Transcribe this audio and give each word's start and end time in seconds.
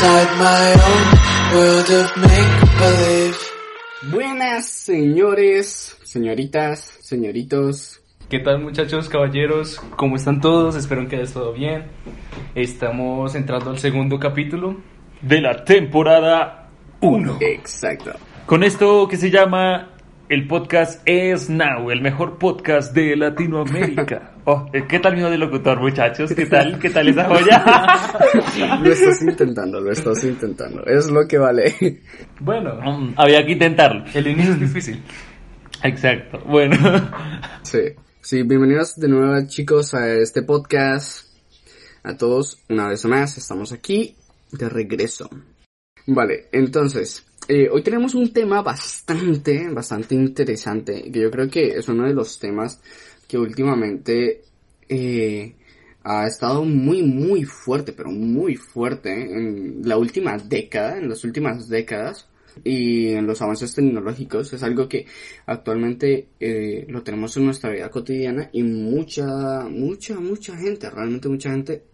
inside 0.00 0.30
my 0.38 0.72
own 0.72 1.54
world 1.54 1.90
of 1.90 2.16
make-believe. 2.16 3.36
Buenas 4.10 4.66
señores, 4.66 5.98
señoritas, 6.04 6.96
señoritos. 7.00 8.00
¿Qué 8.30 8.38
tal 8.38 8.62
muchachos, 8.62 9.10
caballeros? 9.10 9.78
¿Cómo 9.96 10.16
están 10.16 10.40
todos? 10.40 10.74
Espero 10.76 11.06
que 11.06 11.16
haya 11.16 11.30
todo 11.30 11.52
bien. 11.52 11.84
Estamos 12.54 13.34
entrando 13.34 13.70
al 13.70 13.78
segundo 13.78 14.18
capítulo 14.18 14.80
de 15.20 15.42
la 15.42 15.64
temporada 15.64 16.70
1. 17.02 17.36
Exacto. 17.40 18.12
Con 18.46 18.64
esto 18.64 19.06
que 19.06 19.18
se 19.18 19.30
llama 19.30 19.90
el 20.30 20.46
podcast 20.46 21.02
es 21.04 21.50
Now, 21.50 21.90
el 21.90 22.00
mejor 22.00 22.38
podcast 22.38 22.94
de 22.94 23.16
Latinoamérica. 23.16 24.29
Oh, 24.44 24.66
¿Qué 24.88 24.98
tal 24.98 25.16
mi 25.16 25.22
de 25.22 25.36
locutor, 25.36 25.80
muchachos? 25.80 26.32
¿Qué 26.32 26.46
tal? 26.46 26.78
¿Qué 26.78 26.88
tal 26.90 27.08
esa 27.08 27.24
joya? 27.24 27.62
Lo 28.82 28.90
estás 28.90 29.22
intentando, 29.22 29.80
lo 29.80 29.92
estás 29.92 30.24
intentando. 30.24 30.84
Es 30.84 31.10
lo 31.10 31.26
que 31.28 31.36
vale. 31.38 32.00
Bueno, 32.40 32.78
había 33.16 33.44
que 33.44 33.52
intentarlo. 33.52 34.04
El 34.14 34.28
inicio 34.28 34.54
es 34.54 34.60
difícil. 34.60 35.02
Exacto. 35.82 36.40
Bueno. 36.46 36.76
Sí. 37.62 37.80
Sí, 38.22 38.42
bienvenidos 38.42 38.98
de 38.98 39.08
nuevo 39.08 39.46
chicos 39.46 39.94
a 39.94 40.14
este 40.14 40.42
podcast. 40.42 41.26
A 42.02 42.16
todos, 42.16 42.58
una 42.68 42.88
vez 42.88 43.04
más, 43.04 43.36
estamos 43.36 43.72
aquí 43.72 44.16
de 44.52 44.68
regreso. 44.68 45.28
Vale, 46.06 46.48
entonces, 46.52 47.26
eh, 47.48 47.68
hoy 47.70 47.82
tenemos 47.82 48.14
un 48.14 48.32
tema 48.32 48.62
bastante, 48.62 49.68
bastante 49.70 50.14
interesante, 50.14 51.10
que 51.12 51.20
yo 51.20 51.30
creo 51.30 51.48
que 51.48 51.68
es 51.68 51.88
uno 51.88 52.06
de 52.06 52.14
los 52.14 52.38
temas 52.38 52.80
que 53.30 53.38
últimamente 53.38 54.42
eh, 54.88 55.54
ha 56.02 56.26
estado 56.26 56.64
muy, 56.64 57.02
muy 57.04 57.44
fuerte, 57.44 57.92
pero 57.92 58.10
muy 58.10 58.56
fuerte 58.56 59.12
en 59.12 59.82
la 59.84 59.96
última 59.98 60.36
década, 60.36 60.98
en 60.98 61.08
las 61.08 61.22
últimas 61.22 61.68
décadas 61.68 62.28
y 62.64 63.10
en 63.10 63.28
los 63.28 63.40
avances 63.40 63.72
tecnológicos. 63.72 64.52
Es 64.52 64.64
algo 64.64 64.88
que 64.88 65.06
actualmente 65.46 66.26
eh, 66.40 66.86
lo 66.88 67.04
tenemos 67.04 67.36
en 67.36 67.44
nuestra 67.44 67.70
vida 67.70 67.88
cotidiana 67.88 68.50
y 68.52 68.64
mucha, 68.64 69.68
mucha, 69.70 70.18
mucha 70.18 70.56
gente, 70.56 70.90
realmente 70.90 71.28
mucha 71.28 71.50
gente, 71.50 71.84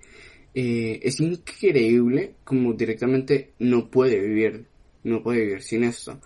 eh, 0.55 1.01
es 1.03 1.20
increíble 1.20 2.37
como 2.45 2.73
directamente 2.73 3.53
no 3.59 3.91
puede 3.91 4.19
vivir, 4.20 4.64
no 5.05 5.23
puede 5.23 5.41
vivir 5.41 5.62
sin 5.62 5.84
esto 5.84 6.19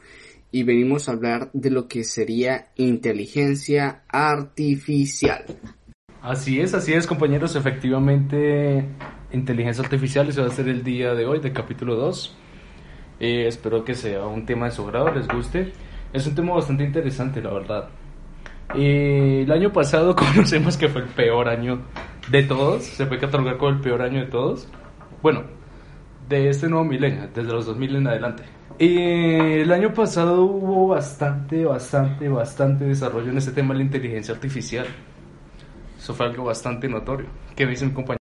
y 0.52 0.62
venimos 0.62 1.08
a 1.08 1.12
hablar 1.12 1.50
de 1.52 1.70
lo 1.70 1.88
que 1.88 2.04
sería 2.04 2.68
inteligencia 2.76 4.02
artificial. 4.08 5.44
Así 6.22 6.60
es, 6.60 6.74
así 6.74 6.92
es 6.92 7.06
compañeros, 7.06 7.56
efectivamente 7.56 8.84
inteligencia 9.32 9.84
artificial, 9.84 10.28
ese 10.28 10.40
va 10.40 10.48
a 10.48 10.50
ser 10.50 10.68
el 10.68 10.82
día 10.82 11.14
de 11.14 11.26
hoy 11.26 11.41
del 11.41 11.52
capítulo 11.52 11.97
2. 11.97 12.36
Eh, 13.20 13.47
espero 13.47 13.84
que 13.84 13.94
sea 13.94 14.26
un 14.26 14.44
tema 14.44 14.66
de 14.66 14.72
su 14.72 14.84
grado, 14.86 15.12
les 15.14 15.28
guste. 15.28 15.72
Es 16.12 16.26
un 16.26 16.34
tema 16.34 16.54
bastante 16.54 16.84
interesante, 16.84 17.41
la 17.41 17.52
verdad. 17.52 17.88
Eh, 18.75 19.42
el 19.44 19.52
año 19.52 19.72
pasado 19.72 20.14
conocemos 20.34 20.76
que 20.76 20.88
fue 20.88 21.02
el 21.02 21.08
peor 21.08 21.48
año 21.48 21.82
de 22.30 22.42
todos, 22.42 22.84
se 22.84 23.06
fue 23.06 23.19
catalogar 23.19 23.56
como 23.56 23.70
el 23.70 23.80
peor 23.80 24.02
año 24.02 24.20
de 24.20 24.26
todos. 24.26 24.69
Bueno, 25.22 25.44
de 26.30 26.48
este 26.48 26.68
nuevo 26.68 26.84
milenio, 26.84 27.28
desde 27.34 27.52
los 27.52 27.66
2000 27.66 27.96
en 27.96 28.06
adelante. 28.06 28.44
Eh, 28.78 29.62
el 29.62 29.72
año 29.72 29.92
pasado 29.92 30.44
hubo 30.44 30.88
bastante, 30.88 31.64
bastante, 31.64 32.28
bastante 32.28 32.84
desarrollo 32.84 33.30
en 33.30 33.38
este 33.38 33.50
tema 33.50 33.74
de 33.74 33.80
la 33.80 33.84
inteligencia 33.84 34.32
artificial. 34.32 34.86
Eso 35.98 36.14
fue 36.14 36.26
algo 36.26 36.44
bastante 36.44 36.88
notorio. 36.88 37.26
¿Qué 37.56 37.66
dice 37.66 37.84
mi 37.84 37.92
compañero? 37.92 38.20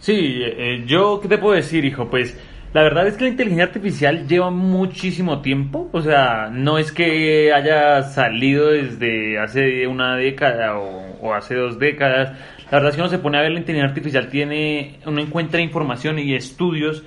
Sí, 0.00 0.40
eh, 0.42 0.84
yo, 0.86 1.20
¿qué 1.20 1.28
te 1.28 1.38
puedo 1.38 1.54
decir, 1.54 1.84
hijo? 1.84 2.10
Pues 2.10 2.36
la 2.74 2.82
verdad 2.82 3.06
es 3.06 3.16
que 3.16 3.24
la 3.24 3.30
inteligencia 3.30 3.64
artificial 3.64 4.26
lleva 4.26 4.50
muchísimo 4.50 5.40
tiempo. 5.40 5.88
O 5.92 6.02
sea, 6.02 6.50
no 6.50 6.78
es 6.78 6.90
que 6.90 7.52
haya 7.52 8.02
salido 8.02 8.70
desde 8.70 9.38
hace 9.38 9.86
una 9.86 10.16
década 10.16 10.78
o, 10.78 11.16
o 11.22 11.32
hace 11.32 11.54
dos 11.54 11.78
décadas. 11.78 12.36
La 12.64 12.78
verdad 12.78 12.90
es 12.90 12.96
que 12.96 13.02
uno 13.02 13.10
se 13.10 13.18
pone 13.18 13.38
a 13.38 13.42
ver 13.42 13.52
la 13.52 13.60
inteligencia 13.60 13.88
artificial, 13.88 14.28
tiene, 14.28 14.98
uno 15.06 15.20
encuentra 15.20 15.60
información 15.60 16.18
y 16.18 16.34
estudios 16.34 17.04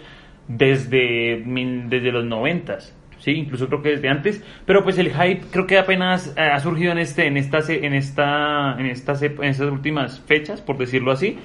desde, 0.49 1.43
desde 1.45 2.11
los 2.11 2.25
noventas. 2.25 2.93
Sí, 3.19 3.31
incluso 3.31 3.67
creo 3.67 3.81
que 3.81 3.89
desde 3.89 4.07
antes, 4.07 4.43
pero 4.65 4.81
pues 4.83 4.97
el 4.97 5.09
hype 5.09 5.41
creo 5.51 5.67
que 5.67 5.77
apenas 5.77 6.33
eh, 6.37 6.41
ha 6.41 6.59
surgido 6.59 6.93
en 6.93 6.99
este 6.99 7.27
en 7.27 7.35
esta 7.35 7.59
en 7.67 7.93
esta 7.93 8.77
en 8.79 8.85
estas 8.85 9.21
en 9.21 9.43
estas 9.43 9.69
últimas 9.69 10.21
fechas, 10.21 10.61
por 10.61 10.77
decirlo 10.77 11.11
así. 11.11 11.37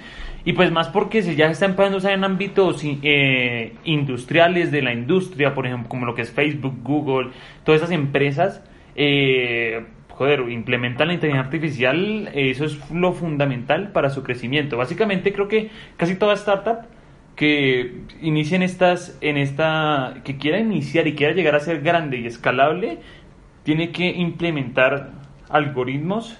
Y 0.44 0.52
pues 0.52 0.70
más 0.70 0.88
porque 0.88 1.22
se 1.22 1.34
ya 1.34 1.46
está 1.46 1.66
empezando 1.66 1.96
a 1.96 1.98
usar 1.98 2.12
en 2.12 2.22
ámbitos 2.22 2.80
eh, 2.84 3.72
industriales 3.84 4.70
de 4.70 4.82
la 4.82 4.92
industria, 4.92 5.52
por 5.52 5.66
ejemplo, 5.66 5.88
como 5.88 6.06
lo 6.06 6.14
que 6.14 6.22
es 6.22 6.30
Facebook, 6.30 6.76
Google, 6.82 7.30
todas 7.64 7.80
esas 7.80 7.90
empresas 7.90 8.62
eh, 8.94 9.84
joder, 10.10 10.48
implementan 10.48 11.08
la 11.08 11.14
inteligencia 11.14 11.44
artificial, 11.44 12.30
eso 12.34 12.66
es 12.66 12.90
lo 12.90 13.12
fundamental 13.12 13.90
para 13.90 14.10
su 14.10 14.22
crecimiento. 14.22 14.76
Básicamente 14.76 15.32
creo 15.32 15.48
que 15.48 15.70
casi 15.96 16.14
toda 16.14 16.34
startup 16.34 16.86
que 17.36 18.04
inicien 18.20 18.62
estas, 18.62 19.16
en 19.20 19.36
esta, 19.36 20.20
que 20.24 20.36
quiera 20.38 20.60
iniciar 20.60 21.06
y 21.06 21.14
quiera 21.14 21.34
llegar 21.34 21.54
a 21.56 21.60
ser 21.60 21.80
grande 21.80 22.18
y 22.18 22.26
escalable, 22.26 23.00
tiene 23.64 23.90
que 23.90 24.08
implementar 24.08 25.12
algoritmos 25.48 26.36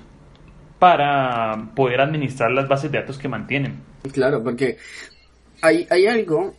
para 0.78 1.72
poder 1.75 2.00
administrar 2.00 2.53
las 2.53 2.69
bases 2.69 2.93
de 2.93 3.00
datos 3.00 3.19
que 3.19 3.28
mantienen. 3.28 3.81
Claro, 4.12 4.43
porque 4.43 4.77
hay, 5.62 5.87
hay 5.91 6.06
algo, 6.06 6.55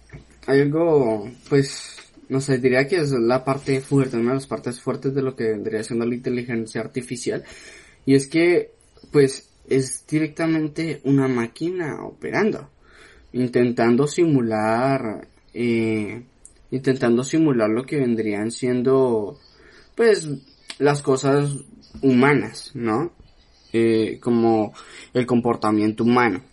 hay 0.48 0.62
algo, 0.62 1.30
pues, 1.48 1.98
no 2.28 2.42
sé, 2.42 2.58
diría 2.58 2.88
que 2.88 2.98
es 2.98 3.12
la 3.12 3.46
parte 3.46 3.80
fuerte, 3.82 4.18
una 4.18 4.30
de 4.30 4.36
las 4.36 4.48
partes 4.48 4.82
fuertes 4.82 5.14
de 5.14 5.22
lo 5.22 5.36
que 5.36 5.46
vendría 5.46 5.84
siendo 5.84 6.06
la 6.06 6.16
inteligencia 6.16 6.82
artificial, 6.82 7.44
y 8.06 8.16
es 8.16 8.28
que, 8.28 8.72
pues, 9.12 9.50
es 9.70 10.06
directamente 10.08 11.02
una 11.06 11.28
máquina 11.28 12.04
operando 12.04 12.70
intentando 13.36 14.08
simular, 14.08 15.28
eh, 15.54 16.24
intentando 16.72 17.24
simular 17.24 17.70
lo 17.70 17.84
que 17.84 17.98
vendrían 17.98 18.50
siendo, 18.50 19.38
pues, 19.94 20.30
las 20.80 21.02
cosas 21.02 21.54
humanas, 22.02 22.72
¿no? 22.74 23.12
Eh, 23.74 24.20
como 24.22 24.74
el 25.14 25.26
comportamiento 25.26 26.06
humano, 26.06 26.44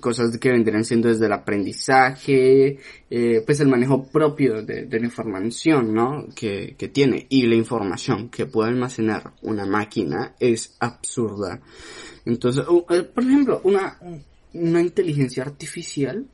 cosas 0.00 0.36
que 0.38 0.50
vendrían 0.50 0.84
siendo 0.84 1.08
desde 1.08 1.26
el 1.26 1.32
aprendizaje, 1.32 2.78
eh, 3.08 3.42
pues 3.46 3.60
el 3.60 3.68
manejo 3.68 4.08
propio 4.10 4.62
de, 4.64 4.88
la 4.90 5.06
información, 5.06 5.94
¿no? 5.94 6.26
Que, 6.34 6.74
que, 6.76 6.88
tiene 6.88 7.26
y 7.28 7.46
la 7.46 7.54
información 7.54 8.30
que 8.30 8.46
puede 8.46 8.70
almacenar 8.70 9.32
una 9.42 9.64
máquina 9.64 10.34
es 10.40 10.74
absurda. 10.80 11.60
Entonces, 12.24 12.64
por 12.64 13.22
ejemplo, 13.22 13.60
una, 13.62 13.96
una 14.54 14.80
inteligencia 14.80 15.44
artificial 15.44 16.26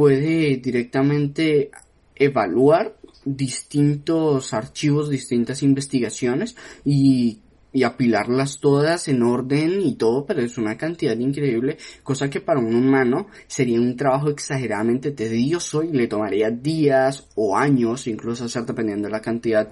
puede 0.00 0.56
directamente 0.56 1.70
evaluar 2.14 2.96
distintos 3.22 4.54
archivos, 4.54 5.10
distintas 5.10 5.62
investigaciones 5.62 6.56
y, 6.86 7.42
apilarlas 7.84 8.60
todas 8.60 9.08
en 9.08 9.22
orden 9.22 9.82
y 9.82 9.96
todo, 9.96 10.24
pero 10.24 10.40
es 10.40 10.56
una 10.56 10.78
cantidad 10.78 11.16
increíble, 11.18 11.76
cosa 12.02 12.30
que 12.30 12.40
para 12.40 12.60
un 12.60 12.74
humano 12.74 13.26
sería 13.46 13.78
un 13.78 13.94
trabajo 13.94 14.30
exageradamente 14.30 15.10
tedioso 15.10 15.82
y 15.82 15.92
le 15.92 16.08
tomaría 16.08 16.50
días 16.50 17.28
o 17.34 17.54
años, 17.54 18.06
incluso 18.06 18.46
hacer 18.46 18.64
dependiendo 18.64 19.06
de 19.06 19.12
la 19.12 19.20
cantidad 19.20 19.68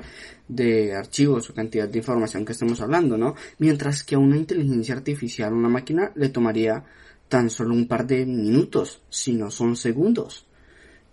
de 0.47 0.95
archivos 0.95 1.49
o 1.49 1.55
cantidad 1.55 1.89
de 1.89 1.99
información 1.99 2.45
que 2.45 2.53
estemos 2.53 2.83
hablando, 2.83 3.17
¿no? 3.17 3.35
Mientras 3.59 4.05
que 4.05 4.15
a 4.15 4.19
una 4.19 4.37
inteligencia 4.37 4.95
artificial, 4.95 5.55
una 5.55 5.71
máquina, 5.71 6.13
le 6.17 6.29
tomaría 6.29 6.85
tan 7.29 7.51
solo 7.51 7.75
un 7.75 7.87
par 7.87 8.07
de 8.07 8.25
minutos, 8.27 9.03
si 9.09 9.35
no 9.35 9.51
son 9.51 9.77
segundos. 9.77 10.47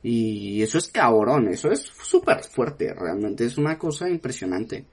Y 0.01 0.61
eso 0.61 0.77
es 0.77 0.87
cabrón, 0.87 1.47
eso 1.47 1.71
es 1.71 1.81
súper 1.81 2.43
fuerte, 2.43 2.93
realmente 2.93 3.45
es 3.45 3.57
una 3.57 3.77
cosa 3.77 4.09
impresionante. 4.09 4.85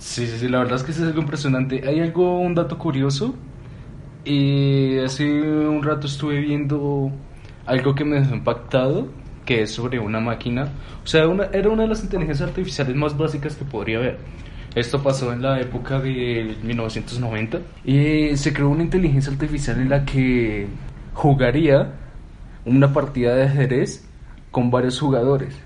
Sí, 0.00 0.26
sí, 0.26 0.38
sí, 0.38 0.48
la 0.48 0.60
verdad 0.60 0.76
es 0.76 0.82
que 0.82 0.92
es 0.92 1.00
algo 1.00 1.20
impresionante. 1.20 1.86
Hay 1.86 2.00
algo, 2.00 2.40
un 2.40 2.54
dato 2.54 2.78
curioso. 2.78 3.34
Y 4.24 4.98
hace 4.98 5.24
un 5.24 5.82
rato 5.82 6.06
estuve 6.06 6.40
viendo 6.40 7.10
algo 7.66 7.94
que 7.94 8.04
me 8.04 8.20
dejó 8.20 8.34
impactado, 8.34 9.08
que 9.44 9.62
es 9.62 9.70
sobre 9.72 9.98
una 9.98 10.20
máquina. 10.20 10.72
O 11.04 11.06
sea, 11.06 11.28
una, 11.28 11.44
era 11.52 11.68
una 11.68 11.82
de 11.82 11.88
las 11.88 12.02
inteligencias 12.02 12.48
artificiales 12.48 12.96
más 12.96 13.16
básicas 13.16 13.56
que 13.56 13.64
podría 13.64 13.98
haber. 13.98 14.18
Esto 14.74 15.02
pasó 15.02 15.32
en 15.32 15.42
la 15.42 15.60
época 15.60 15.98
de 15.98 16.56
1990 16.62 17.60
y 17.84 18.36
se 18.36 18.52
creó 18.52 18.68
una 18.68 18.84
inteligencia 18.84 19.32
artificial 19.32 19.80
en 19.80 19.88
la 19.88 20.04
que 20.04 20.68
jugaría 21.12 21.94
una 22.64 22.92
partida 22.92 23.34
de 23.34 23.44
ajedrez 23.44 24.04
con 24.52 24.70
varios 24.70 25.00
jugadores. 25.00 25.56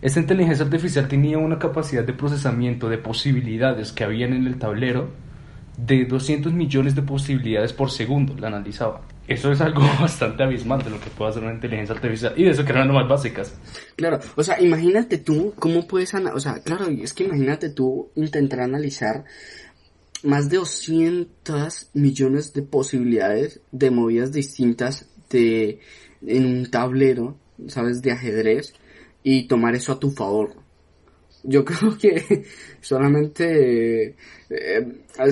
Esta 0.00 0.20
inteligencia 0.20 0.64
artificial 0.64 1.08
tenía 1.08 1.38
una 1.38 1.58
capacidad 1.58 2.04
de 2.04 2.12
procesamiento 2.14 2.88
de 2.88 2.98
posibilidades 2.98 3.92
que 3.92 4.04
habían 4.04 4.32
en 4.32 4.46
el 4.46 4.58
tablero 4.58 5.10
de 5.76 6.06
200 6.06 6.52
millones 6.52 6.94
de 6.94 7.02
posibilidades 7.02 7.72
por 7.72 7.90
segundo, 7.90 8.34
la 8.38 8.46
analizaba. 8.48 9.02
Eso 9.28 9.52
es 9.52 9.60
algo 9.60 9.82
bastante 10.00 10.42
abismal 10.42 10.82
de 10.82 10.90
lo 10.90 11.00
que 11.00 11.10
puede 11.10 11.30
hacer 11.30 11.42
una 11.42 11.52
inteligencia 11.52 11.94
artificial 11.94 12.32
y 12.36 12.44
de 12.44 12.50
eso 12.50 12.64
que 12.64 12.72
eran 12.72 12.92
más 12.92 13.06
básicas. 13.06 13.54
Claro, 13.94 14.18
o 14.34 14.42
sea, 14.42 14.60
imagínate 14.60 15.18
tú 15.18 15.52
cómo 15.58 15.86
puedes, 15.86 16.14
o 16.14 16.40
sea, 16.40 16.60
claro, 16.62 16.86
es 16.88 17.12
que 17.12 17.24
imagínate 17.24 17.68
tú 17.68 18.10
intentar 18.16 18.60
analizar 18.60 19.24
más 20.22 20.48
de 20.48 20.56
200 20.56 21.90
millones 21.92 22.52
de 22.54 22.62
posibilidades 22.62 23.60
de 23.70 23.90
movidas 23.90 24.32
distintas 24.32 25.06
de 25.30 25.80
en 26.26 26.46
un 26.46 26.70
tablero, 26.70 27.36
¿sabes? 27.68 28.02
de 28.02 28.12
ajedrez 28.12 28.72
y 29.22 29.46
tomar 29.46 29.74
eso 29.74 29.92
a 29.92 30.00
tu 30.00 30.10
favor. 30.10 30.54
Yo 31.50 31.64
creo 31.68 31.96
que 31.96 32.44
solamente 32.80 34.14
eh, 34.50 34.86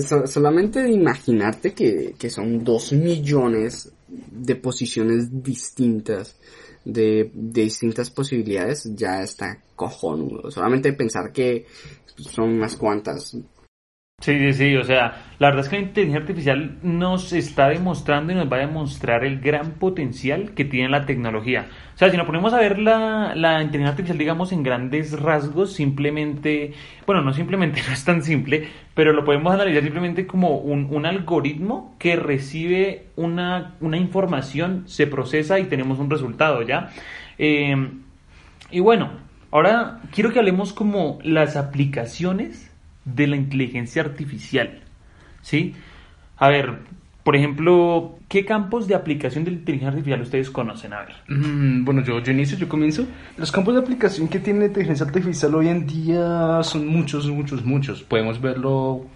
so- 0.07 0.27
solamente 0.27 0.89
imaginarte 0.89 1.73
que, 1.75 2.15
que 2.19 2.31
son 2.31 2.65
dos 2.65 2.93
millones 2.93 3.93
de 4.09 4.57
posiciones 4.57 5.43
distintas 5.43 6.37
de, 6.85 7.31
de 7.35 7.63
distintas 7.63 8.11
posibilidades 8.11 8.89
ya 8.95 9.23
está 9.23 9.59
cojonudo. 9.75 10.51
Solamente 10.51 10.93
pensar 10.93 11.33
que 11.33 11.67
son 12.17 12.51
unas 12.55 12.77
cuantas. 12.77 13.37
Sí, 14.19 14.33
sí, 14.39 14.53
sí, 14.55 14.77
o 14.77 14.83
sea, 14.83 15.25
la 15.39 15.49
verdad 15.49 15.65
es 15.65 15.69
que 15.69 15.77
la 15.77 15.83
inteligencia 15.83 16.21
artificial 16.21 16.79
nos 16.83 17.33
está 17.33 17.69
demostrando 17.69 18.33
y 18.33 18.35
nos 18.37 18.51
va 18.51 18.57
a 18.57 18.61
demostrar 18.61 19.25
el 19.25 19.41
gran 19.41 19.73
potencial 19.73 20.55
que 20.55 20.65
tiene 20.65 20.89
la 20.89 21.05
tecnología. 21.05 21.69
O 21.95 21.99
sea, 21.99 22.11
si 22.11 22.17
nos 22.17 22.27
ponemos 22.27 22.53
a 22.55 22.59
ver 22.59 22.79
la, 22.79 23.35
la 23.37 23.63
inteligencia 23.63 23.91
artificial, 23.91 24.19
digamos, 24.19 24.53
en 24.53 24.63
grandes 24.63 25.21
rasgos, 25.21 25.75
simplemente, 25.75 26.73
bueno, 27.07 27.23
no 27.23 27.33
simplemente, 27.35 27.83
no 27.87 27.93
es 27.93 28.05
tan 28.05 28.23
simple, 28.23 28.69
pero 28.95 29.13
lo 29.13 29.25
podemos 29.25 29.53
analizar 29.55 29.83
simplemente 29.83 30.27
como 30.27 30.57
un, 30.59 30.89
un 30.91 31.07
algoritmo 31.07 31.95
que 31.99 32.17
recibe 32.17 33.09
una, 33.17 33.77
una 33.81 33.99
información, 33.99 34.85
se 34.89 35.07
procesa 35.07 35.61
y 35.61 35.67
tenemos 35.67 35.99
un 35.99 36.11
resultado, 36.11 36.63
¿ya? 36.63 36.91
Eh, 37.39 37.77
y 38.71 38.81
bueno, 38.81 39.11
ahora 39.53 40.01
quiero 40.11 40.33
que 40.33 40.39
hablemos 40.39 40.73
como 40.73 41.19
las 41.23 41.55
aplicaciones 41.57 42.66
de 43.07 43.27
la 43.27 43.37
inteligencia 43.37 44.03
artificial. 44.03 44.83
¿Sí? 45.41 45.75
A 46.37 46.49
ver, 46.49 46.81
por 47.27 47.35
ejemplo, 47.35 48.19
¿qué 48.29 48.45
campos 48.45 48.87
de 48.87 48.95
aplicación 48.95 49.45
de 49.45 49.51
la 49.53 49.57
inteligencia 49.57 49.89
artificial 49.89 50.21
ustedes 50.21 50.51
conocen? 50.51 50.93
A 50.93 51.01
ver. 51.01 51.15
Mm, 51.27 51.85
Bueno, 51.85 52.05
yo, 52.05 52.21
yo 52.21 52.33
inicio, 52.33 52.59
yo 52.59 52.69
comienzo. 52.69 53.07
Los 53.37 53.51
campos 53.51 53.75
de 53.75 53.81
aplicación 53.81 54.29
que 54.29 54.39
tiene 54.39 54.61
la 54.61 54.67
inteligencia 54.67 55.07
artificial 55.07 55.55
hoy 55.55 55.69
en 55.69 55.87
día 55.87 56.61
son 56.63 56.87
muchos, 56.87 57.29
muchos, 57.29 57.65
muchos. 57.65 58.03
Podemos 58.03 58.41
verlo 58.41 59.07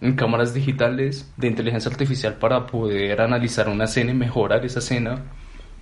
en 0.00 0.14
cámaras 0.14 0.54
digitales 0.54 1.30
de 1.36 1.48
inteligencia 1.48 1.90
artificial 1.90 2.34
para 2.34 2.66
poder 2.66 3.20
analizar 3.20 3.68
una 3.68 3.84
escena 3.84 4.12
y 4.12 4.14
mejorar 4.14 4.64
esa 4.64 4.78
escena. 4.78 5.18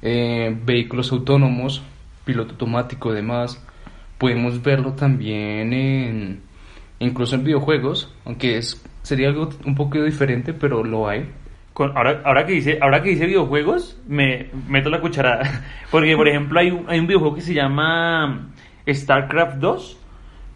Eh, 0.02 0.56
vehículos 0.64 1.12
autónomos, 1.12 1.82
piloto 2.25 2.52
automático, 2.52 3.12
demás. 3.12 3.62
Podemos 4.19 4.60
verlo 4.62 4.94
también 4.94 5.72
en 5.72 6.48
incluso 7.00 7.35
en 7.37 7.45
videojuegos, 7.45 8.15
aunque 8.25 8.59
es 8.59 8.83
sería 9.03 9.29
algo 9.29 9.49
un 9.65 9.75
poco 9.75 10.03
diferente, 10.03 10.53
pero 10.53 10.85
lo 10.85 11.09
hay. 11.09 11.31
Con- 11.73 11.97
ahora, 11.97 12.21
ahora 12.25 12.45
que 12.45 12.53
dice, 12.53 12.79
ahora 12.83 13.03
que 13.03 13.11
dice 13.11 13.27
videojuegos, 13.27 14.00
me 14.06 14.50
meto 14.69 14.91
la 14.91 15.00
cucharada. 15.00 15.62
Porque, 15.91 16.17
por 16.17 16.29
ejemplo, 16.29 16.61
hay 16.61 16.71
un, 16.71 16.85
hay 16.89 16.99
un 16.99 17.06
videojuego 17.06 17.37
que 17.37 17.41
se 17.41 17.55
llama 17.55 18.50
StarCraft 18.87 19.56
2, 19.59 19.99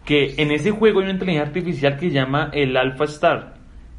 que 0.05 0.35
en 0.37 0.51
ese 0.51 0.71
juego 0.71 0.99
hay 0.99 1.05
una 1.05 1.13
inteligencia 1.13 1.47
artificial 1.47 1.97
que 1.97 2.07
se 2.09 2.13
llama 2.13 2.49
el 2.53 2.75
Alpha 2.77 3.05
Star, 3.05 3.52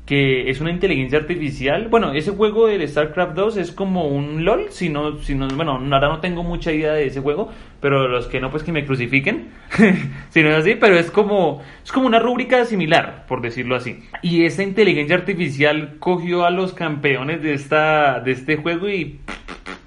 que 0.06 0.50
es 0.50 0.60
una 0.60 0.70
inteligencia 0.70 1.18
artificial. 1.18 1.88
Bueno, 1.88 2.12
ese 2.12 2.30
juego 2.32 2.66
del 2.66 2.86
StarCraft 2.86 3.34
2 3.34 3.56
es 3.56 3.72
como 3.72 4.06
un 4.08 4.44
LOL, 4.44 4.66
si 4.70 4.90
no, 4.90 5.18
si 5.18 5.34
no, 5.34 5.48
bueno, 5.48 5.72
ahora 5.72 6.08
no 6.08 6.20
tengo 6.20 6.42
mucha 6.42 6.72
idea 6.72 6.92
de 6.92 7.06
ese 7.06 7.20
juego, 7.20 7.50
pero 7.80 8.06
los 8.08 8.26
que 8.26 8.38
no, 8.40 8.50
pues 8.50 8.62
que 8.62 8.72
me 8.72 8.84
crucifiquen, 8.84 9.48
si 10.28 10.42
no 10.42 10.50
es 10.50 10.56
así, 10.56 10.74
pero 10.74 10.98
es 10.98 11.10
como, 11.10 11.62
es 11.82 11.90
como 11.90 12.06
una 12.06 12.18
rúbrica 12.18 12.64
similar, 12.66 13.24
por 13.26 13.40
decirlo 13.40 13.76
así. 13.76 14.00
Y 14.20 14.44
esta 14.44 14.62
inteligencia 14.62 15.16
artificial 15.16 15.94
cogió 16.00 16.44
a 16.44 16.50
los 16.50 16.74
campeones 16.74 17.42
de 17.42 17.54
esta, 17.54 18.20
de 18.20 18.32
este 18.32 18.56
juego 18.56 18.88
y 18.90 19.20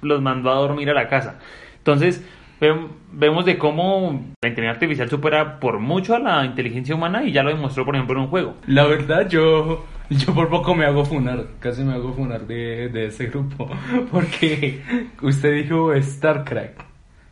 los 0.02 0.20
mandó 0.20 0.50
a 0.50 0.54
dormir 0.56 0.90
a 0.90 0.94
la 0.94 1.08
casa. 1.08 1.38
Entonces, 1.78 2.24
ve- 2.60 2.74
vemos 3.12 3.44
de 3.44 3.56
cómo 3.56 4.20
la 4.42 4.48
inteligencia 4.48 4.70
artificial 4.72 5.08
supera 5.08 5.60
por 5.60 5.78
mucho 5.78 6.14
a 6.16 6.18
la 6.18 6.44
inteligencia 6.44 6.94
humana 6.94 7.22
y 7.24 7.30
ya 7.32 7.42
lo 7.44 7.50
demostró, 7.50 7.84
por 7.84 7.94
ejemplo, 7.94 8.16
en 8.16 8.22
un 8.24 8.28
juego. 8.30 8.54
La 8.66 8.84
verdad, 8.86 9.28
yo, 9.28 9.84
yo 10.10 10.34
por 10.34 10.48
poco 10.48 10.74
me 10.74 10.86
hago 10.86 11.04
funar, 11.04 11.46
casi 11.60 11.82
me 11.82 11.94
hago 11.94 12.12
funar 12.14 12.46
de, 12.46 12.88
de 12.88 13.06
ese 13.06 13.26
grupo, 13.26 13.68
porque 14.10 14.82
usted 15.22 15.62
dijo 15.62 15.92
StarCraft, 16.00 16.80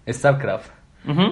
StarCraft. 0.09 0.77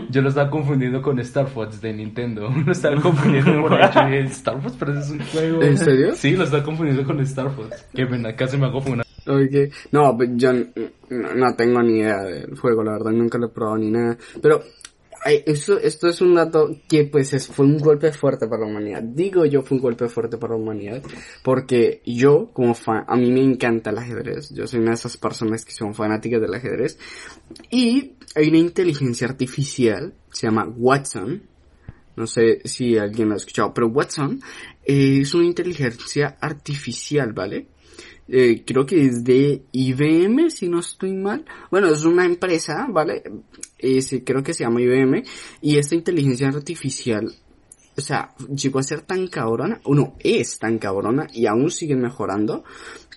Yo 0.08 0.22
lo 0.22 0.28
estaba 0.28 0.48
confundiendo 0.50 1.02
con 1.02 1.18
Star 1.18 1.48
Fox 1.48 1.80
de 1.80 1.92
Nintendo. 1.92 2.48
Lo 2.64 2.70
estaba 2.70 3.00
confundiendo 3.00 3.68
dije, 3.68 4.20
Star 4.26 4.62
Fox, 4.62 4.76
pero 4.78 4.96
es 4.96 5.10
un 5.10 5.18
juego. 5.18 5.62
¿En 5.62 5.76
serio? 5.76 6.14
Sí, 6.14 6.36
lo 6.36 6.44
estaba 6.44 6.62
confundiendo 6.62 7.04
con 7.04 7.18
Star 7.20 7.50
Fox. 7.50 7.84
Qué 7.92 8.06
pena, 8.06 8.36
casi 8.36 8.56
me 8.56 8.66
hago 8.66 8.80
funar. 8.80 9.04
Oye, 9.26 9.70
no, 9.90 10.16
pues 10.16 10.30
yo 10.34 10.52
no, 10.52 10.64
no 11.34 11.56
tengo 11.56 11.82
ni 11.82 11.98
idea 11.98 12.22
del 12.22 12.56
juego, 12.56 12.84
la 12.84 12.92
verdad, 12.92 13.10
nunca 13.10 13.36
lo 13.36 13.46
he 13.46 13.50
probado 13.50 13.78
ni 13.78 13.90
nada. 13.90 14.16
Pero 14.40 14.62
esto, 15.24 15.78
esto 15.78 16.08
es 16.08 16.20
un 16.20 16.34
dato 16.34 16.76
que 16.88 17.04
pues 17.04 17.32
es, 17.32 17.48
fue 17.48 17.66
un 17.66 17.78
golpe 17.78 18.12
fuerte 18.12 18.46
para 18.46 18.62
la 18.62 18.68
humanidad. 18.68 19.02
Digo 19.02 19.44
yo 19.46 19.62
fue 19.62 19.76
un 19.76 19.82
golpe 19.82 20.08
fuerte 20.08 20.36
para 20.36 20.54
la 20.54 20.60
humanidad 20.60 21.02
porque 21.42 22.02
yo 22.04 22.50
como 22.52 22.74
fan, 22.74 23.04
a 23.06 23.16
mí 23.16 23.30
me 23.30 23.42
encanta 23.42 23.90
el 23.90 23.98
ajedrez. 23.98 24.50
Yo 24.50 24.66
soy 24.66 24.80
una 24.80 24.90
de 24.90 24.96
esas 24.96 25.16
personas 25.16 25.64
que 25.64 25.72
son 25.72 25.94
fanáticas 25.94 26.40
del 26.40 26.54
ajedrez. 26.54 26.98
Y 27.70 28.12
hay 28.34 28.48
una 28.48 28.58
inteligencia 28.58 29.26
artificial, 29.28 30.14
se 30.30 30.46
llama 30.46 30.66
Watson. 30.76 31.42
No 32.16 32.26
sé 32.26 32.60
si 32.64 32.96
alguien 32.96 33.28
lo 33.28 33.34
ha 33.34 33.38
escuchado, 33.38 33.74
pero 33.74 33.88
Watson 33.88 34.40
eh, 34.84 35.20
es 35.22 35.34
una 35.34 35.46
inteligencia 35.46 36.36
artificial, 36.40 37.32
¿vale? 37.32 37.66
Eh, 38.26 38.62
creo 38.66 38.86
que 38.86 39.04
es 39.04 39.22
de 39.22 39.62
IBM, 39.72 40.50
si 40.50 40.68
no 40.68 40.80
estoy 40.80 41.12
mal. 41.12 41.44
Bueno, 41.70 41.88
es 41.88 42.04
una 42.04 42.24
empresa, 42.24 42.86
¿vale? 42.90 43.22
Sí, 44.00 44.22
creo 44.22 44.42
que 44.42 44.54
se 44.54 44.64
llama 44.64 44.80
IBM. 44.80 45.22
Y 45.60 45.76
esta 45.76 45.94
inteligencia 45.94 46.48
artificial, 46.48 47.30
o 47.96 48.00
sea, 48.00 48.34
llegó 48.54 48.78
a 48.78 48.82
ser 48.82 49.02
tan 49.02 49.28
cabrona, 49.28 49.80
o 49.84 49.94
no, 49.94 50.16
es 50.20 50.58
tan 50.58 50.78
cabrona 50.78 51.26
y 51.32 51.46
aún 51.46 51.70
siguen 51.70 52.00
mejorando. 52.00 52.64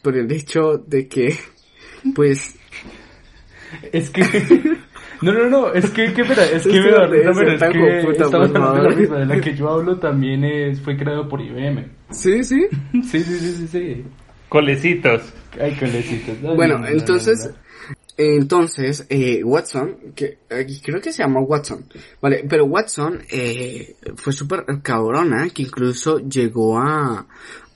Por 0.03 0.17
el 0.17 0.31
hecho 0.31 0.77
de 0.85 1.07
que, 1.07 1.35
pues, 2.15 2.55
Es 3.91 4.09
que. 4.09 4.23
No, 5.19 5.31
no, 5.31 5.49
no, 5.49 5.73
es 5.73 5.89
que, 5.89 6.13
que 6.13 6.21
espera, 6.21 6.43
es 6.45 6.67
que 6.67 6.77
Es 6.77 6.83
me 6.83 6.83
que 6.83 6.91
da 6.91 7.07
no 7.07 7.07
risa, 7.07 7.31
te 7.31 7.33
pero 7.33 7.51
dice 7.51 7.53
es 7.53 7.59
tan 7.59 7.71
que 7.71 7.77
hijueputa, 7.79 8.23
estamos 8.25 8.49
por 8.51 8.57
hablando 8.57 8.73
de 8.75 8.83
la 8.83 8.89
favor. 8.89 8.95
misma, 8.99 9.17
de 9.17 9.25
la 9.25 9.41
que 9.41 9.55
yo 9.55 9.69
hablo 9.69 9.97
también 9.97 10.43
es, 10.43 10.79
fue 10.79 10.95
creado 10.95 11.27
por 11.27 11.41
IBM. 11.41 11.87
sí, 12.11 12.43
sí. 12.43 12.67
Sí, 13.01 13.19
sí, 13.23 13.39
sí, 13.39 13.51
sí, 13.53 13.67
sí. 13.67 14.03
Colecitos. 14.49 15.21
Ay, 15.59 15.75
colecitos. 15.75 16.41
Bueno, 16.41 16.75
no, 16.75 16.79
no, 16.79 16.87
entonces, 16.87 17.45
no, 17.45 17.51
no. 17.51 17.57
entonces, 18.17 19.05
eh, 19.09 19.43
Watson, 19.43 20.13
que 20.15 20.39
eh, 20.49 20.67
creo 20.83 21.01
que 21.01 21.11
se 21.11 21.23
llama 21.23 21.41
Watson, 21.41 21.85
vale, 22.21 22.45
pero 22.47 22.65
Watson 22.65 23.21
eh, 23.29 23.95
fue 24.15 24.33
súper 24.33 24.65
cabrona, 24.81 25.49
que 25.49 25.63
incluso 25.63 26.19
llegó 26.19 26.79
a, 26.79 27.27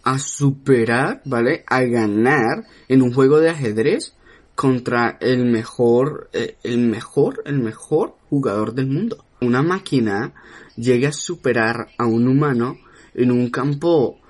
a 0.03 0.19
superar, 0.19 1.21
vale, 1.25 1.63
a 1.67 1.81
ganar 1.83 2.65
en 2.87 3.01
un 3.01 3.13
juego 3.13 3.39
de 3.39 3.49
ajedrez 3.49 4.15
contra 4.55 5.17
el 5.19 5.45
mejor, 5.45 6.29
eh, 6.33 6.55
el 6.63 6.77
mejor, 6.79 7.41
el 7.45 7.59
mejor 7.59 8.15
jugador 8.29 8.73
del 8.73 8.87
mundo. 8.87 9.25
Una 9.41 9.61
máquina 9.63 10.33
llega 10.75 11.09
a 11.09 11.13
superar 11.13 11.87
a 11.97 12.05
un 12.05 12.27
humano 12.27 12.77
en 13.13 13.31
un 13.31 13.49
campo 13.49 14.20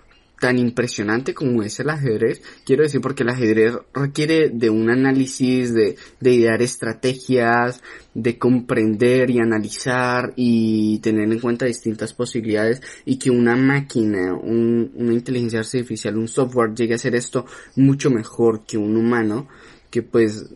tan 0.41 0.57
impresionante 0.59 1.33
como 1.33 1.63
es 1.63 1.79
el 1.79 1.89
ajedrez. 1.89 2.41
Quiero 2.65 2.83
decir 2.83 2.99
porque 2.99 3.23
el 3.23 3.29
ajedrez 3.29 3.75
requiere 3.93 4.49
de 4.49 4.69
un 4.69 4.89
análisis, 4.89 5.73
de, 5.73 5.95
de 6.19 6.33
idear 6.33 6.61
estrategias, 6.61 7.81
de 8.13 8.37
comprender 8.37 9.29
y 9.29 9.39
analizar 9.39 10.33
y 10.35 10.99
tener 10.99 11.31
en 11.31 11.39
cuenta 11.39 11.65
distintas 11.67 12.13
posibilidades 12.13 12.81
y 13.05 13.17
que 13.17 13.29
una 13.29 13.55
máquina, 13.55 14.33
un- 14.33 14.91
una 14.95 15.13
inteligencia 15.13 15.59
artificial, 15.59 16.17
un 16.17 16.27
software 16.27 16.73
llegue 16.73 16.93
a 16.93 16.95
hacer 16.95 17.15
esto 17.15 17.45
mucho 17.75 18.09
mejor 18.09 18.65
que 18.65 18.77
un 18.77 18.97
humano, 18.97 19.47
que 19.89 20.01
pues, 20.01 20.49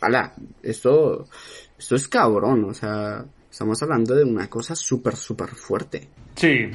ala, 0.00 0.34
esto, 0.62 1.28
esto 1.78 1.94
es 1.96 2.08
cabrón, 2.08 2.64
o 2.64 2.74
sea, 2.74 3.24
estamos 3.50 3.82
hablando 3.82 4.14
de 4.14 4.24
una 4.24 4.48
cosa 4.48 4.74
súper, 4.74 5.16
súper 5.16 5.50
fuerte. 5.50 6.08
Sí, 6.36 6.66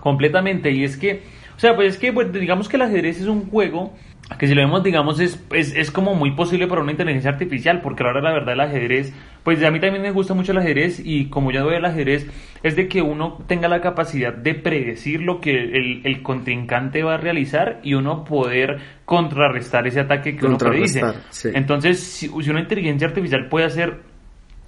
completamente. 0.00 0.70
Y 0.70 0.84
es 0.84 0.96
que, 0.96 1.22
o 1.56 1.60
sea, 1.60 1.74
pues 1.76 1.94
es 1.94 1.98
que, 1.98 2.12
pues, 2.12 2.32
digamos 2.32 2.68
que 2.68 2.76
el 2.76 2.82
ajedrez 2.82 3.20
es 3.20 3.26
un 3.26 3.48
juego 3.48 3.94
que 4.38 4.46
si 4.46 4.54
lo 4.54 4.62
vemos, 4.62 4.82
digamos, 4.82 5.18
es, 5.20 5.44
es, 5.52 5.74
es 5.74 5.90
como 5.90 6.14
muy 6.14 6.32
posible 6.32 6.66
para 6.66 6.82
una 6.82 6.92
inteligencia 6.92 7.30
artificial, 7.30 7.80
porque 7.82 8.04
ahora 8.04 8.20
la 8.20 8.32
verdad 8.32 8.54
el 8.54 8.60
ajedrez, 8.60 9.12
pues 9.42 9.62
a 9.64 9.70
mí 9.70 9.80
también 9.80 10.02
me 10.02 10.12
gusta 10.12 10.34
mucho 10.34 10.52
el 10.52 10.58
ajedrez 10.58 11.00
y 11.04 11.26
como 11.26 11.50
yo 11.50 11.66
veo 11.66 11.78
el 11.78 11.84
ajedrez, 11.84 12.28
es 12.62 12.76
de 12.76 12.88
que 12.88 13.02
uno 13.02 13.38
tenga 13.46 13.68
la 13.68 13.80
capacidad 13.80 14.32
de 14.32 14.54
predecir 14.54 15.22
lo 15.22 15.40
que 15.40 15.50
el, 15.50 16.02
el 16.04 16.22
contrincante 16.22 17.02
va 17.02 17.14
a 17.14 17.16
realizar 17.16 17.80
y 17.82 17.94
uno 17.94 18.24
poder 18.24 18.78
contrarrestar 19.04 19.86
ese 19.86 20.00
ataque 20.00 20.36
que 20.36 20.46
uno 20.46 20.58
predice. 20.58 21.02
Sí. 21.30 21.48
Entonces, 21.52 22.00
si, 22.00 22.28
si 22.28 22.50
una 22.50 22.60
inteligencia 22.60 23.08
artificial 23.08 23.48
puede 23.48 23.66
hacer 23.66 24.00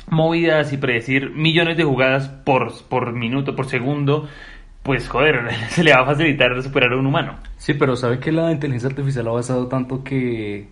movidas 0.09 0.73
y 0.73 0.77
predecir 0.77 1.31
millones 1.31 1.77
de 1.77 1.85
jugadas 1.85 2.29
por, 2.29 2.73
por 2.89 3.13
minuto, 3.13 3.55
por 3.55 3.67
segundo, 3.67 4.29
pues 4.83 5.09
joder, 5.09 5.49
se 5.69 5.85
le 5.85 5.93
va 5.93 6.01
a 6.01 6.07
facilitar 6.07 6.61
superar 6.63 6.93
a 6.93 6.97
un 6.97 7.07
humano. 7.07 7.37
Sí, 7.57 7.75
pero 7.75 7.97
¿sabe 7.97 8.19
que 8.19 8.33
la 8.33 8.51
inteligencia 8.51 8.89
artificial 8.89 9.27
ha 9.27 9.31
avanzado 9.31 9.67
tanto 9.69 10.03
que 10.03 10.67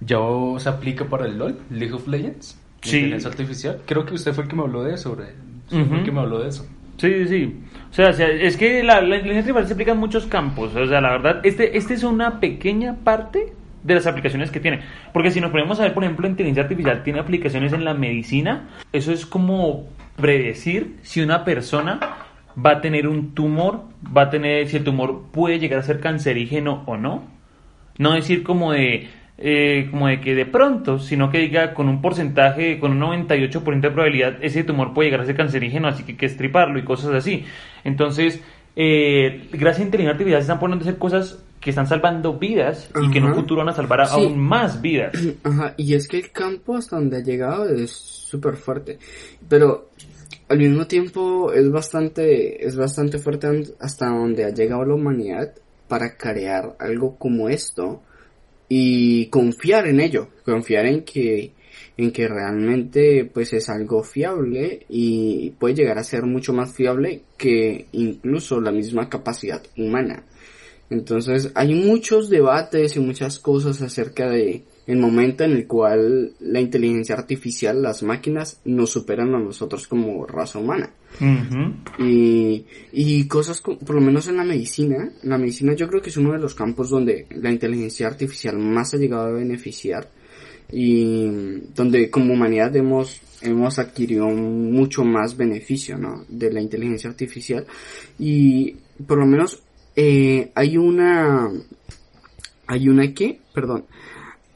ya 0.00 0.18
se 0.58 0.68
aplica 0.68 1.04
para 1.06 1.26
el 1.26 1.38
LOL, 1.38 1.58
League 1.70 1.94
of 1.94 2.06
Legends? 2.06 2.60
Sí. 2.82 2.96
Inteligencia 2.98 3.30
artificial. 3.30 3.80
Creo 3.86 4.04
que 4.04 4.14
usted 4.14 4.32
fue 4.32 4.44
el 4.44 4.50
que 4.50 4.56
me 4.56 4.62
habló 4.62 4.82
de 4.84 4.94
eso, 4.94 5.16
bre. 5.16 5.26
Usted 5.64 5.78
fue 5.78 5.78
el 5.80 5.92
Ujú. 5.94 6.04
que 6.04 6.12
me 6.12 6.20
habló 6.20 6.38
de 6.40 6.48
eso. 6.50 6.66
Sí, 6.98 7.12
sí, 7.12 7.28
sí. 7.28 7.60
O 7.90 7.94
sea, 7.94 8.10
es 8.10 8.56
que 8.56 8.82
la, 8.82 9.00
la 9.00 9.16
inteligencia 9.16 9.50
artificial 9.52 9.66
se 9.66 9.72
aplica 9.74 9.92
en 9.92 9.98
muchos 9.98 10.26
campos. 10.26 10.74
O 10.74 10.86
sea, 10.86 11.00
la 11.00 11.10
verdad, 11.10 11.40
este, 11.44 11.76
este 11.76 11.94
es 11.94 12.04
una 12.04 12.40
pequeña 12.40 12.94
parte 13.04 13.52
de 13.82 13.94
las 13.94 14.06
aplicaciones 14.06 14.50
que 14.50 14.60
tiene. 14.60 14.80
Porque 15.12 15.30
si 15.30 15.40
nos 15.40 15.50
ponemos 15.50 15.78
a 15.80 15.84
ver, 15.84 15.94
por 15.94 16.04
ejemplo, 16.04 16.24
la 16.24 16.30
inteligencia 16.30 16.62
artificial 16.62 17.02
tiene 17.02 17.20
aplicaciones 17.20 17.72
en 17.72 17.84
la 17.84 17.94
medicina. 17.94 18.68
Eso 18.92 19.12
es 19.12 19.26
como 19.26 19.88
predecir 20.16 20.96
si 21.02 21.20
una 21.20 21.44
persona 21.44 22.00
va 22.64 22.72
a 22.72 22.80
tener 22.80 23.06
un 23.06 23.34
tumor, 23.34 23.82
va 24.16 24.22
a 24.22 24.30
tener, 24.30 24.66
si 24.68 24.76
el 24.78 24.84
tumor 24.84 25.24
puede 25.32 25.58
llegar 25.58 25.78
a 25.80 25.82
ser 25.82 26.00
cancerígeno 26.00 26.82
o 26.86 26.96
no. 26.96 27.24
No 27.98 28.12
decir 28.14 28.42
como 28.42 28.72
de, 28.72 29.08
eh, 29.38 29.88
como 29.90 30.08
de 30.08 30.20
que 30.20 30.34
de 30.34 30.46
pronto, 30.46 30.98
sino 30.98 31.30
que 31.30 31.38
diga 31.38 31.74
con 31.74 31.88
un 31.88 32.00
porcentaje, 32.02 32.78
con 32.78 32.92
un 32.92 33.00
98% 33.00 33.80
de 33.80 33.90
probabilidad, 33.90 34.36
ese 34.42 34.64
tumor 34.64 34.92
puede 34.94 35.08
llegar 35.08 35.20
a 35.22 35.26
ser 35.26 35.36
cancerígeno, 35.36 35.88
así 35.88 36.02
que 36.04 36.12
hay 36.12 36.18
que 36.18 36.26
estriparlo 36.26 36.78
y 36.78 36.84
cosas 36.84 37.12
así. 37.14 37.44
Entonces, 37.84 38.42
eh, 38.74 39.48
gracias 39.52 39.80
a 39.80 39.84
inteligencia 39.84 40.12
artificial 40.12 40.40
se 40.40 40.44
están 40.44 40.58
poniendo 40.58 40.84
a 40.84 40.88
hacer 40.88 40.98
cosas 40.98 41.42
que 41.60 41.70
están 41.70 41.86
salvando 41.86 42.38
vidas 42.38 42.90
y 43.02 43.10
que 43.10 43.18
en 43.18 43.24
un 43.24 43.34
futuro 43.34 43.60
van 43.60 43.70
a 43.70 43.72
salvar 43.72 44.02
a- 44.02 44.06
Sí. 44.06 44.20
aún 44.20 44.38
más 44.38 44.80
vidas. 44.82 45.12
Ajá, 45.42 45.74
y 45.76 45.94
es 45.94 46.06
que 46.06 46.18
el 46.18 46.30
campo 46.30 46.76
hasta 46.76 46.96
donde 46.96 47.16
ha 47.16 47.22
llegado 47.22 47.68
es 47.68 47.90
súper 47.90 48.56
fuerte, 48.56 48.98
pero 49.48 49.88
al 50.48 50.58
mismo 50.58 50.86
tiempo 50.86 51.52
es 51.52 51.70
bastante, 51.70 52.64
es 52.64 52.76
bastante 52.76 53.18
fuerte 53.18 53.74
hasta 53.80 54.06
donde 54.06 54.44
ha 54.44 54.50
llegado 54.50 54.84
la 54.84 54.94
humanidad 54.94 55.52
para 55.88 56.16
crear 56.16 56.76
algo 56.78 57.16
como 57.16 57.48
esto 57.48 58.02
y 58.68 59.26
confiar 59.26 59.86
en 59.86 60.00
ello, 60.00 60.28
confiar 60.44 60.86
en 60.86 61.04
que, 61.04 61.52
en 61.96 62.12
que 62.12 62.28
realmente 62.28 63.24
pues 63.32 63.52
es 63.52 63.68
algo 63.68 64.02
fiable 64.02 64.86
y 64.88 65.50
puede 65.50 65.74
llegar 65.74 65.98
a 65.98 66.04
ser 66.04 66.22
mucho 66.22 66.52
más 66.52 66.72
fiable 66.74 67.22
que 67.36 67.86
incluso 67.92 68.60
la 68.60 68.72
misma 68.72 69.08
capacidad 69.08 69.62
humana. 69.76 70.24
Entonces 70.90 71.50
hay 71.54 71.74
muchos 71.74 72.30
debates 72.30 72.96
y 72.96 73.00
muchas 73.00 73.40
cosas 73.40 73.82
acerca 73.82 74.28
de 74.28 74.62
el 74.86 74.98
momento 74.98 75.44
en 75.44 75.52
el 75.52 75.66
cual 75.66 76.32
la 76.40 76.60
inteligencia 76.60 77.14
artificial, 77.16 77.82
las 77.82 78.02
máquinas, 78.02 78.60
nos 78.64 78.90
superan 78.90 79.34
a 79.34 79.38
nosotros 79.38 79.88
como 79.88 80.26
raza 80.26 80.58
humana. 80.58 80.90
Y, 81.98 82.64
y 82.92 83.26
cosas, 83.26 83.60
co- 83.60 83.78
por 83.78 83.96
lo 83.96 84.00
menos 84.00 84.28
en 84.28 84.36
la 84.36 84.44
medicina, 84.44 85.10
la 85.22 85.38
medicina 85.38 85.74
yo 85.74 85.88
creo 85.88 86.02
que 86.02 86.10
es 86.10 86.16
uno 86.16 86.32
de 86.32 86.38
los 86.38 86.54
campos 86.54 86.90
donde 86.90 87.26
la 87.30 87.50
inteligencia 87.50 88.06
artificial 88.06 88.58
más 88.58 88.94
ha 88.94 88.98
llegado 88.98 89.26
a 89.26 89.32
beneficiar 89.32 90.08
y 90.70 91.26
donde 91.74 92.10
como 92.10 92.34
humanidad 92.34 92.74
hemos, 92.76 93.20
hemos 93.40 93.78
adquirido 93.78 94.26
mucho 94.28 95.04
más 95.04 95.36
beneficio, 95.36 95.96
¿no? 95.96 96.24
De 96.28 96.52
la 96.52 96.60
inteligencia 96.60 97.08
artificial 97.08 97.64
y 98.18 98.76
por 99.06 99.18
lo 99.18 99.26
menos 99.26 99.62
eh, 99.94 100.50
hay 100.54 100.76
una, 100.76 101.50
hay 102.66 102.88
una 102.88 103.14
que, 103.14 103.40
perdón, 103.54 103.84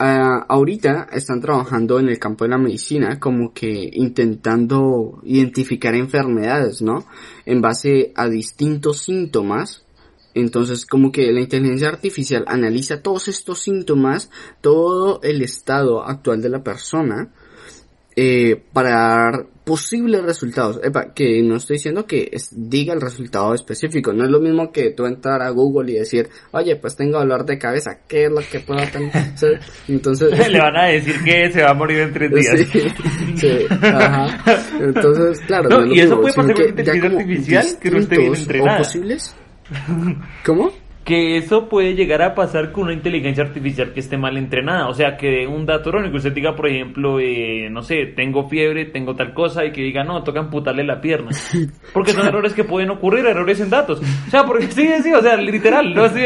Ah, 0.02 0.46
ahorita 0.48 1.08
están 1.12 1.42
trabajando 1.42 2.00
en 2.00 2.08
el 2.08 2.18
campo 2.18 2.44
de 2.44 2.50
la 2.50 2.56
medicina 2.56 3.20
como 3.20 3.52
que 3.52 3.90
intentando 3.92 5.20
identificar 5.24 5.94
enfermedades, 5.94 6.80
¿no? 6.80 7.04
En 7.44 7.60
base 7.60 8.10
a 8.16 8.26
distintos 8.26 9.02
síntomas. 9.02 9.84
Entonces 10.32 10.86
como 10.86 11.12
que 11.12 11.30
la 11.32 11.42
inteligencia 11.42 11.88
artificial 11.88 12.46
analiza 12.48 13.02
todos 13.02 13.28
estos 13.28 13.58
síntomas, 13.58 14.30
todo 14.62 15.20
el 15.22 15.42
estado 15.42 16.02
actual 16.02 16.40
de 16.40 16.48
la 16.48 16.64
persona, 16.64 17.34
eh, 18.16 18.56
para 18.72 18.90
dar 18.90 19.46
posibles 19.70 20.20
resultados. 20.24 20.80
Epa, 20.82 21.14
que 21.14 21.40
no 21.44 21.54
estoy 21.54 21.76
diciendo 21.76 22.04
que 22.04 22.28
es- 22.32 22.50
diga 22.50 22.92
el 22.92 23.00
resultado 23.00 23.54
específico. 23.54 24.12
No 24.12 24.24
es 24.24 24.30
lo 24.30 24.40
mismo 24.40 24.72
que 24.72 24.90
tú 24.90 25.06
entrar 25.06 25.40
a 25.42 25.50
Google 25.50 25.92
y 25.92 25.94
decir, 25.94 26.28
oye, 26.50 26.74
pues 26.74 26.96
tengo 26.96 27.20
dolor 27.20 27.46
de 27.46 27.56
cabeza, 27.56 28.00
¿qué 28.08 28.24
es 28.24 28.32
lo 28.32 28.40
que 28.50 28.58
puedo 28.58 28.80
tener? 28.90 29.12
Entonces... 29.88 30.48
Le 30.50 30.58
van 30.58 30.76
a 30.76 30.86
decir 30.86 31.14
que 31.24 31.52
se 31.52 31.62
va 31.62 31.70
a 31.70 31.74
morir 31.74 32.00
en 32.00 32.12
tres 32.12 32.30
días. 32.32 32.58
Sí, 32.72 32.82
sí, 33.36 33.66
ajá. 33.70 34.44
Entonces, 34.80 35.38
claro, 35.46 35.68
No, 35.68 35.82
es 35.82 35.86
lo 35.86 35.94
y 35.94 36.00
eso 36.00 36.16
mismo, 36.16 36.20
puede 36.22 36.34
pasar 36.34 36.54
con 36.54 36.54
que 36.64 36.68
inteligencia 36.70 37.18
artificial, 37.20 37.66
que 37.80 37.90
no 37.92 37.98
esté 37.98 38.16
bien 38.18 38.30
distintos 38.32 38.40
entrenada. 38.56 38.74
¿O 38.74 38.82
posibles? 38.82 39.36
¿Cómo? 40.44 40.72
Que 41.04 41.36
eso 41.38 41.68
puede 41.68 41.94
llegar 41.94 42.22
a 42.22 42.34
pasar 42.34 42.72
con 42.72 42.84
una 42.84 42.92
inteligencia 42.92 43.42
artificial 43.42 43.92
que 43.92 44.00
esté 44.00 44.18
mal 44.18 44.36
entrenada. 44.36 44.88
O 44.88 44.94
sea, 44.94 45.16
que 45.16 45.28
dé 45.28 45.46
un 45.46 45.66
dato 45.66 45.88
erróneo, 45.88 46.10
que 46.10 46.18
usted 46.18 46.32
diga, 46.32 46.54
por 46.54 46.68
ejemplo, 46.68 47.18
eh, 47.18 47.68
no 47.70 47.82
sé, 47.82 48.06
tengo 48.14 48.48
fiebre, 48.48 48.84
tengo 48.86 49.16
tal 49.16 49.32
cosa, 49.32 49.64
y 49.64 49.72
que 49.72 49.82
diga, 49.82 50.04
no, 50.04 50.22
toca 50.22 50.40
amputarle 50.40 50.84
la 50.84 51.00
pierna. 51.00 51.30
Porque 51.92 52.12
son 52.12 52.26
errores 52.26 52.52
que 52.52 52.64
pueden 52.64 52.90
ocurrir, 52.90 53.26
errores 53.26 53.60
en 53.60 53.70
datos. 53.70 54.00
O 54.00 54.30
sea, 54.30 54.44
porque 54.44 54.66
sí, 54.68 54.88
sí, 55.02 55.12
o 55.12 55.22
sea, 55.22 55.36
literal, 55.36 55.92
no 55.94 56.08
sí, 56.08 56.20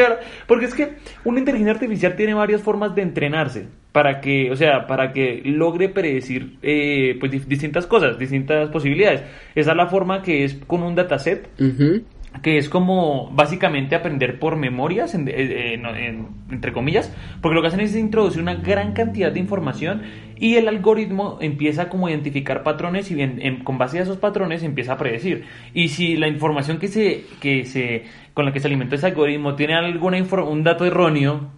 porque 0.47 0.67
es 0.67 0.75
que 0.75 0.97
una 1.25 1.39
inteligencia 1.39 1.73
artificial 1.73 2.17
tiene 2.17 2.35
varias 2.35 2.63
formas 2.63 2.95
de 2.95 3.03
entrenarse 3.03 3.69
para 3.93 4.21
que, 4.21 4.51
o 4.51 4.57
sea, 4.57 4.87
para 4.87 5.13
que 5.13 5.41
logre 5.45 5.89
predecir 5.89 6.59
eh, 6.63 7.17
pues 7.21 7.31
distintas 7.49 7.87
cosas, 7.87 8.19
distintas 8.19 8.69
posibilidades. 8.71 9.23
Esa 9.55 9.71
es 9.71 9.77
la 9.77 9.87
forma 9.87 10.21
que 10.21 10.45
es 10.45 10.55
con 10.67 10.83
un 10.83 10.95
dataset 10.95 11.49
Ujú. 11.61 12.03
Que 12.43 12.59
es 12.59 12.69
como 12.69 13.31
básicamente 13.31 13.95
aprender 13.95 14.39
por 14.39 14.57
memorias, 14.57 15.15
en- 15.15 15.29
eh, 15.29 15.33
eh, 15.37 15.75
en- 15.75 16.27
entre 16.51 16.73
comillas, 16.73 17.13
porque 17.41 17.55
lo 17.55 17.63
que 17.63 17.69
hacen 17.69 17.81
es 17.81 17.95
introducir 17.97 18.43
una 18.43 18.55
gran 18.57 18.93
cantidad 18.93 19.33
de 19.33 19.41
información 19.41 20.03
y 20.37 20.57
el 20.57 20.69
algoritmo 20.69 21.39
empieza 21.41 21.89
como 21.89 22.07
a 22.07 22.11
identificar 22.11 22.63
patrones 22.63 23.11
y 23.11 23.17
con 23.63 23.79
base 23.79 23.99
a 23.99 24.03
esos 24.03 24.19
patrones 24.19 24.63
empieza 24.63 24.95
a 24.95 24.99
predecir. 24.99 25.45
Y 25.73 25.89
si 25.89 26.17
la 26.17 26.29
información 26.29 26.79
que 26.79 26.89
se, 26.89 27.25
que 27.41 27.65
se, 27.65 28.03
con 28.35 28.45
la 28.45 28.53
que 28.53 28.61
se 28.61 28.67
alimentó 28.67 28.97
ese 28.97 29.07
algoritmo 29.07 29.55
tiene 29.55 29.75
alguna 29.75 30.19
un 30.23 30.65
dato 30.65 30.85
erróneo, 30.85 31.51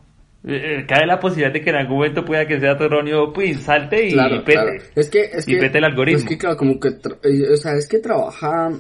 eh, 0.47 0.85
cabe 0.87 1.07
la 1.07 1.19
posibilidad 1.19 1.53
de 1.53 1.63
que 1.63 1.71
en 1.71 1.77
algún 1.77 1.97
momento 1.97 2.25
pueda 2.25 2.47
que 2.47 2.55
ese 2.55 2.67
dato 2.67 2.85
erróneo 2.85 3.33
pues 3.33 3.61
salte 3.63 4.07
y 4.09 4.13
Claro, 4.13 4.45
pete. 4.45 4.53
claro. 4.53 4.71
Es 4.95 5.11
que, 5.11 5.23
es 5.33 5.49
Y 5.49 5.55
que, 5.55 5.59
pete 5.59 5.79
el 5.79 5.85
algoritmo. 5.85 6.19
Es 6.19 6.25
que, 6.25 6.39
claro, 6.39 6.57
como 6.57 6.79
que, 6.79 6.89
o 6.91 7.57
sea, 7.57 7.73
es 7.73 7.89
que 7.89 7.99
trabaja 7.99 8.71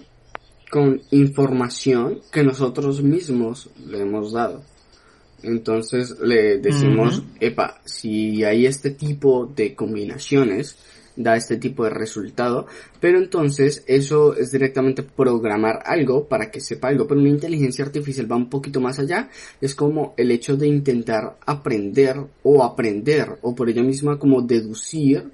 con 0.70 1.00
información 1.10 2.20
que 2.32 2.42
nosotros 2.42 3.02
mismos 3.02 3.70
le 3.88 4.00
hemos 4.00 4.32
dado. 4.32 4.62
Entonces 5.42 6.18
le 6.20 6.58
decimos, 6.58 7.22
epa, 7.40 7.80
si 7.84 8.42
hay 8.42 8.66
este 8.66 8.90
tipo 8.90 9.46
de 9.46 9.74
combinaciones, 9.74 10.76
da 11.14 11.36
este 11.36 11.56
tipo 11.56 11.84
de 11.84 11.90
resultado, 11.90 12.66
pero 13.00 13.18
entonces 13.18 13.84
eso 13.86 14.36
es 14.36 14.50
directamente 14.52 15.02
programar 15.02 15.82
algo 15.86 16.26
para 16.28 16.50
que 16.50 16.60
sepa 16.60 16.88
algo, 16.88 17.06
pero 17.06 17.20
una 17.20 17.30
inteligencia 17.30 17.84
artificial 17.84 18.30
va 18.30 18.36
un 18.36 18.50
poquito 18.50 18.80
más 18.80 18.98
allá, 18.98 19.30
es 19.60 19.74
como 19.74 20.14
el 20.18 20.30
hecho 20.30 20.56
de 20.56 20.66
intentar 20.66 21.36
aprender 21.46 22.16
o 22.42 22.62
aprender 22.62 23.38
o 23.42 23.54
por 23.54 23.70
ella 23.70 23.82
misma 23.82 24.18
como 24.18 24.42
deducir 24.42 25.24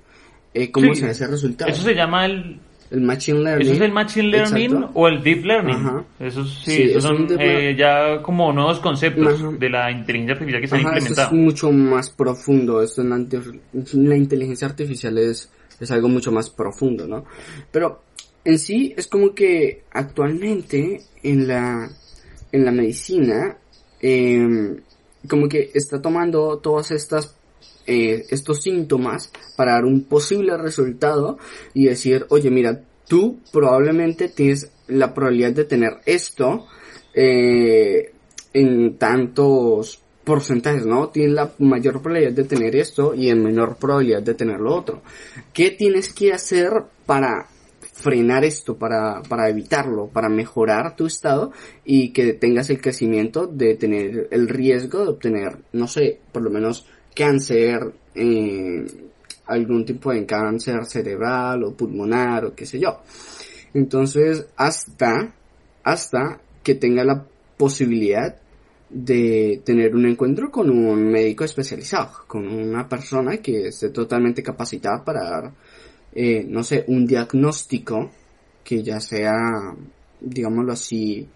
eh, 0.54 0.70
cómo 0.70 0.94
Sí. 0.94 1.00
será 1.00 1.12
ese 1.12 1.26
resultado. 1.26 1.70
Eso 1.70 1.82
se 1.82 1.94
llama 1.94 2.26
el, 2.26 2.60
el 2.92 3.00
Machine 3.00 3.40
Learning. 3.40 3.66
¿Eso 3.66 3.74
es 3.74 3.80
el 3.80 3.92
Machine 3.92 4.28
Learning 4.28 4.72
Exacto. 4.72 4.90
o 4.94 5.08
el 5.08 5.22
Deep 5.22 5.44
Learning? 5.44 5.74
Ajá. 5.74 6.04
Esos 6.20 6.62
sí, 6.64 6.70
Sí, 6.70 6.82
esos 6.90 7.02
son 7.04 7.26
eh, 7.38 7.74
ya 7.76 8.20
como 8.22 8.52
nuevos 8.52 8.80
conceptos 8.80 9.40
Ajá. 9.40 9.52
de 9.58 9.70
la 9.70 9.90
inteligencia 9.90 10.34
artificial 10.34 10.60
que 10.60 10.68
se 10.68 10.74
han 10.76 10.80
Ajá, 10.86 10.96
eso 10.98 11.08
implementado. 11.08 11.36
es 11.36 11.42
mucho 11.44 11.72
más 11.72 12.10
profundo. 12.10 12.82
Esto 12.82 13.02
en 13.02 13.10
la, 13.10 13.16
la 13.94 14.16
inteligencia 14.16 14.68
artificial 14.68 15.16
es, 15.18 15.50
es 15.80 15.90
algo 15.90 16.08
mucho 16.08 16.30
más 16.30 16.50
profundo, 16.50 17.06
¿no? 17.06 17.24
Pero 17.70 18.02
en 18.44 18.58
sí 18.58 18.92
es 18.96 19.06
como 19.06 19.34
que 19.34 19.84
actualmente 19.92 21.00
en 21.22 21.48
la, 21.48 21.90
en 22.52 22.64
la 22.64 22.72
medicina, 22.72 23.56
eh, 24.00 24.76
como 25.28 25.48
que 25.48 25.70
está 25.74 26.02
tomando 26.02 26.58
todas 26.58 26.90
estas 26.90 27.36
eh, 27.86 28.24
estos 28.30 28.62
síntomas 28.62 29.30
para 29.56 29.72
dar 29.72 29.84
un 29.84 30.04
posible 30.04 30.56
resultado 30.56 31.38
y 31.74 31.86
decir, 31.86 32.26
oye, 32.28 32.50
mira, 32.50 32.82
tú 33.08 33.40
probablemente 33.52 34.28
tienes 34.28 34.70
la 34.88 35.14
probabilidad 35.14 35.52
de 35.52 35.64
tener 35.64 36.00
esto 36.06 36.66
eh, 37.14 38.12
en 38.52 38.96
tantos 38.98 40.02
porcentajes, 40.24 40.86
¿no? 40.86 41.08
Tienes 41.08 41.32
la 41.32 41.52
mayor 41.58 42.00
probabilidad 42.00 42.32
de 42.32 42.44
tener 42.44 42.76
esto 42.76 43.14
y 43.14 43.28
en 43.28 43.42
menor 43.42 43.76
probabilidad 43.76 44.22
de 44.22 44.34
tener 44.34 44.60
lo 44.60 44.74
otro. 44.74 45.02
¿Qué 45.52 45.70
tienes 45.70 46.12
que 46.12 46.32
hacer 46.32 46.70
para 47.06 47.48
frenar 47.92 48.44
esto, 48.44 48.76
para, 48.76 49.22
para 49.28 49.48
evitarlo, 49.48 50.08
para 50.08 50.28
mejorar 50.28 50.96
tu 50.96 51.06
estado 51.06 51.52
y 51.84 52.12
que 52.12 52.32
tengas 52.32 52.70
el 52.70 52.80
crecimiento 52.80 53.46
de 53.46 53.74
tener 53.74 54.28
el 54.30 54.48
riesgo 54.48 55.04
de 55.04 55.10
obtener, 55.10 55.58
no 55.72 55.86
sé, 55.86 56.20
por 56.32 56.42
lo 56.42 56.50
menos 56.50 56.86
cáncer, 57.14 57.92
eh, 58.14 58.86
algún 59.46 59.84
tipo 59.84 60.12
de 60.12 60.24
cáncer 60.26 60.84
cerebral 60.86 61.64
o 61.64 61.74
pulmonar 61.74 62.44
o 62.44 62.54
qué 62.54 62.66
sé 62.66 62.78
yo. 62.78 63.00
Entonces, 63.74 64.46
hasta, 64.56 65.34
hasta 65.82 66.40
que 66.62 66.74
tenga 66.74 67.04
la 67.04 67.26
posibilidad 67.56 68.36
de 68.90 69.62
tener 69.64 69.94
un 69.94 70.06
encuentro 70.06 70.50
con 70.50 70.68
un 70.68 71.10
médico 71.10 71.44
especializado, 71.44 72.10
con 72.26 72.46
una 72.46 72.86
persona 72.88 73.38
que 73.38 73.68
esté 73.68 73.88
totalmente 73.88 74.42
capacitada 74.42 75.02
para 75.02 75.22
dar, 75.22 75.52
eh, 76.14 76.44
no 76.46 76.62
sé, 76.62 76.84
un 76.88 77.06
diagnóstico 77.06 78.10
que 78.62 78.82
ya 78.82 79.00
sea, 79.00 79.32
digámoslo 80.20 80.72
así, 80.72 81.26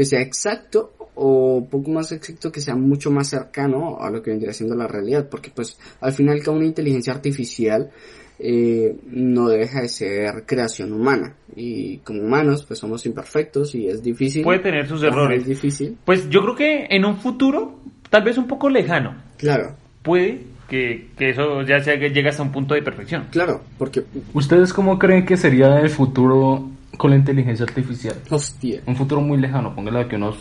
que 0.00 0.06
sea 0.06 0.22
exacto 0.22 0.94
o 1.14 1.68
poco 1.70 1.90
más 1.90 2.10
exacto, 2.10 2.50
que 2.50 2.62
sea 2.62 2.74
mucho 2.74 3.10
más 3.10 3.28
cercano 3.28 3.98
a 4.00 4.08
lo 4.08 4.22
que 4.22 4.30
vendría 4.30 4.54
siendo 4.54 4.74
la 4.74 4.86
realidad, 4.86 5.28
porque 5.30 5.50
pues 5.54 5.78
al 6.00 6.14
final 6.14 6.38
cada 6.42 6.56
una 6.56 6.64
inteligencia 6.64 7.12
artificial 7.12 7.90
eh, 8.38 8.96
no 9.10 9.50
deja 9.50 9.82
de 9.82 9.90
ser 9.90 10.46
creación 10.46 10.94
humana 10.94 11.34
y 11.54 11.98
como 11.98 12.22
humanos 12.22 12.64
pues 12.66 12.78
somos 12.80 13.04
imperfectos 13.04 13.74
y 13.74 13.88
es 13.88 14.02
difícil. 14.02 14.42
Puede 14.42 14.60
tener 14.60 14.88
sus 14.88 15.02
errores. 15.02 15.42
es 15.42 15.46
difícil, 15.48 15.98
Pues 16.06 16.30
yo 16.30 16.40
creo 16.40 16.54
que 16.56 16.86
en 16.88 17.04
un 17.04 17.18
futuro, 17.18 17.78
tal 18.08 18.24
vez 18.24 18.38
un 18.38 18.46
poco 18.48 18.70
lejano, 18.70 19.14
claro, 19.36 19.76
puede 20.00 20.44
que, 20.66 21.08
que 21.18 21.28
eso 21.28 21.60
ya 21.60 21.80
sea 21.80 21.98
que 21.98 22.08
llegue 22.08 22.30
hasta 22.30 22.42
un 22.42 22.52
punto 22.52 22.72
de 22.72 22.80
perfección. 22.80 23.26
claro, 23.30 23.60
porque 23.76 24.02
¿Ustedes 24.32 24.72
cómo 24.72 24.98
creen 24.98 25.26
que 25.26 25.36
sería 25.36 25.78
el 25.78 25.90
futuro 25.90 26.70
con 27.00 27.12
la 27.12 27.16
inteligencia 27.16 27.64
artificial? 27.64 28.14
hostia. 28.28 28.82
Un 28.86 28.94
futuro 28.94 29.22
muy 29.22 29.38
lejano, 29.38 29.74
póngale 29.74 30.06
que 30.06 30.16
unos 30.16 30.36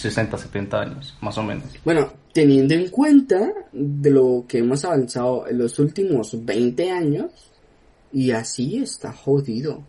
60, 0.00 0.38
70 0.38 0.80
años, 0.80 1.18
más 1.20 1.36
o 1.38 1.42
menos. 1.42 1.64
Bueno, 1.84 2.08
teniendo 2.32 2.72
en 2.72 2.88
cuenta 2.88 3.52
de 3.72 4.10
lo 4.10 4.44
que 4.46 4.58
hemos 4.58 4.84
avanzado 4.84 5.48
en 5.48 5.58
los 5.58 5.76
últimos 5.80 6.44
20 6.44 6.88
años, 6.88 7.32
y 8.12 8.30
así 8.30 8.76
está 8.76 9.12
jodido. 9.12 9.82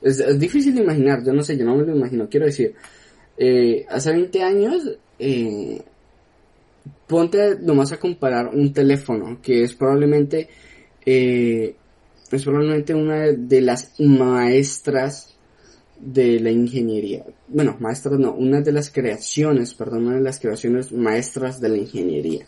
Es, 0.00 0.20
es 0.20 0.38
difícil 0.38 0.72
de 0.76 0.82
imaginar, 0.82 1.24
yo 1.24 1.32
no 1.32 1.42
sé, 1.42 1.58
yo 1.58 1.64
no 1.64 1.74
me 1.74 1.84
lo 1.84 1.96
imagino. 1.96 2.28
Quiero 2.30 2.46
decir, 2.46 2.76
eh, 3.36 3.84
hace 3.90 4.12
20 4.12 4.40
años, 4.40 4.88
eh, 5.18 5.82
ponte 7.08 7.58
nomás 7.60 7.90
a 7.90 7.96
comparar 7.96 8.54
un 8.54 8.72
teléfono, 8.72 9.40
que 9.42 9.64
es 9.64 9.74
probablemente, 9.74 10.48
eh, 11.04 11.74
es 12.30 12.44
probablemente 12.44 12.94
una 12.94 13.32
de 13.32 13.60
las 13.62 13.98
maestras 13.98 15.31
de 16.02 16.40
la 16.40 16.50
ingeniería. 16.50 17.24
Bueno, 17.48 17.76
maestras 17.78 18.18
no, 18.18 18.32
una 18.32 18.60
de 18.60 18.72
las 18.72 18.90
creaciones, 18.90 19.72
perdón, 19.74 20.06
una 20.06 20.16
de 20.16 20.22
las 20.22 20.40
creaciones 20.40 20.92
maestras 20.92 21.60
de 21.60 21.68
la 21.68 21.76
ingeniería. 21.76 22.44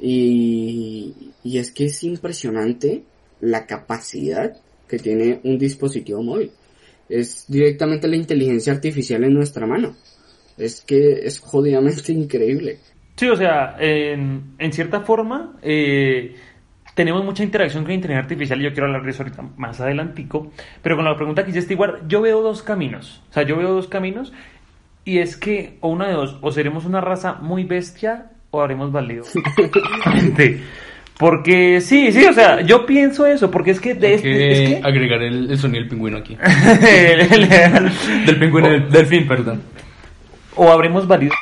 Y, 0.00 1.32
y 1.42 1.58
es 1.58 1.72
que 1.72 1.86
es 1.86 2.02
impresionante 2.04 3.02
la 3.40 3.66
capacidad 3.66 4.56
que 4.86 4.98
tiene 4.98 5.40
un 5.44 5.58
dispositivo 5.58 6.22
móvil. 6.22 6.50
Es 7.08 7.46
directamente 7.48 8.08
la 8.08 8.16
inteligencia 8.16 8.72
artificial 8.72 9.24
en 9.24 9.34
nuestra 9.34 9.66
mano. 9.66 9.96
Es 10.58 10.82
que 10.82 11.26
es 11.26 11.40
jodidamente 11.40 12.12
increíble. 12.12 12.78
Sí, 13.16 13.28
o 13.28 13.36
sea, 13.36 13.76
en, 13.78 14.54
en 14.58 14.72
cierta 14.72 15.00
forma, 15.00 15.58
eh, 15.62 16.34
tenemos 16.94 17.24
mucha 17.24 17.42
interacción 17.42 17.84
con 17.84 17.88
la 17.90 17.94
inteligencia 17.94 18.22
artificial 18.24 18.60
y 18.60 18.64
yo 18.64 18.72
quiero 18.72 18.86
hablar 18.86 19.02
de 19.02 19.10
eso 19.10 19.22
ahorita 19.22 19.42
más 19.56 19.80
adelantico, 19.80 20.52
pero 20.82 20.96
con 20.96 21.04
la 21.04 21.16
pregunta 21.16 21.44
que 21.44 21.50
hiciste 21.50 21.72
igual, 21.74 22.00
yo 22.06 22.20
veo 22.20 22.42
dos 22.42 22.62
caminos, 22.62 23.22
o 23.30 23.32
sea, 23.32 23.42
yo 23.44 23.56
veo 23.56 23.72
dos 23.72 23.88
caminos 23.88 24.32
y 25.04 25.18
es 25.18 25.36
que, 25.36 25.78
o 25.80 25.88
una 25.88 26.06
de 26.08 26.14
dos, 26.14 26.38
o 26.42 26.52
seremos 26.52 26.84
una 26.84 27.00
raza 27.00 27.34
muy 27.40 27.64
bestia 27.64 28.26
o 28.50 28.62
haremos 28.62 28.92
válido. 28.92 29.24
porque 31.18 31.80
sí, 31.80 32.12
sí, 32.12 32.24
o 32.24 32.32
sea, 32.32 32.60
yo 32.62 32.84
pienso 32.86 33.26
eso, 33.26 33.50
porque 33.50 33.70
es 33.70 33.80
que 33.80 33.94
de 33.94 34.06
Hay 34.08 34.14
este- 34.14 34.28
que 34.28 34.52
es 34.52 34.68
que... 34.80 34.80
agregar 34.86 35.22
el, 35.22 35.50
el 35.50 35.58
sonido 35.58 35.80
del 35.80 35.88
pingüino 35.88 36.18
aquí. 36.18 36.36
del 38.26 38.38
pingüino, 38.38 38.68
del 38.68 38.90
delfín, 38.90 39.26
perdón. 39.26 39.62
o 40.56 40.70
habremos 40.70 41.06
valido 41.06 41.32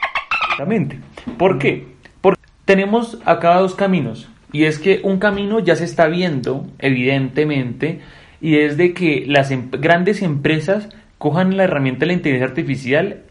exactamente. 0.43 0.99
¿Por 1.39 1.59
qué? 1.59 1.87
Porque 2.21 2.41
tenemos 2.65 3.19
acá 3.25 3.57
dos 3.57 3.75
caminos. 3.75 4.29
Y 4.53 4.65
es 4.65 4.79
que 4.79 5.01
un 5.03 5.19
camino 5.19 5.61
ya 5.61 5.77
se 5.77 5.85
está 5.85 6.07
viendo, 6.07 6.67
evidentemente, 6.79 8.01
y 8.41 8.57
es 8.59 8.77
de 8.77 8.95
que 8.95 9.25
las 9.27 9.51
em- 9.51 9.71
grandes 9.71 10.23
empresas 10.23 10.89
cojan 11.19 11.57
la 11.57 11.65
herramienta 11.65 12.01
de 12.01 12.07
la 12.07 12.13
inteligencia 12.15 12.49
artificial 12.49 13.23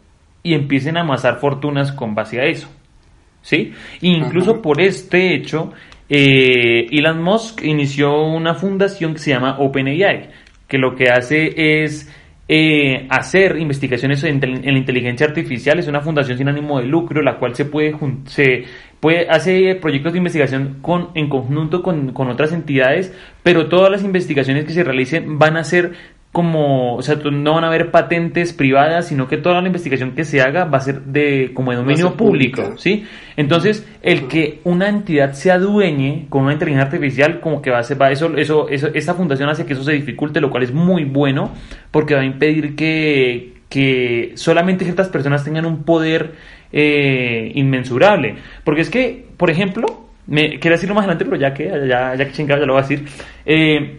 y 0.44 0.54
empiecen 0.54 0.98
a 0.98 1.02
amasar 1.02 1.40
fortunas 1.40 1.92
con 1.92 2.16
base 2.16 2.40
a 2.40 2.46
eso. 2.46 2.70
¿Sí? 3.42 3.74
Incluso 4.02 4.52
Ajá. 4.52 4.62
por 4.62 4.82
este 4.82 5.34
hecho, 5.34 5.72
eh, 6.10 6.88
Elon 6.92 7.24
Musk 7.24 7.64
inició 7.64 8.22
una 8.24 8.54
fundación 8.54 9.14
que 9.14 9.20
se 9.20 9.32
llama 9.32 9.58
OpenAI, 9.60 10.30
que 10.68 10.78
lo 10.78 10.96
que 10.96 11.10
hace 11.10 11.84
es 11.84 12.12
eh, 12.52 13.06
hacer 13.12 13.58
investigaciones 13.58 14.24
en, 14.24 14.44
en 14.44 14.74
la 14.74 14.80
inteligencia 14.80 15.28
artificial. 15.28 15.78
Es 15.78 15.88
una 15.88 16.02
fundación 16.02 16.36
sin 16.36 16.50
ánimo 16.50 16.80
de 16.80 16.88
lucro, 16.88 17.22
la 17.22 17.38
cual 17.38 17.54
se 17.54 17.66
puede, 17.66 17.96
se 18.26 18.66
puede 19.00 19.30
hace 19.30 19.76
proyectos 19.76 20.14
de 20.14 20.18
investigación 20.18 20.80
con, 20.82 21.10
en 21.14 21.30
conjunto 21.30 21.84
con, 21.84 22.12
con 22.12 22.28
otras 22.28 22.52
entidades, 22.52 23.16
pero 23.44 23.70
todas 23.70 23.92
las 23.92 24.04
investigaciones 24.04 24.66
que 24.66 24.74
se 24.74 24.84
realicen 24.84 25.38
van 25.38 25.58
a 25.58 25.64
ser 25.64 25.94
como, 26.32 26.96
o 26.96 27.02
sea, 27.02 27.15
no 27.15 27.56
van 27.56 27.63
a 27.63 27.68
haber 27.68 27.89
patentes 27.89 28.54
privadas, 28.54 29.08
sino 29.08 29.28
que 29.28 29.38
toda 29.38 29.62
la 29.62 29.68
investigación 29.68 30.12
que 30.12 30.26
se 30.26 30.42
haga 30.42 30.65
va 30.65 30.78
a 30.78 30.82
ser 30.82 31.02
de 31.02 31.52
como 31.56 31.72
de 31.72 31.78
dominio 31.78 32.15
público, 32.15 32.62
pública. 32.62 32.78
¿sí? 32.80 33.06
Entonces, 33.36 33.88
el 34.04 34.28
que 34.28 34.60
una 34.63 34.89
entidad 34.89 35.34
se 35.34 35.52
adueñe 35.52 36.28
con 36.30 36.44
una 36.44 36.54
inteligencia 36.54 36.86
artificial, 36.86 37.39
como 37.39 37.63
que 37.63 37.72
va 37.72 37.80
a 37.80 37.84
ser, 37.84 38.00
va, 38.00 38.12
eso, 38.12 38.38
eso, 38.38 38.70
eso, 38.70 38.89
esta 38.94 39.15
fundación 39.15 39.50
hace 39.50 39.65
que 39.65 39.74
eso 39.74 39.84
se 39.84 39.94
dificulte, 39.94 40.39
lo 40.39 40.52
cual 40.52 40.63
es 40.63 40.72
muy 40.72 41.04
bueno, 41.04 41.52
porque 41.89 42.13
va 42.13 42.22
a 42.22 42.26
impedir 42.26 42.76
que, 42.76 43.56
que 43.68 44.34
solamente 44.36 44.86
ciertas 44.86 45.10
personas 45.10 45.44
tengan 45.44 45.65
un 45.65 45.84
poder 45.84 46.34
eh, 46.72 47.52
inmensurable. 47.56 48.36
Porque 48.63 48.82
es 48.82 48.92
que, 48.92 49.26
por 49.36 49.50
ejemplo, 49.50 50.10
me 50.28 50.60
quería 50.60 50.74
decirlo 50.74 50.94
más 50.94 51.06
adelante, 51.06 51.26
pero 51.26 51.38
ya 51.38 51.56
que, 51.56 51.88
ya, 51.88 52.13
ya 52.13 52.26
que 52.26 52.32
chingado, 52.34 52.62
ya 52.62 52.68
lo 52.68 52.74
voy 52.74 52.84
a 52.84 52.88
decir. 52.88 53.06
Eh, 53.48 53.98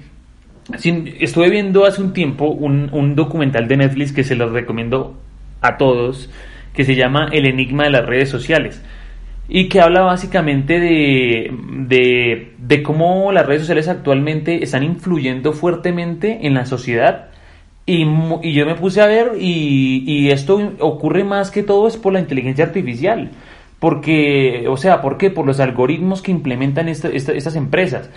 estuve 0.73 1.51
viendo 1.51 1.85
hace 1.85 2.03
un 2.03 2.13
tiempo 2.13 2.47
un, 2.47 2.91
un 2.93 3.15
documental 3.15 3.69
de 3.69 3.77
Netflix 3.77 4.13
que 4.13 4.25
se 4.25 4.37
los 4.37 4.53
recomiendo 4.53 5.17
a 5.61 5.77
todos, 5.77 6.31
que 6.75 6.85
se 6.85 6.95
llama 6.95 7.29
El 7.33 7.47
Enigma 7.47 7.85
de 7.85 7.91
las 7.91 8.07
redes 8.07 8.29
sociales. 8.29 8.83
Y 9.49 9.69
que 9.69 9.81
habla 9.81 10.03
básicamente 10.03 10.79
de, 10.79 11.51
de, 11.89 12.53
de 12.59 12.83
cómo 12.85 13.33
las 13.33 13.47
redes 13.47 13.63
sociales 13.63 13.89
actualmente 13.89 14.63
están 14.63 14.85
influyendo 14.85 15.53
fuertemente 15.53 16.47
en 16.47 16.55
la 16.55 16.67
sociedad. 16.67 17.31
Y, 17.85 18.07
y 18.43 18.53
yo 18.53 18.65
me 18.67 18.77
puse 18.77 19.01
a 19.01 19.07
ver 19.07 19.33
y, 19.41 20.05
y 20.07 20.31
esto 20.31 20.61
ocurre 20.79 21.25
más 21.25 21.51
que 21.51 21.65
todo 21.65 21.89
es 21.89 21.97
por 21.97 22.13
la 22.13 22.21
inteligencia 22.21 22.65
artificial. 22.65 23.31
Porque, 23.81 24.67
o 24.69 24.77
sea, 24.77 25.01
¿por 25.01 25.17
qué? 25.17 25.31
Por 25.31 25.47
los 25.47 25.59
algoritmos 25.59 26.23
que 26.23 26.31
implementan 26.31 26.89
esta- 26.89 27.09
estas 27.09 27.57
empresas. 27.57 28.11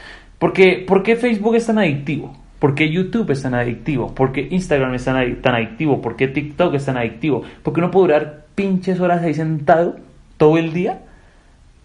Porque, 0.43 0.84
¿Por 0.86 1.03
qué 1.03 1.15
Facebook 1.15 1.56
es 1.56 1.67
tan 1.67 1.77
adictivo? 1.77 2.36
¿Por 2.60 2.75
qué 2.75 2.89
YouTube 2.89 3.32
es 3.32 3.43
tan 3.43 3.53
adictivo? 3.53 4.13
¿Por 4.13 4.34
qué 4.34 4.45
Instagram 4.51 4.93
es 4.93 5.06
tan, 5.06 5.15
adi- 5.15 5.39
tan 5.39 5.56
adictivo? 5.56 6.01
¿Por 6.01 6.17
qué 6.17 6.27
TikTok 6.27 6.73
es 6.73 6.84
tan 6.84 6.97
adictivo? 6.97 7.43
¿Por 7.63 7.73
qué 7.73 7.79
uno 7.79 7.91
puede 7.91 8.08
durar 8.08 8.45
pinches 8.53 8.99
horas 8.99 9.21
ahí 9.21 9.34
sentado 9.34 9.95
todo 10.36 10.58
el 10.58 10.73
día? 10.73 10.99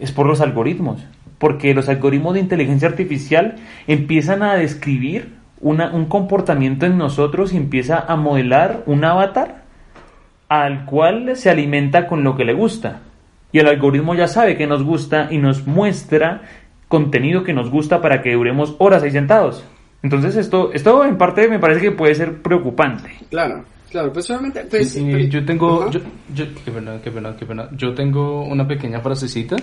Es 0.00 0.10
por 0.10 0.26
los 0.26 0.40
algoritmos. 0.40 1.06
Porque 1.38 1.72
los 1.72 1.88
algoritmos 1.88 2.34
de 2.34 2.40
inteligencia 2.40 2.88
artificial 2.88 3.54
empiezan 3.86 4.42
a 4.42 4.56
describir 4.56 5.34
un 5.60 6.06
comportamiento 6.06 6.84
en 6.84 6.98
nosotros 6.98 7.52
y 7.52 7.58
empieza 7.58 8.00
a 8.08 8.16
modelar 8.16 8.82
un 8.86 9.04
avatar 9.04 9.62
al 10.48 10.84
cual 10.84 11.36
se 11.36 11.48
alimenta 11.48 12.08
con 12.08 12.24
lo 12.24 12.36
que 12.36 12.44
le 12.44 12.54
gusta. 12.54 13.02
Y 13.52 13.60
el 13.60 13.68
algoritmo 13.68 14.16
ya 14.16 14.26
sabe 14.26 14.56
que 14.56 14.66
nos 14.66 14.82
gusta 14.82 15.28
y 15.30 15.38
nos 15.38 15.64
muestra 15.64 16.42
contenido 16.88 17.44
que 17.44 17.52
nos 17.52 17.70
gusta 17.70 18.00
para 18.00 18.22
que 18.22 18.34
duremos 18.34 18.74
horas 18.78 19.02
ahí 19.02 19.10
sentados. 19.10 19.62
Entonces 20.02 20.36
esto, 20.36 20.70
esto 20.72 21.04
en 21.04 21.18
parte 21.18 21.48
me 21.48 21.58
parece 21.58 21.80
que 21.80 21.90
puede 21.92 22.14
ser 22.14 22.40
preocupante. 22.40 23.10
Claro, 23.30 23.64
claro, 23.90 24.12
pues 24.12 24.26
solamente... 24.26 24.64
Pues, 24.70 24.96
Y 24.96 25.28
yo 25.28 25.44
tengo, 25.44 25.82
Ajá. 25.82 25.90
yo, 25.90 26.00
yo- 26.34 26.46
qué 26.64 26.70
pena, 26.70 27.00
qué 27.02 27.10
pena, 27.10 27.36
qué 27.36 27.44
pena. 27.46 27.68
Yo 27.76 27.94
tengo 27.94 28.44
una 28.44 28.66
pequeña 28.66 29.00
frasecita 29.00 29.56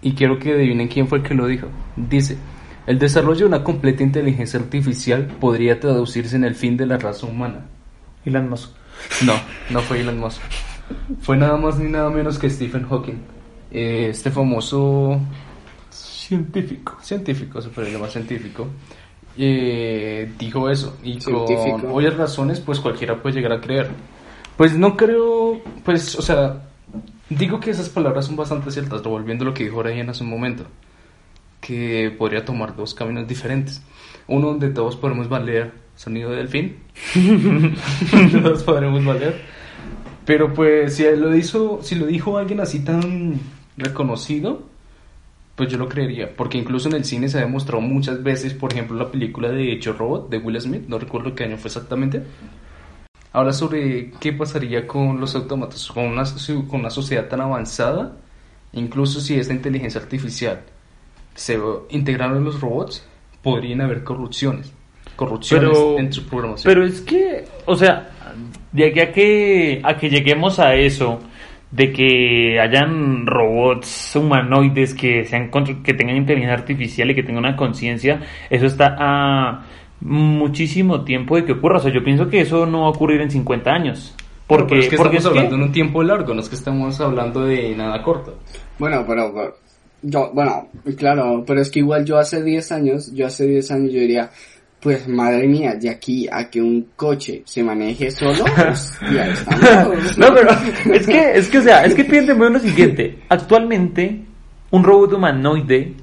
y 0.00 0.12
quiero 0.12 0.38
que 0.38 0.52
adivinen 0.52 0.88
quién 0.88 1.08
fue 1.08 1.18
el 1.18 1.24
que 1.24 1.34
lo 1.34 1.46
dijo. 1.46 1.66
Dice, 1.96 2.38
el 2.86 2.98
desarrollo 2.98 3.40
de 3.40 3.46
una 3.46 3.64
completa 3.64 4.02
inteligencia 4.02 4.60
artificial 4.60 5.26
podría 5.40 5.78
traducirse 5.80 6.36
en 6.36 6.44
el 6.44 6.54
fin 6.54 6.76
de 6.76 6.86
la 6.86 6.96
raza 6.96 7.26
humana. 7.26 7.66
Elon 8.24 8.48
Musk. 8.48 8.70
No, 9.24 9.34
no 9.70 9.80
fue 9.80 10.00
Elon 10.00 10.18
Musk. 10.18 10.40
Fue 11.20 11.36
nada 11.36 11.56
más 11.56 11.78
ni 11.78 11.90
nada 11.90 12.08
menos 12.10 12.38
que 12.38 12.48
Stephen 12.48 12.84
Hawking. 12.88 13.18
Eh, 13.70 14.06
este 14.10 14.30
famoso 14.30 15.20
científico, 16.28 16.98
científico, 17.00 17.62
se 17.62 17.70
puede 17.70 17.90
llamar 17.90 18.10
científico, 18.10 18.68
eh, 19.38 20.30
dijo 20.38 20.68
eso. 20.68 20.98
Y 21.02 21.20
Científico. 21.20 21.80
con 21.80 21.90
obvias 21.92 22.16
razones, 22.16 22.60
pues 22.60 22.80
cualquiera 22.80 23.22
puede 23.22 23.36
llegar 23.36 23.52
a 23.52 23.60
creer. 23.60 23.88
Pues 24.56 24.76
no 24.76 24.96
creo, 24.96 25.62
pues, 25.84 26.16
o 26.16 26.22
sea, 26.22 26.68
digo 27.30 27.60
que 27.60 27.70
esas 27.70 27.88
palabras 27.88 28.26
son 28.26 28.36
bastante 28.36 28.70
ciertas, 28.70 29.02
revolviendo 29.02 29.44
lo 29.44 29.54
que 29.54 29.64
dijo 29.64 29.82
Ryan 29.82 30.10
hace 30.10 30.22
un 30.22 30.30
momento. 30.30 30.64
Que 31.62 32.14
podría 32.16 32.44
tomar 32.44 32.76
dos 32.76 32.92
caminos 32.94 33.26
diferentes. 33.26 33.82
Uno 34.26 34.48
donde 34.48 34.68
todos 34.68 34.96
podemos 34.96 35.28
valer 35.28 35.72
sonido 35.96 36.30
de 36.32 36.36
delfín. 36.36 36.76
todos 38.42 38.62
podremos 38.64 39.02
valer. 39.04 39.40
Pero 40.26 40.52
pues 40.52 40.96
si 40.96 41.04
lo 41.16 41.34
hizo, 41.34 41.78
si 41.82 41.94
lo 41.94 42.04
dijo 42.04 42.36
alguien 42.36 42.60
así 42.60 42.80
tan 42.80 43.40
reconocido, 43.78 44.62
pues 45.58 45.68
yo 45.68 45.76
lo 45.76 45.88
creería, 45.88 46.30
porque 46.36 46.56
incluso 46.56 46.88
en 46.88 46.94
el 46.94 47.04
cine 47.04 47.28
se 47.28 47.36
ha 47.38 47.40
demostrado 47.40 47.80
muchas 47.80 48.22
veces, 48.22 48.54
por 48.54 48.72
ejemplo, 48.72 48.96
la 48.96 49.10
película 49.10 49.48
de 49.50 49.72
Hecho 49.72 49.92
Robot 49.92 50.30
de 50.30 50.38
Will 50.38 50.60
Smith, 50.60 50.84
no 50.86 51.00
recuerdo 51.00 51.34
qué 51.34 51.44
año 51.44 51.56
fue 51.58 51.66
exactamente. 51.66 52.22
Habla 53.32 53.52
sobre 53.52 54.12
qué 54.20 54.32
pasaría 54.32 54.86
con 54.86 55.18
los 55.18 55.34
autómatas, 55.34 55.88
con 55.88 56.04
una, 56.04 56.22
con 56.68 56.78
una 56.80 56.90
sociedad 56.90 57.26
tan 57.26 57.40
avanzada, 57.40 58.16
incluso 58.72 59.20
si 59.20 59.34
esta 59.34 59.52
inteligencia 59.52 60.00
artificial 60.00 60.60
se 61.34 61.58
integraron 61.90 62.36
en 62.38 62.44
los 62.44 62.60
robots, 62.60 63.04
podrían 63.42 63.80
haber 63.80 64.04
corrupciones, 64.04 64.72
corrupciones 65.16 65.70
Pero- 65.72 65.98
en 65.98 66.12
su 66.12 66.24
programación. 66.24 66.72
Pero 66.72 66.86
es 66.86 67.00
que, 67.00 67.46
o 67.66 67.74
sea, 67.74 68.10
de 68.70 68.86
aquí 68.86 69.00
a 69.00 69.12
que, 69.12 69.80
a 69.82 69.96
que 69.96 70.08
lleguemos 70.08 70.60
a 70.60 70.76
eso, 70.76 71.18
de 71.70 71.92
que 71.92 72.58
hayan 72.60 73.26
robots 73.26 74.16
humanoides 74.16 74.94
que 74.94 75.24
sean 75.24 75.50
que 75.84 75.94
tengan 75.94 76.16
inteligencia 76.16 76.54
artificial 76.54 77.10
y 77.10 77.14
que 77.14 77.22
tengan 77.22 77.44
una 77.44 77.56
conciencia, 77.56 78.20
eso 78.48 78.66
está 78.66 78.96
a 78.98 79.66
muchísimo 80.00 81.04
tiempo 81.04 81.36
de 81.36 81.44
que 81.44 81.52
ocurra. 81.52 81.78
O 81.78 81.80
sea, 81.80 81.92
yo 81.92 82.02
pienso 82.02 82.28
que 82.28 82.40
eso 82.40 82.66
no 82.66 82.82
va 82.82 82.86
a 82.86 82.90
ocurrir 82.90 83.20
en 83.20 83.30
50 83.30 83.70
años. 83.70 84.14
Pero 84.46 84.60
Porque, 84.60 84.78
es 84.78 84.88
que 84.88 84.96
porque 84.96 85.16
estamos 85.18 85.26
es 85.26 85.32
que- 85.32 85.38
hablando 85.46 85.56
en 85.56 85.62
un 85.68 85.72
tiempo 85.72 86.02
largo, 86.02 86.32
no 86.34 86.40
es 86.40 86.48
que 86.48 86.54
estamos 86.56 86.98
hablando 87.00 87.44
de 87.44 87.74
nada 87.76 88.02
corto. 88.02 88.38
Bueno, 88.78 89.04
pero, 89.06 89.32
pero- 89.34 89.56
yo, 90.00 90.30
bueno, 90.32 90.68
claro, 90.96 91.44
pero 91.46 91.60
es 91.60 91.70
que 91.70 91.80
igual 91.80 92.04
yo 92.04 92.16
hace 92.18 92.42
10 92.42 92.70
años, 92.72 93.12
yo 93.14 93.26
hace 93.26 93.46
10 93.46 93.70
años 93.72 93.92
yo 93.92 94.00
diría, 94.00 94.30
pues 94.80 95.08
madre 95.08 95.46
mía, 95.48 95.74
de 95.74 95.90
aquí 95.90 96.28
a 96.30 96.48
que 96.48 96.60
un 96.60 96.88
coche 96.94 97.42
se 97.44 97.62
maneje 97.62 98.10
solo, 98.10 98.44
pues 98.56 98.98
ya 99.12 99.26
estamos. 99.26 100.18
No, 100.18 100.26
pero 100.34 100.50
es 100.94 101.06
que, 101.06 101.32
es 101.34 101.48
que, 101.48 101.58
o 101.58 101.62
sea, 101.62 101.84
es 101.84 101.94
que 101.94 102.04
piénteme 102.04 102.46
en 102.46 102.52
lo 102.52 102.58
siguiente. 102.60 103.18
Actualmente, 103.28 104.20
un 104.70 104.84
robot 104.84 105.14
humanoide, 105.14 105.94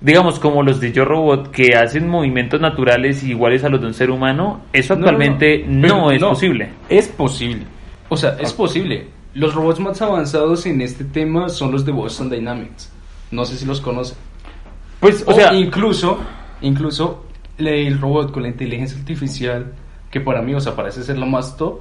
digamos 0.00 0.38
como 0.38 0.62
los 0.62 0.80
de 0.80 0.92
Yo 0.92 1.04
Robot, 1.04 1.50
que 1.50 1.74
hacen 1.74 2.08
movimientos 2.08 2.60
naturales 2.60 3.22
iguales 3.24 3.64
a 3.64 3.68
los 3.68 3.80
de 3.80 3.88
un 3.88 3.94
ser 3.94 4.10
humano, 4.10 4.62
eso 4.72 4.94
actualmente 4.94 5.64
no, 5.66 6.10
es 6.10 6.20
no, 6.20 6.30
posible. 6.30 6.70
Es 6.88 7.08
posible. 7.08 7.64
O 8.08 8.16
sea, 8.16 8.36
es 8.40 8.52
posible. 8.52 9.06
Los 9.34 9.54
robots 9.54 9.80
más 9.80 10.00
avanzados 10.02 10.66
en 10.66 10.80
este 10.80 11.04
tema 11.04 11.48
son 11.48 11.72
los 11.72 11.84
de 11.84 11.92
Boston 11.92 12.30
Dynamics. 12.30 12.92
No 13.30 13.44
sé 13.44 13.56
si 13.56 13.64
los 13.64 13.80
conocen. 13.80 14.18
Pues, 15.00 15.24
o 15.26 15.30
O, 15.30 15.34
sea, 15.34 15.54
incluso, 15.54 16.18
incluso 16.60 17.24
el 17.66 18.00
robot 18.00 18.32
con 18.32 18.42
la 18.42 18.48
inteligencia 18.48 18.98
artificial, 18.98 19.72
que 20.10 20.20
para 20.20 20.42
mí, 20.42 20.54
o 20.54 20.60
sea, 20.60 20.74
parece 20.76 21.02
ser 21.02 21.18
la 21.18 21.26
más 21.26 21.56
top, 21.56 21.80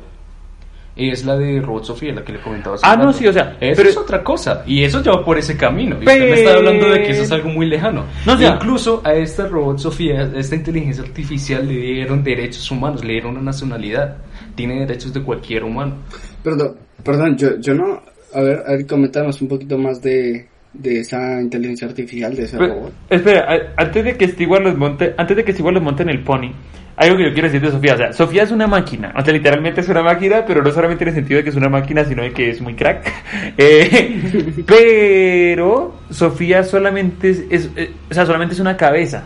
es 0.96 1.24
la 1.26 1.38
de 1.38 1.62
Robot 1.62 1.86
Sofía, 1.86 2.14
la 2.14 2.24
que 2.24 2.34
le 2.34 2.42
comentaba. 2.42 2.76
hace 2.76 2.86
Ah, 2.86 2.98
no, 2.98 3.14
sí, 3.14 3.26
o 3.26 3.32
sea, 3.34 3.56
Eso 3.62 3.78
pero- 3.78 3.90
es 3.90 3.98
otra 3.98 4.22
cosa. 4.24 4.64
Y 4.68 4.84
eso 4.84 5.02
ya 5.02 5.12
va 5.14 5.24
por 5.24 5.38
ese 5.38 5.56
camino. 5.56 5.96
Y 5.96 6.00
usted 6.00 6.20
me 6.30 6.34
está 6.34 6.54
hablando 6.56 6.90
de 6.90 7.02
que 7.04 7.12
eso 7.12 7.24
es 7.24 7.32
algo 7.32 7.50
muy 7.50 7.66
lejano. 7.66 8.04
No, 8.26 8.34
o 8.34 8.38
sea- 8.38 8.56
incluso 8.56 9.02
a 9.06 9.14
esta 9.14 9.48
Robot 9.48 9.80
Sofía, 9.80 10.20
a 10.22 10.38
esta 10.38 10.56
inteligencia 10.56 11.04
artificial, 11.04 11.66
le 11.66 11.76
dieron 11.76 12.24
derechos 12.24 12.70
humanos, 12.72 13.04
le 13.06 13.14
dieron 13.14 13.32
una 13.32 13.42
nacionalidad. 13.42 14.18
Tiene 14.56 14.82
derechos 14.82 15.14
de 15.14 15.24
cualquier 15.24 15.64
humano. 15.64 15.96
Perdón, 16.44 16.76
perdón, 17.04 17.38
yo, 17.38 17.58
yo 17.60 17.74
no, 17.74 18.02
a 18.34 18.42
ver, 18.42 18.62
a 18.68 18.72
ver, 18.74 18.86
coméntanos 18.86 19.42
un 19.42 19.48
poquito 19.48 19.78
más 19.78 20.02
de, 20.02 20.50
de 20.74 21.00
esa 21.02 21.42
inteligencia 21.42 21.88
artificial, 21.88 22.36
de 22.36 22.44
ese 22.44 22.58
Pero, 22.58 22.74
robot. 22.76 22.94
espera, 23.10 23.46
a- 23.52 23.82
antes 23.82 24.04
de 24.06 24.16
que 24.18 24.28
Stewart 24.28 24.64
los 24.64 24.78
monte, 24.78 25.14
antes 25.18 25.36
de 25.38 25.44
que 25.44 25.54
Stewart 25.54 25.74
los 25.74 25.84
monte 25.84 26.04
en 26.04 26.10
el 26.10 26.24
pony, 26.24 26.52
hay 26.98 27.08
algo 27.08 27.18
que 27.18 27.26
yo 27.30 27.34
quiero 27.34 27.48
decir 27.48 27.62
de 27.62 27.72
Sofía. 27.72 27.94
O 27.96 27.98
sea, 27.98 28.14
Sofía 28.14 28.44
es 28.44 28.52
una 28.52 28.68
máquina. 28.68 29.14
O 29.18 29.24
sea, 29.24 29.34
literalmente 29.34 29.82
es 29.82 29.90
una 29.90 30.04
máquina, 30.04 30.46
pero 30.46 30.62
no 30.62 30.72
solamente 30.72 31.04
en 31.04 31.08
el 31.10 31.16
sentido 31.16 31.38
de 31.38 31.44
que 31.44 31.50
es 31.50 31.56
una 31.56 31.70
máquina, 31.70 32.04
sino 32.06 32.22
de 32.22 32.32
que 32.32 32.50
es 32.50 32.62
muy 32.62 32.76
crack. 32.76 33.12
Eh, 33.58 34.64
pero 34.68 35.96
Sofía 36.10 36.64
solamente 36.64 37.30
es, 37.32 37.44
es- 37.50 37.70
eh, 37.76 37.92
o 38.10 38.14
sea, 38.14 38.26
solamente 38.26 38.54
es 38.54 38.60
una 38.60 38.78
cabeza 38.78 39.24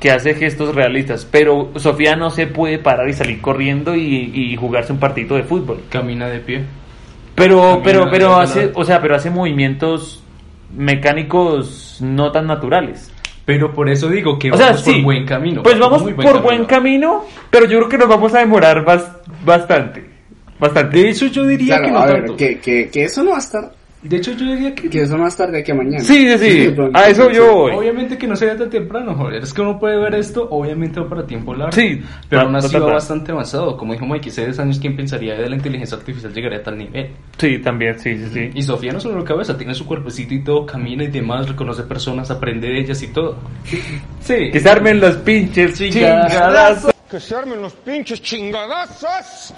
que 0.00 0.10
hace 0.10 0.34
gestos 0.34 0.74
realistas. 0.74 1.26
Pero 1.30 1.70
Sofía 1.76 2.16
no 2.16 2.30
se 2.30 2.46
puede 2.46 2.78
parar 2.78 3.08
y 3.08 3.12
salir 3.12 3.40
corriendo 3.40 3.94
y, 3.94 4.30
y 4.34 4.56
jugarse 4.56 4.92
un 4.92 4.98
partidito 4.98 5.36
de 5.36 5.44
fútbol. 5.44 5.82
Camina 5.88 6.28
de 6.28 6.40
pie. 6.40 6.62
Pero, 7.34 7.60
Camina 7.60 7.82
pero, 7.84 8.10
pero 8.10 8.36
hace, 8.36 8.70
o 8.74 8.84
sea, 8.84 9.00
pero 9.00 9.14
hace 9.14 9.30
movimientos 9.30 10.23
mecánicos 10.72 11.98
no 12.00 12.30
tan 12.32 12.46
naturales. 12.46 13.10
Pero 13.44 13.72
por 13.74 13.90
eso 13.90 14.08
digo 14.08 14.38
que 14.38 14.50
O 14.50 14.56
sea, 14.56 14.68
vamos 14.68 14.82
sí. 14.82 14.92
por 14.94 15.02
buen 15.02 15.26
camino. 15.26 15.62
Pues 15.62 15.78
vamos 15.78 16.02
por 16.02 16.42
buen 16.42 16.64
camino, 16.64 17.24
pero 17.50 17.66
yo 17.66 17.78
creo 17.78 17.88
que 17.90 17.98
nos 17.98 18.08
vamos 18.08 18.34
a 18.34 18.38
demorar 18.38 18.84
bas- 18.84 19.18
bastante. 19.44 20.08
Bastante. 20.58 20.96
De 20.98 21.10
hecho, 21.10 21.26
yo 21.26 21.44
diría 21.46 21.76
Claro, 21.78 21.84
que 21.84 21.90
no 21.92 21.98
a 21.98 22.06
ver, 22.06 22.16
tanto. 22.20 22.36
que, 22.36 22.58
que, 22.58 22.88
que 22.88 23.04
eso 23.04 23.22
no 23.22 23.30
va 23.32 23.36
a 23.36 23.40
estar, 23.40 23.72
De 24.04 24.16
hecho, 24.18 24.32
yo 24.32 24.44
diría 24.44 24.74
que... 24.74 24.90
que 24.90 25.00
eso 25.02 25.14
no 25.14 25.20
va 25.20 25.24
a 25.26 25.28
estar 25.28 25.50
de 25.50 25.60
aquí 25.60 25.72
a 25.72 25.74
mañana. 25.74 26.00
Sí, 26.04 26.28
sí, 26.36 26.38
sí. 26.38 26.74
A 26.92 27.08
eso 27.08 27.30
yo 27.30 27.54
voy. 27.54 27.72
Obviamente 27.72 28.18
que 28.18 28.26
no 28.26 28.36
sería 28.36 28.56
tan 28.56 28.68
temprano, 28.68 29.14
joder. 29.14 29.42
Es 29.42 29.54
que 29.54 29.62
uno 29.62 29.78
puede 29.78 29.96
ver 29.96 30.14
esto, 30.14 30.46
obviamente 30.50 31.00
va 31.00 31.08
para 31.08 31.26
tiempo 31.26 31.54
largo. 31.54 31.72
Sí, 31.72 32.02
Pero 32.28 32.42
aún 32.42 32.54
así 32.54 32.74
va 32.76 32.86
ta. 32.86 32.92
bastante 32.92 33.32
avanzado. 33.32 33.76
Como 33.78 33.94
dijo 33.94 34.04
Mike, 34.04 34.28
hace 34.28 34.44
10 34.44 34.58
años, 34.58 34.78
¿quién 34.78 34.94
pensaría 34.94 35.34
de 35.34 35.48
la 35.48 35.56
inteligencia 35.56 35.96
artificial 35.96 36.34
llegaría 36.34 36.58
a 36.58 36.62
tal 36.62 36.76
nivel? 36.76 37.10
Sí, 37.38 37.58
también, 37.58 37.98
sí, 37.98 38.16
sí, 38.18 38.26
sí. 38.30 38.50
Y 38.54 38.62
Sofía 38.62 38.92
no 38.92 39.00
solo 39.00 39.18
la 39.18 39.24
cabeza, 39.24 39.56
tiene 39.56 39.74
su 39.74 39.86
cuerpecito 39.86 40.34
y 40.34 40.44
todo, 40.44 40.66
camina 40.66 41.04
y 41.04 41.08
demás, 41.08 41.48
reconoce 41.48 41.82
personas, 41.84 42.30
aprende 42.30 42.68
de 42.68 42.80
ellas 42.80 43.02
y 43.02 43.08
todo. 43.08 43.36
Sí. 44.20 44.50
Que 44.50 44.58
se 44.58 44.70
armen 44.70 45.00
los 45.00 45.16
pinches 45.16 45.74
chingadazos. 45.74 46.93
Que 47.14 47.20
se 47.20 47.36
armen 47.36 47.62
los 47.62 47.72
pinches 47.74 48.20
chingadazos. 48.22 49.54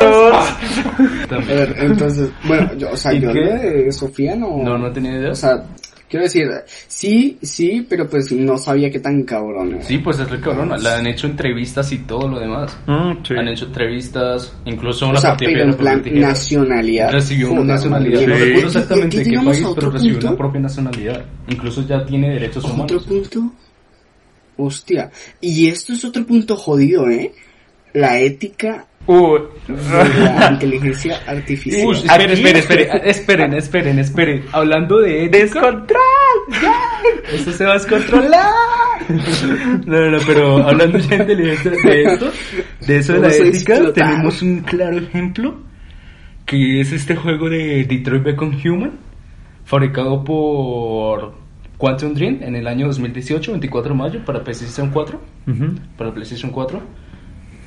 A 0.00 1.36
ver, 1.46 1.74
entonces, 1.78 2.28
bueno, 2.46 2.74
yo, 2.76 2.90
o 2.92 2.96
sea, 2.98 3.14
¿Y 3.14 3.20
yo 3.22 3.32
qué? 3.32 3.40
de 3.40 3.90
Sofía 3.92 4.36
no... 4.36 4.58
No, 4.62 4.76
no 4.76 4.92
tenía 4.92 5.12
idea. 5.16 5.30
O 5.30 5.34
sea, 5.34 5.64
quiero 6.10 6.24
decir, 6.24 6.46
sí, 6.88 7.38
sí, 7.40 7.86
pero 7.88 8.06
pues 8.06 8.30
no 8.32 8.58
sabía 8.58 8.90
qué 8.90 9.00
tan 9.00 9.22
cabrón 9.22 9.76
era. 9.76 9.82
Sí, 9.82 9.96
pues 9.96 10.18
es 10.18 10.28
re 10.28 10.40
cabrona. 10.42 10.76
La 10.76 10.98
han 10.98 11.06
hecho 11.06 11.26
entrevistas 11.26 11.90
y 11.92 12.00
todo 12.00 12.28
lo 12.28 12.38
demás. 12.38 12.76
Mm, 12.86 13.12
sí. 13.26 13.34
Han 13.34 13.48
hecho 13.48 13.64
entrevistas, 13.64 14.52
incluso 14.66 15.06
O 15.06 15.08
una 15.10 15.20
sea, 15.20 15.30
partida 15.30 15.52
pero 15.52 15.58
de 15.58 15.64
en 15.64 15.70
la 15.70 15.76
plan 15.78 16.02
nacionalidad. 16.20 17.12
Recibió 17.12 17.52
una 17.52 17.64
nacionalidad. 17.76 18.20
No 18.26 18.34
recuerdo 18.34 18.66
exactamente 18.66 19.16
de 19.16 19.24
qué 19.24 19.36
país, 19.36 19.56
pero 19.58 19.70
otro 19.70 19.90
recibió 19.90 20.14
punto. 20.16 20.28
una 20.28 20.36
propia 20.36 20.60
nacionalidad. 20.60 21.24
Incluso 21.48 21.80
ya 21.86 22.04
tiene 22.04 22.28
derechos 22.34 22.62
Otro 22.64 22.74
humanos. 22.74 23.06
punto. 23.06 23.52
Hostia. 24.60 25.10
Y 25.40 25.68
esto 25.68 25.92
es 25.92 26.04
otro 26.04 26.24
punto 26.26 26.56
jodido, 26.56 27.08
¿eh? 27.08 27.32
La 27.92 28.20
ética 28.20 28.86
Uh, 29.06 29.38
de 29.66 30.24
la 30.38 30.50
inteligencia 30.52 31.20
artificial. 31.26 31.86
Uy, 31.86 31.96
esperen, 31.96 32.30
esperen, 32.30 32.56
esperen, 32.56 33.00
esperen, 33.04 33.54
esperen, 33.54 33.98
esperen. 33.98 34.44
Hablando 34.52 34.98
de 35.00 35.24
ética, 35.24 35.38
¡Descontrol! 35.38 36.00
esto 37.32 37.52
se 37.52 37.64
va 37.64 37.70
a 37.72 37.74
descontrolar. 37.74 38.52
No, 39.86 40.00
no, 40.00 40.10
no, 40.10 40.18
pero 40.26 40.58
hablando 40.58 40.98
ya 40.98 41.16
de 41.16 41.32
inteligencia 41.32 41.70
de 41.70 42.02
esto, 42.04 42.32
de 42.86 42.96
eso 42.98 43.12
de 43.14 43.18
la 43.20 43.34
ética, 43.34 43.92
tenemos 43.92 44.42
un 44.42 44.60
claro 44.60 44.98
ejemplo 44.98 45.58
que 46.44 46.80
es 46.80 46.92
este 46.92 47.16
juego 47.16 47.48
de 47.48 47.84
Detroit 47.84 48.22
Become 48.22 48.56
Human, 48.64 48.98
fabricado 49.64 50.22
por 50.22 51.39
Quantum 51.80 52.12
Dream 52.12 52.40
en 52.42 52.54
el 52.56 52.66
año 52.66 52.86
2018, 52.88 53.52
24 53.52 53.92
de 53.92 53.98
mayo, 53.98 54.24
para 54.26 54.44
PlayStation 54.44 54.90
4. 54.90 55.18
Ujú. 55.46 55.74
Para 55.96 56.12
PlayStation 56.12 56.52
4. 56.52 56.78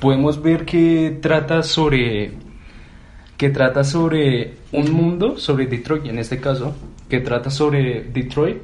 Podemos 0.00 0.40
ver 0.40 0.64
que 0.64 1.18
trata 1.20 1.64
sobre. 1.64 2.30
Que 3.36 3.50
trata 3.50 3.82
sobre 3.82 4.54
un 4.70 4.92
mundo, 4.92 5.36
sobre 5.36 5.66
Detroit 5.66 6.06
en 6.06 6.20
este 6.20 6.38
caso, 6.38 6.76
que 7.08 7.18
trata 7.18 7.50
sobre 7.50 8.04
Detroit 8.04 8.58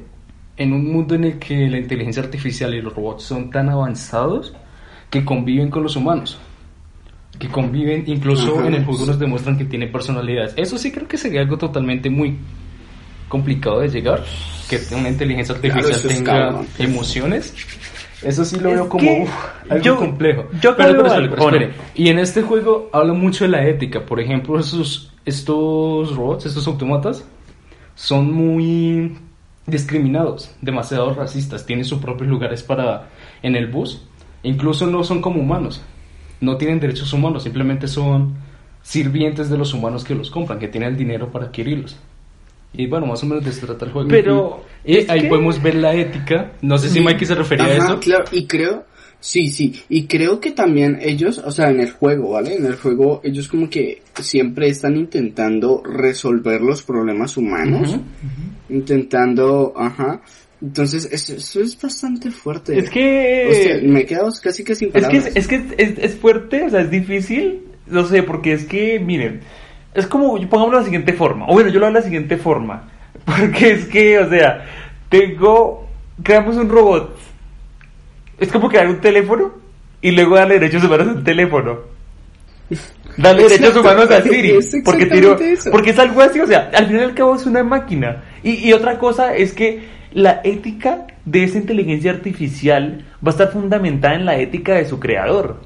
en 0.55 0.71
un 0.71 0.89
mundo 0.89 1.15
en 1.15 1.25
el 1.25 1.37
que 1.37 1.69
la 1.69 1.77
inteligencia 1.77 2.23
artificial 2.23 2.73
y 2.73 2.81
los 2.81 2.95
robots 2.95 3.23
son 3.23 3.49
tan 3.49 3.67
avanzados 3.67 4.53
que 5.09 5.25
conviven 5.25 5.69
con 5.69 5.83
los 5.83 5.97
humanos. 5.97 6.39
Que 7.37 7.49
conviven, 7.49 8.05
incluso 8.07 8.57
Ajá. 8.57 8.67
en 8.67 8.75
el 8.75 8.85
juego 8.85 9.05
nos 9.05 9.19
demuestran 9.19 9.57
que 9.57 9.65
tiene 9.65 9.87
personalidades. 9.87 10.53
Eso 10.55 10.77
sí 10.77 10.93
creo 10.93 11.09
que 11.09 11.17
sería 11.17 11.41
algo 11.41 11.57
totalmente 11.57 12.09
muy 12.09 12.37
complicado 13.31 13.79
de 13.79 13.89
llegar, 13.89 14.23
que 14.69 14.79
una 14.93 15.09
inteligencia 15.09 15.55
Claro, 15.55 15.77
artificial 15.79 16.11
es 16.11 16.17
tenga 16.17 16.31
cabrón. 16.33 16.67
emociones. 16.77 17.55
Eso 18.21 18.45
sí 18.45 18.59
lo 18.59 18.69
Es 18.69 18.75
veo 18.75 18.87
como 18.89 19.23
uf, 19.23 19.29
algo 19.67 19.83
yo- 19.83 19.97
complejo. 19.97 20.45
yo 20.61 20.75
pero, 20.75 20.89
creo 20.89 21.03
pero, 21.03 21.07
espere, 21.07 21.25
espere. 21.25 21.39
bueno. 21.67 21.73
Y 21.95 22.09
en 22.09 22.19
este 22.19 22.43
juego 22.43 22.89
habla 22.93 23.13
mucho 23.13 23.45
de 23.45 23.49
la 23.49 23.65
ética. 23.65 24.05
Por 24.05 24.19
ejemplo, 24.19 24.59
esos, 24.59 25.11
estos 25.25 26.15
robots, 26.15 26.45
estos 26.45 26.67
autómatas, 26.67 27.25
son 27.95 28.31
muy 28.31 29.17
discriminados, 29.65 30.51
demasiado 30.61 31.13
racistas. 31.15 31.65
Tienen 31.65 31.85
sus 31.85 31.99
propios 31.99 32.29
lugares 32.29 32.61
para 32.61 33.09
en 33.41 33.55
el 33.55 33.67
bus. 33.67 34.03
Incluso 34.43 34.85
no 34.87 35.03
son 35.03 35.21
como 35.21 35.41
humanos. 35.41 35.81
No 36.41 36.57
tienen 36.57 36.79
derechos 36.79 37.13
humanos, 37.13 37.43
simplemente 37.43 37.87
son 37.87 38.33
sirvientes 38.83 39.49
de 39.49 39.57
los 39.57 39.73
humanos 39.73 40.03
que 40.03 40.15
los 40.15 40.29
compran, 40.31 40.57
que 40.59 40.67
tienen 40.67 40.89
el 40.89 40.97
dinero 40.97 41.31
para 41.31 41.45
adquirirlos. 41.45 41.97
Y 42.73 42.87
bueno, 42.87 43.05
más 43.05 43.21
o 43.23 43.25
menos 43.25 43.43
de 43.43 43.49
eso 43.51 43.65
trata 43.65 43.85
el 43.85 43.91
juego. 43.91 44.07
Pero, 44.09 44.63
y 44.85 44.97
es 44.97 45.09
ahí 45.09 45.21
que- 45.21 45.27
podemos 45.27 45.61
ver 45.61 45.75
la 45.75 45.93
ética. 45.93 46.53
No 46.61 46.77
sé 46.77 46.89
si 46.89 47.01
Mikey 47.01 47.25
se 47.27 47.35
refería 47.35 47.65
a 47.65 47.73
eso. 47.75 47.99
claro, 47.99 48.23
y 48.31 48.45
creo, 48.47 48.85
sí, 49.19 49.47
sí, 49.49 49.83
y 49.89 50.05
creo 50.07 50.39
que 50.39 50.51
también 50.51 50.97
ellos, 51.01 51.37
o 51.39 51.51
sea, 51.51 51.69
en 51.69 51.81
el 51.81 51.91
juego, 51.91 52.31
¿vale? 52.31 52.55
En 52.55 52.65
el 52.65 52.75
juego 52.77 53.19
ellos 53.23 53.47
como 53.49 53.69
que 53.69 54.01
siempre 54.21 54.69
están 54.69 54.95
intentando 54.95 55.83
resolver 55.83 56.61
los 56.61 56.81
problemas 56.83 57.35
humanos, 57.37 57.97
intentando, 58.69 59.73
ajá, 59.75 60.21
entonces 60.61 61.09
eso, 61.11 61.33
eso 61.35 61.61
es 61.61 61.79
bastante 61.81 62.31
fuerte. 62.31 62.77
Es 62.77 62.89
que... 62.89 63.47
Hostia, 63.49 63.79
me 63.89 64.01
he 64.01 64.05
quedado 64.05 64.31
casi 64.41 64.63
que 64.63 64.75
sin 64.75 64.89
Es 64.89 64.93
que, 64.93 65.01
palabras. 65.01 65.25
es, 65.27 65.35
es 65.35 65.47
que 65.47 65.55
es, 65.77 65.93
es 65.97 66.15
fuerte, 66.15 66.63
o 66.63 66.69
sea, 66.69 66.81
es 66.81 66.91
difícil, 66.91 67.63
no 67.87 68.05
sé, 68.05 68.23
porque 68.23 68.53
es 68.53 68.65
que, 68.65 68.99
miren, 68.99 69.41
es 69.93 70.07
como, 70.07 70.33
pongámoslo 70.33 70.77
de 70.77 70.81
la 70.81 70.85
siguiente 70.85 71.13
forma, 71.13 71.45
o 71.47 71.53
bueno, 71.53 71.69
yo 71.69 71.79
lo 71.79 71.87
hago 71.87 71.95
de 71.95 71.99
la 71.99 72.05
siguiente 72.05 72.37
forma, 72.37 72.89
porque 73.25 73.71
es 73.71 73.85
que, 73.85 74.19
o 74.19 74.29
sea, 74.29 74.65
tengo, 75.09 75.87
creamos 76.23 76.55
un 76.57 76.69
robot, 76.69 77.17
es 78.39 78.51
como 78.51 78.69
crear 78.69 78.87
un 78.87 79.01
teléfono 79.01 79.51
y 80.01 80.11
luego 80.11 80.35
darle 80.35 80.55
derechos 80.55 80.83
humanos 80.83 81.07
a 81.07 81.11
un 81.11 81.23
teléfono. 81.23 81.79
Darle 83.17 83.43
derechos 83.43 83.75
humanos 83.75 84.09
a 84.09 84.19
es 84.19 84.71
Siri, 84.71 84.81
porque, 84.85 85.05
tiro, 85.05 85.37
porque 85.69 85.89
es 85.89 85.99
algo 85.99 86.21
así, 86.21 86.39
o 86.39 86.47
sea, 86.47 86.71
al 86.73 86.87
fin 86.87 86.95
y 86.95 86.99
al 87.01 87.13
cabo 87.13 87.35
es 87.35 87.45
una 87.45 87.61
máquina. 87.61 88.23
Y, 88.41 88.69
y 88.69 88.71
otra 88.71 88.97
cosa 88.97 89.35
es 89.35 89.51
que 89.51 89.83
la 90.13 90.39
ética 90.45 91.07
de 91.25 91.43
esa 91.43 91.57
inteligencia 91.57 92.11
artificial 92.11 93.05
va 93.25 93.27
a 93.27 93.29
estar 93.31 93.51
fundamentada 93.51 94.15
en 94.15 94.25
la 94.25 94.37
ética 94.37 94.75
de 94.75 94.85
su 94.85 94.99
creador, 94.99 95.57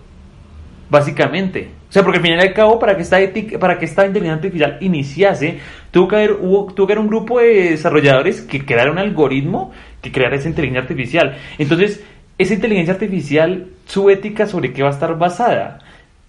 básicamente. 0.89 1.69
O 1.95 1.97
sea, 1.97 2.03
porque 2.03 2.17
al 2.17 2.23
fin 2.25 2.33
y 2.33 2.41
al 2.41 2.53
cabo, 2.53 2.77
para 2.77 2.97
que 2.97 3.03
esta, 3.03 3.21
ética, 3.21 3.57
para 3.57 3.79
que 3.79 3.85
esta 3.85 4.05
inteligencia 4.05 4.35
artificial 4.35 4.77
iniciase, 4.81 5.59
tuvo 5.91 6.09
que, 6.09 6.15
haber, 6.17 6.33
hubo, 6.33 6.73
tuvo 6.73 6.87
que 6.87 6.97
un 6.97 7.07
grupo 7.07 7.39
de 7.39 7.69
desarrolladores 7.69 8.41
que 8.41 8.65
crearan 8.65 8.91
un 8.91 8.99
algoritmo 8.99 9.71
que 10.01 10.11
creara 10.11 10.35
esa 10.35 10.49
inteligencia 10.49 10.81
artificial. 10.81 11.37
Entonces, 11.57 12.03
esa 12.37 12.53
inteligencia 12.53 12.95
artificial, 12.95 13.67
su 13.85 14.09
ética 14.09 14.45
sobre 14.45 14.73
qué 14.73 14.83
va 14.83 14.89
a 14.89 14.91
estar 14.91 15.17
basada. 15.17 15.79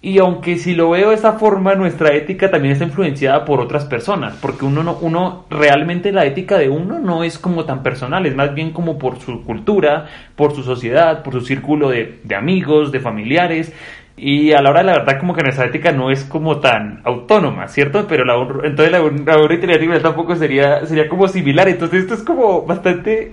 Y 0.01 0.19
aunque 0.19 0.57
si 0.57 0.73
lo 0.73 0.91
veo 0.91 1.09
de 1.09 1.15
esa 1.15 1.33
forma, 1.33 1.75
nuestra 1.75 2.15
ética 2.15 2.49
también 2.49 2.71
está 2.71 2.85
influenciada 2.85 3.43
por 3.43 3.59
otras 3.59 3.83
personas, 3.83 4.37
porque 4.41 4.63
uno 4.63 4.83
no, 4.83 4.97
uno 5.01 5.47
realmente 5.49 6.13
la 6.13 6.23
ética 6.23 6.57
de 6.57 6.69
uno 6.69 6.97
no 6.99 7.25
es 7.25 7.37
como 7.37 7.65
tan 7.65 7.83
personal, 7.83 8.25
es 8.25 8.37
más 8.37 8.55
bien 8.55 8.71
como 8.71 8.97
por 8.97 9.19
su 9.19 9.43
cultura, 9.43 10.05
por 10.37 10.55
su 10.55 10.63
sociedad, 10.63 11.23
por 11.23 11.33
su 11.33 11.41
círculo 11.41 11.89
de 11.89 12.21
amigos, 12.33 12.93
de 12.93 13.01
familiares. 13.01 13.73
Y 14.17 14.51
a 14.51 14.61
la 14.61 14.71
hora 14.71 14.79
de 14.79 14.87
la 14.87 14.97
verdad 14.97 15.19
como 15.19 15.35
que 15.35 15.43
nuestra 15.43 15.67
ética 15.67 15.91
no 15.91 16.09
es 16.09 16.23
como 16.23 16.59
tan 16.59 17.01
autónoma, 17.03 17.67
¿cierto? 17.67 18.07
Pero 18.07 18.25
la, 18.25 18.33
entonces 18.67 18.91
la, 18.91 18.99
la 18.99 19.05
inteligencia 19.05 19.75
artificial 19.75 20.01
tampoco 20.01 20.35
sería, 20.35 20.85
sería 20.87 21.07
como 21.07 21.27
similar, 21.27 21.69
entonces 21.69 22.01
esto 22.01 22.15
es 22.15 22.23
como 22.23 22.63
bastante 22.63 23.31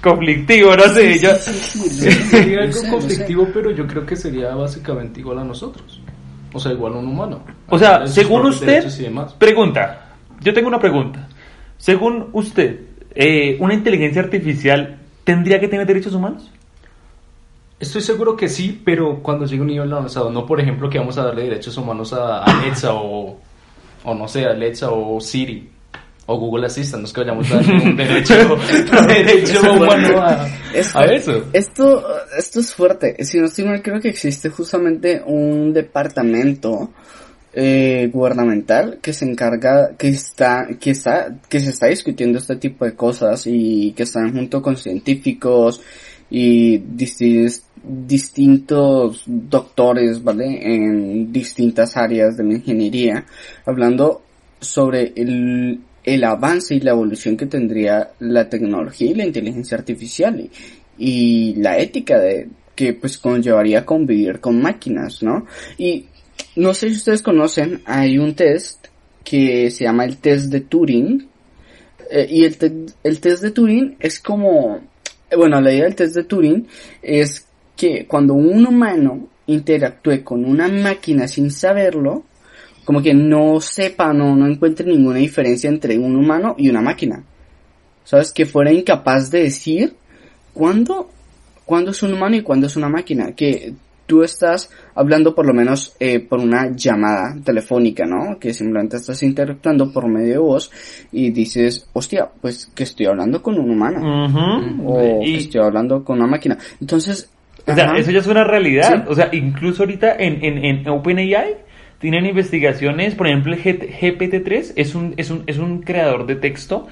conflictivo, 0.00 0.76
no 0.76 0.84
sé, 0.84 1.18
yo... 1.18 1.34
Sería 1.34 2.62
algo 2.62 2.80
conflictivo, 2.90 3.48
pero 3.52 3.70
yo 3.72 3.86
creo 3.86 4.06
que 4.06 4.14
sería 4.14 4.54
básicamente 4.54 5.20
igual 5.20 5.40
a 5.40 5.44
nosotros. 5.44 6.00
O 6.52 6.60
sea, 6.60 6.72
igual 6.72 6.94
a 6.94 6.98
un 6.98 7.08
humano. 7.08 7.40
O 7.68 7.78
sea, 7.78 8.06
según 8.06 8.46
usted, 8.46 8.84
pregunta, 9.38 10.14
yo 10.40 10.54
tengo 10.54 10.68
una 10.68 10.78
pregunta. 10.78 11.28
Según 11.76 12.28
usted, 12.32 12.80
eh, 13.14 13.56
¿una 13.60 13.74
inteligencia 13.74 14.22
artificial 14.22 14.98
tendría 15.24 15.58
que 15.58 15.68
tener 15.68 15.86
derechos 15.86 16.14
humanos? 16.14 16.52
Estoy 17.78 18.00
seguro 18.00 18.36
que 18.36 18.48
sí, 18.48 18.80
pero 18.84 19.22
cuando 19.22 19.44
llegue 19.44 19.60
un 19.60 19.66
nivel 19.68 19.92
avanzado, 19.92 20.30
no 20.30 20.46
por 20.46 20.60
ejemplo 20.60 20.88
que 20.88 20.98
vamos 20.98 21.18
a 21.18 21.24
darle 21.24 21.42
derechos 21.44 21.76
humanos 21.76 22.12
a 22.14 22.38
Alexa 22.42 22.94
o, 22.94 23.38
o 24.04 24.14
no 24.14 24.26
sé, 24.28 24.46
Alexa 24.46 24.90
o 24.90 25.20
Siri 25.20 25.68
o 26.28 26.38
Google 26.38 26.66
Assistant, 26.66 27.02
no 27.02 27.06
es 27.06 27.12
que 27.12 27.20
vayamos 27.20 27.50
a 27.52 27.56
darle 27.56 27.82
un 27.84 27.96
derecho, 27.96 28.34
derecho 29.08 29.60
humano 29.74 30.22
a, 30.22 30.48
Esto- 30.74 30.98
a 30.98 31.04
eso. 31.04 31.44
Esto, 31.52 32.04
esto 32.38 32.60
es 32.60 32.74
fuerte. 32.74 33.22
Si 33.24 33.38
no 33.38 33.44
estoy 33.46 33.64
mal, 33.66 33.82
creo 33.82 34.00
que 34.00 34.08
existe 34.08 34.48
justamente 34.48 35.22
un 35.24 35.72
departamento 35.74 36.90
eh, 37.52 38.10
gubernamental 38.12 38.98
que 39.02 39.12
se 39.12 39.24
encarga, 39.26 39.90
que 39.96 40.08
está, 40.08 40.66
que 40.80 40.90
está, 40.90 41.28
que 41.48 41.60
se 41.60 41.70
está 41.70 41.86
discutiendo 41.88 42.38
este 42.38 42.56
tipo 42.56 42.84
de 42.86 42.94
cosas 42.96 43.42
y 43.46 43.92
que 43.92 44.02
están 44.04 44.32
junto 44.32 44.60
con 44.62 44.76
científicos 44.76 45.80
y 46.28 46.78
distintos 46.78 47.62
distintos 47.86 49.22
doctores, 49.26 50.22
¿vale? 50.22 50.58
En 50.74 51.32
distintas 51.32 51.96
áreas 51.96 52.36
de 52.36 52.44
la 52.44 52.54
ingeniería, 52.54 53.24
hablando 53.64 54.22
sobre 54.60 55.12
el, 55.16 55.80
el 56.04 56.24
avance 56.24 56.74
y 56.74 56.80
la 56.80 56.90
evolución 56.92 57.36
que 57.36 57.46
tendría 57.46 58.10
la 58.20 58.48
tecnología 58.48 59.10
y 59.10 59.14
la 59.14 59.26
inteligencia 59.26 59.76
artificial 59.76 60.40
y, 60.40 60.50
y 60.98 61.54
la 61.56 61.78
ética 61.78 62.18
de 62.18 62.48
que 62.74 62.92
pues 62.94 63.18
conllevaría 63.18 63.84
convivir 63.86 64.40
con 64.40 64.60
máquinas, 64.60 65.22
¿no? 65.22 65.46
Y 65.78 66.06
no 66.56 66.74
sé 66.74 66.90
si 66.90 66.96
ustedes 66.96 67.22
conocen, 67.22 67.82
hay 67.86 68.18
un 68.18 68.34
test 68.34 68.86
que 69.24 69.70
se 69.70 69.84
llama 69.84 70.04
el 70.04 70.18
test 70.18 70.50
de 70.52 70.60
Turing 70.60 71.26
eh, 72.10 72.26
y 72.30 72.44
el, 72.44 72.56
te- 72.56 72.72
el 73.02 73.20
test 73.20 73.42
de 73.42 73.50
Turing 73.50 73.96
es 73.98 74.20
como, 74.20 74.80
eh, 75.30 75.36
bueno, 75.36 75.60
la 75.60 75.72
idea 75.72 75.84
del 75.84 75.94
test 75.96 76.14
de 76.14 76.24
Turing 76.24 76.66
es 77.02 77.45
que 77.76 78.06
cuando 78.06 78.34
un 78.34 78.66
humano 78.66 79.28
interactúe 79.46 80.24
con 80.24 80.44
una 80.44 80.68
máquina 80.68 81.28
sin 81.28 81.50
saberlo, 81.50 82.24
como 82.84 83.02
que 83.02 83.14
no 83.14 83.60
sepa, 83.60 84.12
no, 84.12 84.34
no 84.36 84.46
encuentre 84.46 84.86
ninguna 84.86 85.18
diferencia 85.18 85.68
entre 85.68 85.98
un 85.98 86.16
humano 86.16 86.54
y 86.56 86.68
una 86.68 86.80
máquina. 86.80 87.22
¿Sabes? 88.04 88.32
Que 88.32 88.46
fuera 88.46 88.72
incapaz 88.72 89.30
de 89.30 89.42
decir 89.42 89.94
cuándo, 90.52 91.10
cuándo 91.64 91.90
es 91.90 92.02
un 92.02 92.14
humano 92.14 92.36
y 92.36 92.42
cuándo 92.42 92.68
es 92.68 92.76
una 92.76 92.88
máquina. 92.88 93.32
Que 93.32 93.74
tú 94.06 94.22
estás 94.22 94.70
hablando 94.94 95.34
por 95.34 95.46
lo 95.46 95.52
menos 95.52 95.96
eh, 95.98 96.20
por 96.20 96.38
una 96.38 96.70
llamada 96.74 97.36
telefónica, 97.44 98.06
¿no? 98.06 98.38
Que 98.38 98.54
simplemente 98.54 98.96
estás 98.96 99.22
interactuando 99.24 99.92
por 99.92 100.06
medio 100.06 100.32
de 100.32 100.38
voz 100.38 100.70
y 101.10 101.30
dices, 101.30 101.88
hostia, 101.92 102.30
pues 102.40 102.66
que 102.66 102.84
estoy 102.84 103.06
hablando 103.06 103.42
con 103.42 103.58
un 103.58 103.68
humano. 103.68 104.28
O 104.86 105.20
que 105.20 105.36
estoy 105.36 105.60
hablando 105.60 106.04
con 106.04 106.18
una 106.18 106.28
máquina. 106.28 106.56
Entonces, 106.80 107.28
O 107.66 107.74
sea, 107.74 107.84
ajá. 107.86 107.98
eso 107.98 108.10
ya 108.10 108.20
es 108.20 108.26
una 108.26 108.44
realidad. 108.44 108.88
Sí. 108.88 109.02
O 109.08 109.14
sea, 109.14 109.28
incluso 109.32 109.82
ahorita 109.82 110.14
en, 110.18 110.44
en, 110.44 110.64
en 110.64 110.88
OpenAI 110.88 111.56
tienen 111.98 112.26
investigaciones, 112.26 113.14
por 113.14 113.26
ejemplo, 113.26 113.52
el 113.54 113.62
G- 113.62 113.98
GPT-3 114.00 114.72
es 114.76 114.94
un, 114.94 115.14
es, 115.16 115.30
un, 115.30 115.42
es 115.46 115.58
un 115.58 115.80
creador 115.82 116.26
de 116.26 116.36
texto 116.36 116.86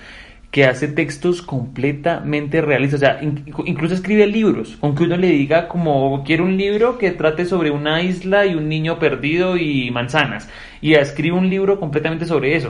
que 0.50 0.64
hace 0.64 0.86
textos 0.88 1.42
completamente 1.42 2.60
realistas. 2.60 3.02
O 3.02 3.04
sea, 3.04 3.22
in- 3.22 3.44
incluso 3.66 3.94
escribe 3.94 4.26
libros. 4.26 4.78
Aunque 4.82 5.04
uno 5.04 5.16
le 5.16 5.28
diga 5.28 5.68
como, 5.68 6.22
quiero 6.24 6.44
un 6.44 6.56
libro 6.56 6.96
que 6.98 7.10
trate 7.10 7.44
sobre 7.44 7.70
una 7.70 8.02
isla 8.02 8.46
y 8.46 8.54
un 8.54 8.68
niño 8.68 8.98
perdido 8.98 9.56
y 9.56 9.90
manzanas. 9.90 10.48
Y 10.80 10.94
escribe 10.94 11.36
un 11.36 11.50
libro 11.50 11.78
completamente 11.80 12.24
sobre 12.24 12.54
eso. 12.56 12.68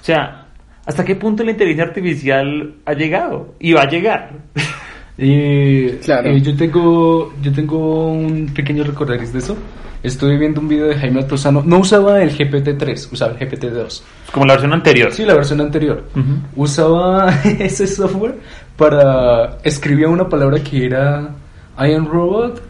O 0.00 0.04
sea, 0.04 0.48
¿hasta 0.86 1.04
qué 1.04 1.14
punto 1.16 1.42
la 1.44 1.50
inteligencia 1.52 1.84
artificial 1.84 2.74
ha 2.84 2.92
llegado? 2.92 3.54
Y 3.58 3.72
va 3.72 3.82
a 3.82 3.88
llegar. 3.88 4.30
Eh, 5.16 6.00
Claro. 6.04 6.30
eh, 6.30 6.40
yo 6.40 6.56
tengo 6.56 7.32
yo 7.40 7.52
tengo 7.52 8.08
un 8.12 8.50
pequeño 8.54 8.84
recorderis 8.84 9.32
de 9.32 9.38
eso. 9.38 9.56
Estuve 10.02 10.36
viendo 10.36 10.60
un 10.60 10.68
video 10.68 10.86
de 10.86 10.96
Jaime 10.96 11.20
Altozano. 11.20 11.62
No 11.64 11.78
usaba 11.78 12.22
el 12.22 12.30
GPT-3, 12.36 13.10
usaba 13.12 13.32
el 13.32 13.38
GPT-2. 13.38 14.02
Como 14.32 14.44
la 14.44 14.52
versión 14.54 14.72
anterior. 14.74 15.10
Sí, 15.12 15.24
la 15.24 15.34
versión 15.34 15.60
anterior. 15.62 16.04
Ujú. 16.14 16.62
Usaba 16.62 17.32
ese 17.58 17.86
software 17.86 18.34
para... 18.76 19.58
Escribía 19.62 20.08
una 20.08 20.28
palabra 20.28 20.58
que 20.62 20.84
era 20.84 21.30
I 21.78 21.92
am 21.94 22.06
robot. 22.06 22.60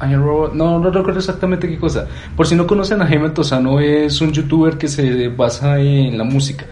I 0.00 0.12
am 0.14 0.22
robot. 0.22 0.54
No, 0.54 0.78
no 0.78 0.90
recuerdo 0.90 1.18
exactamente 1.18 1.66
qué 1.68 1.76
cosa. 1.76 2.06
Por 2.36 2.46
si 2.46 2.54
no 2.54 2.68
conocen 2.68 3.02
a 3.02 3.06
Jaime 3.08 3.24
Altozano, 3.24 3.80
es 3.80 4.20
un 4.20 4.30
youtuber 4.30 4.78
que 4.78 4.86
se 4.86 5.26
basa 5.26 5.80
en 5.80 6.16
la 6.16 6.22
música. 6.22 6.66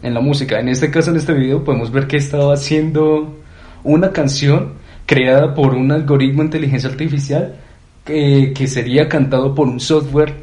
En 0.00 0.14
la 0.14 0.20
música. 0.20 0.60
En 0.60 0.68
este 0.68 0.92
caso, 0.92 1.10
en 1.10 1.16
este 1.16 1.32
video, 1.32 1.64
podemos 1.64 1.90
ver 1.90 2.06
que 2.06 2.18
estaba 2.18 2.54
haciendo 2.54 3.34
una 3.84 4.10
canción 4.12 4.74
creada 5.06 5.54
por 5.54 5.74
un 5.74 5.90
algoritmo 5.92 6.40
de 6.42 6.46
inteligencia 6.46 6.88
artificial 6.90 7.54
que, 8.04 8.52
que 8.54 8.66
sería 8.68 9.08
cantado 9.08 9.54
por 9.54 9.66
un 9.68 9.80
software 9.80 10.34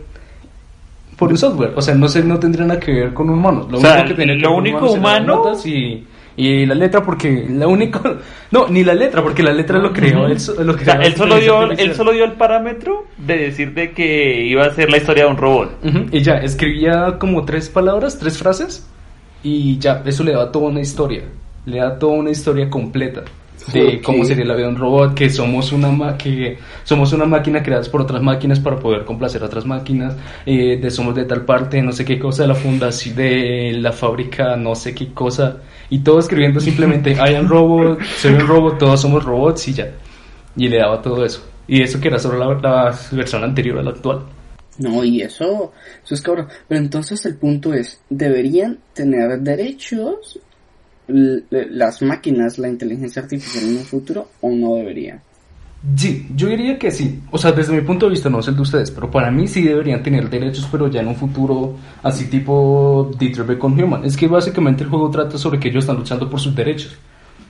por 1.17 1.31
un 1.31 1.37
software, 1.37 1.73
o 1.75 1.81
sea, 1.81 1.95
no 1.95 2.07
se 2.07 2.23
no 2.23 2.37
tendría 2.37 2.65
nada 2.65 2.79
que 2.79 2.91
ver 2.91 3.13
con 3.13 3.29
humanos. 3.29 3.67
Lo 3.71 3.79
O 3.79 3.81
sea, 3.81 4.01
único 4.03 4.15
que 4.15 4.25
que 4.25 4.35
lo 4.35 4.49
con 4.49 4.57
único 4.59 4.91
humano- 4.91 5.35
notas 5.37 5.65
y, 5.65 6.05
y 6.35 6.65
la 6.67 6.75
letra 6.75 7.01
porque 7.01 7.47
la 7.49 7.65
único 7.67 7.99
no, 8.51 8.67
ni 8.67 8.83
la 8.83 8.93
letra 8.93 9.23
porque 9.23 9.41
la 9.41 9.51
letra 9.51 9.79
lo 9.79 9.91
creó 9.91 10.27
él, 10.27 10.37
lo 10.63 10.73
O 10.73 10.77
sea, 10.77 10.97
creó 10.97 11.01
él 11.07 11.15
solo 11.15 11.39
dio, 11.39 11.57
él 11.57 11.63
artificial. 11.71 11.95
solo 11.95 12.11
dio 12.11 12.23
el 12.23 12.33
parámetro 12.33 13.05
de 13.17 13.35
decir 13.37 13.73
de 13.73 13.93
que 13.93 14.43
iba 14.45 14.65
a 14.67 14.73
ser 14.75 14.91
la 14.91 14.97
historia 14.97 15.23
de 15.23 15.29
un 15.31 15.37
robot. 15.37 15.71
Ujú, 15.83 16.05
Y 16.11 16.21
ya, 16.21 16.33
escribía 16.37 17.17
como 17.17 17.43
tres 17.45 17.67
palabras, 17.69 18.19
tres 18.19 18.37
frases 18.37 18.85
y 19.41 19.79
ya, 19.79 20.03
eso 20.05 20.23
le 20.23 20.33
da 20.33 20.51
toda 20.51 20.67
una 20.67 20.81
historia, 20.81 21.23
le 21.67 21.77
da 21.79 21.99
toda 21.99 22.13
una 22.13 22.31
historia 22.31 22.69
completa 22.69 23.23
de 23.73 24.01
cómo 24.01 24.23
sería 24.23 24.45
la 24.45 24.55
vida 24.55 24.67
de 24.67 24.73
un 24.73 24.79
robot, 24.79 25.13
que 25.13 25.29
somos 25.29 25.73
una 25.73 25.89
ma- 25.91 26.17
que 26.17 26.57
somos 26.85 27.11
una 27.11 27.25
máquina 27.25 27.61
creadas 27.61 27.89
por 27.89 28.01
otras 28.01 28.21
máquinas 28.21 28.61
para 28.61 28.79
poder 28.79 29.03
complacer 29.03 29.43
a 29.43 29.47
otras 29.47 29.65
máquinas, 29.65 30.15
eh, 30.45 30.77
de 30.81 30.89
somos 30.89 31.13
de 31.15 31.25
tal 31.25 31.43
parte, 31.43 31.81
no 31.81 31.91
sé 31.91 32.05
qué 32.05 32.17
cosa, 32.17 32.43
de 32.43 32.47
la 32.47 32.55
fundación 32.55 33.15
de 33.17 33.73
la 33.79 33.91
fábrica, 33.91 34.55
no 34.55 34.73
sé 34.73 34.95
qué 34.95 35.13
cosa, 35.13 35.57
y 35.89 35.99
todo 35.99 36.19
escribiendo 36.19 36.61
simplemente 36.61 37.11
I 37.11 37.35
am 37.35 37.47
robot, 37.49 38.01
soy 38.17 38.35
un 38.35 38.47
robot, 38.47 38.77
todos 38.77 39.01
somos 39.01 39.25
robots 39.25 39.67
y 39.67 39.73
ya, 39.73 39.91
y 40.55 40.69
le 40.69 40.77
daba 40.77 41.01
todo 41.01 41.25
eso. 41.25 41.43
Y 41.67 41.81
eso 41.81 41.99
que 41.99 42.07
era 42.07 42.19
solo 42.19 42.37
la, 42.37 42.53
la 42.61 42.97
versión 43.11 43.43
anterior 43.43 43.79
a 43.79 43.83
la 43.83 43.89
actual. 43.89 44.21
No, 44.79 45.03
y 45.03 45.21
eso, 45.21 45.73
eso 46.05 46.13
es 46.13 46.21
cabrón. 46.21 46.47
Pero 46.69 46.79
entonces 46.79 47.25
el 47.25 47.35
punto 47.35 47.73
es, 47.73 47.99
¿deberían 48.09 48.77
tener 48.93 49.39
derechos 49.41 50.39
las 51.07 52.01
máquinas, 52.01 52.57
la 52.57 52.67
inteligencia 52.67 53.21
artificial 53.21 53.63
en 53.63 53.77
un 53.77 53.85
futuro 53.85 54.29
o 54.41 54.49
no 54.51 54.75
deberían? 54.75 55.21
Sí, 55.95 56.27
yo 56.35 56.47
diría 56.47 56.77
que 56.77 56.91
sí. 56.91 57.21
O 57.31 57.37
sea, 57.37 57.51
desde 57.51 57.73
mi 57.73 57.81
punto 57.81 58.07
de 58.07 58.11
vista, 58.11 58.29
no 58.29 58.41
sé 58.41 58.49
el 58.49 58.55
de 58.55 58.61
ustedes, 58.63 58.91
pero 58.91 59.09
para 59.09 59.31
mí 59.31 59.47
sí 59.47 59.61
deberían 59.61 60.03
tener 60.03 60.29
derechos, 60.29 60.67
pero 60.71 60.89
ya 60.89 61.01
en 61.01 61.07
un 61.07 61.15
futuro 61.15 61.75
así 62.03 62.25
tipo 62.25 63.11
Detroit 63.17 63.47
Become 63.47 63.83
Human. 63.83 64.03
Es 64.03 64.17
que 64.17 64.27
básicamente 64.27 64.83
el 64.83 64.89
juego 64.89 65.09
trata 65.11 65.37
sobre 65.37 65.59
que 65.59 65.69
ellos 65.69 65.83
están 65.83 65.97
luchando 65.97 66.29
por 66.29 66.39
sus 66.39 66.55
derechos. 66.55 66.97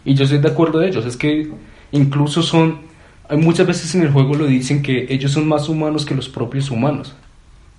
Y 0.06 0.14
yo 0.14 0.26
estoy 0.26 0.40
de 0.40 0.50
acuerdo 0.50 0.80
de 0.80 0.90
ellos. 0.90 1.06
Es 1.06 1.18
que 1.18 1.50
incluso 1.92 2.44
son... 2.44 2.86
Muchas 3.32 3.66
veces 3.68 3.94
en 3.96 4.04
el 4.04 4.12
juego 4.12 4.36
lo 4.36 4.46
dicen 4.46 4.82
que 4.82 5.08
ellos 5.10 5.32
son 5.32 5.48
más 5.48 5.68
humanos 5.68 6.06
que 6.06 6.16
los 6.16 6.30
propios 6.30 6.70
humanos. 6.70 7.16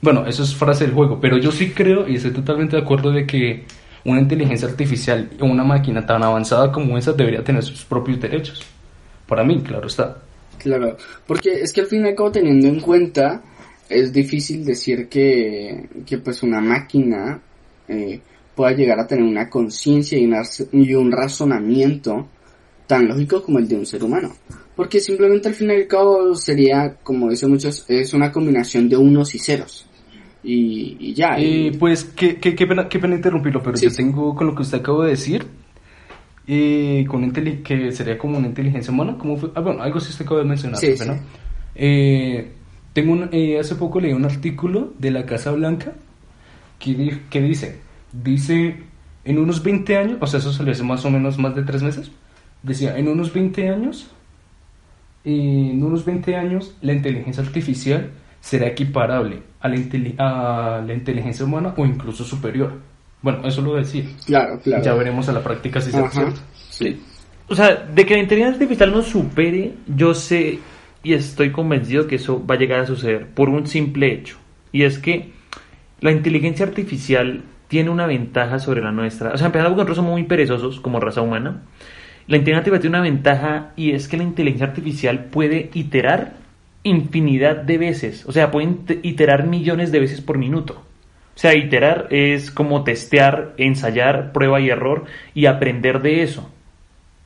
Bueno, 0.00 0.26
eso 0.26 0.42
es 0.42 0.54
frase 0.54 0.84
del 0.84 0.94
juego, 0.94 1.20
pero 1.20 1.38
yo 1.38 1.50
sí 1.50 1.70
creo 1.70 2.08
y 2.08 2.16
estoy 2.16 2.30
totalmente 2.32 2.76
de 2.76 2.82
acuerdo 2.82 3.10
de 3.10 3.26
que 3.26 3.64
una 4.04 4.20
inteligencia 4.20 4.68
artificial 4.68 5.30
o 5.40 5.46
una 5.46 5.64
máquina 5.64 6.04
tan 6.04 6.22
avanzada 6.22 6.72
como 6.72 6.96
esa 6.96 7.12
debería 7.12 7.44
tener 7.44 7.62
sus 7.62 7.84
propios 7.84 8.20
derechos. 8.20 8.62
Para 9.26 9.44
mí, 9.44 9.60
claro 9.62 9.86
está. 9.86 10.18
Claro, 10.58 10.96
porque 11.26 11.60
es 11.60 11.72
que 11.72 11.82
al 11.82 11.86
fin 11.86 12.04
y 12.04 12.08
al 12.08 12.14
cabo 12.14 12.32
teniendo 12.32 12.66
en 12.66 12.80
cuenta, 12.80 13.42
es 13.88 14.12
difícil 14.12 14.64
decir 14.64 15.08
que, 15.08 15.88
que 16.04 16.18
pues 16.18 16.42
una 16.42 16.60
máquina 16.60 17.40
eh, 17.86 18.20
pueda 18.54 18.72
llegar 18.72 18.98
a 18.98 19.06
tener 19.06 19.24
una 19.24 19.48
conciencia 19.48 20.18
y, 20.18 20.28
y 20.72 20.94
un 20.94 21.12
razonamiento 21.12 22.28
tan 22.86 23.06
lógico 23.06 23.42
como 23.42 23.58
el 23.58 23.68
de 23.68 23.76
un 23.76 23.86
ser 23.86 24.02
humano. 24.02 24.34
Porque 24.74 25.00
simplemente 25.00 25.48
al 25.48 25.54
fin 25.54 25.70
y 25.70 25.74
al 25.74 25.86
cabo 25.86 26.34
sería, 26.34 26.96
como 27.02 27.30
dicen 27.30 27.50
muchos, 27.50 27.84
es 27.88 28.14
una 28.14 28.32
combinación 28.32 28.88
de 28.88 28.96
unos 28.96 29.34
y 29.34 29.38
ceros. 29.38 29.87
Y, 30.42 30.96
y 31.00 31.14
ya. 31.14 31.38
y- 31.38 31.68
Eh, 31.68 31.72
pues 31.78 32.04
qué, 32.04 32.36
qué, 32.36 32.54
qué 32.54 32.66
pena, 32.66 32.88
qué 32.88 32.98
pena 32.98 33.14
interrumpirlo, 33.16 33.62
pero 33.62 33.76
Sí, 33.76 33.86
yo 33.88 33.94
tengo 33.94 34.34
con 34.34 34.46
lo 34.46 34.54
que 34.54 34.62
usted 34.62 34.78
acabó 34.78 35.02
de 35.02 35.10
decir, 35.10 35.46
eh, 36.46 37.04
con 37.08 37.30
que 37.32 37.92
sería 37.92 38.16
como 38.16 38.38
una 38.38 38.46
inteligencia 38.46 38.92
humana, 38.92 39.16
¿cómo 39.18 39.36
fue? 39.36 39.50
Ah, 39.54 39.60
bueno, 39.60 39.82
algo 39.82 40.00
sí 40.00 40.10
usted 40.10 40.24
acaba 40.24 40.40
de 40.40 40.46
mencionar, 40.46 40.78
Sí, 40.80 40.96
sí. 40.96 41.04
Eh, 41.74 42.52
tengo 42.92 43.12
un- 43.12 43.28
eh, 43.32 43.58
hace 43.58 43.74
poco 43.74 44.00
leí 44.00 44.12
un 44.12 44.24
artículo 44.24 44.92
de 44.98 45.10
la 45.10 45.26
Casa 45.26 45.52
Blanca 45.52 45.92
que, 46.78 47.18
que 47.30 47.42
dice, 47.42 47.80
dice, 48.12 48.76
en 49.24 49.38
unos 49.38 49.62
20 49.62 49.96
años, 49.96 50.18
o 50.20 50.26
sea, 50.26 50.40
eso 50.40 50.52
salió 50.52 50.72
hace 50.72 50.82
más 50.84 51.04
o 51.04 51.10
menos 51.10 51.38
más 51.38 51.54
de 51.54 51.62
tres 51.64 51.82
meses, 51.82 52.10
decía, 52.62 52.96
en 52.96 53.08
unos 53.08 53.32
20 53.32 53.68
años, 53.68 54.10
en 55.24 55.82
unos 55.82 56.04
20 56.04 56.36
años, 56.36 56.74
la 56.80 56.92
inteligencia 56.94 57.42
artificial 57.42 58.10
será 58.40 58.66
equiparable 58.68 59.42
a 59.60 59.68
la, 59.68 59.76
inteli- 59.76 60.14
a 60.18 60.82
la 60.86 60.92
inteligencia 60.94 61.44
humana 61.44 61.74
o 61.76 61.84
incluso 61.84 62.24
superior. 62.24 62.72
Bueno, 63.20 63.46
eso 63.46 63.60
lo 63.62 63.70
voy 63.70 63.78
a 63.78 63.82
decir. 63.82 64.08
Claro, 64.26 64.60
claro. 64.60 64.82
Ya 64.82 64.94
veremos 64.94 65.28
a 65.28 65.32
la 65.32 65.42
práctica 65.42 65.80
si 65.80 65.94
Ajá, 65.96 66.10
cierto. 66.10 66.40
sí. 66.70 67.00
O 67.48 67.54
sea, 67.54 67.74
de 67.74 68.04
que 68.06 68.14
la 68.14 68.20
inteligencia 68.20 68.54
artificial 68.54 68.92
nos 68.92 69.06
supere, 69.06 69.72
yo 69.88 70.14
sé 70.14 70.58
y 71.02 71.14
estoy 71.14 71.50
convencido 71.50 72.06
que 72.06 72.16
eso 72.16 72.44
va 72.44 72.56
a 72.56 72.58
llegar 72.58 72.80
a 72.80 72.86
suceder 72.86 73.26
por 73.28 73.48
un 73.48 73.66
simple 73.66 74.12
hecho. 74.12 74.36
Y 74.70 74.82
es 74.82 74.98
que 74.98 75.32
la 76.00 76.12
inteligencia 76.12 76.66
artificial 76.66 77.42
tiene 77.68 77.90
una 77.90 78.06
ventaja 78.06 78.58
sobre 78.58 78.82
la 78.82 78.92
nuestra. 78.92 79.32
O 79.32 79.36
sea, 79.38 79.46
empezando 79.46 79.70
porque 79.70 79.80
nosotros 79.80 79.96
somos 79.96 80.12
muy 80.12 80.24
perezosos 80.24 80.78
como 80.80 81.00
raza 81.00 81.22
humana. 81.22 81.62
La 82.26 82.36
inteligencia 82.36 82.58
artificial 82.58 82.80
tiene 82.82 82.96
una 82.98 83.02
ventaja 83.10 83.72
y 83.76 83.92
es 83.92 84.08
que 84.08 84.16
la 84.18 84.22
inteligencia 84.24 84.66
artificial 84.66 85.24
puede 85.24 85.70
iterar 85.74 86.34
infinidad 86.88 87.56
de 87.56 87.78
veces. 87.78 88.24
O 88.26 88.32
sea, 88.32 88.50
puede 88.50 88.68
int- 88.68 89.00
iterar 89.02 89.46
millones 89.46 89.92
de 89.92 90.00
veces 90.00 90.20
por 90.20 90.38
minuto. 90.38 90.74
O 91.34 91.40
sea, 91.40 91.54
iterar 91.54 92.08
es 92.10 92.50
como 92.50 92.82
testear, 92.84 93.54
ensayar, 93.58 94.32
prueba 94.32 94.60
y 94.60 94.70
error 94.70 95.04
y 95.34 95.46
aprender 95.46 96.02
de 96.02 96.22
eso. 96.22 96.50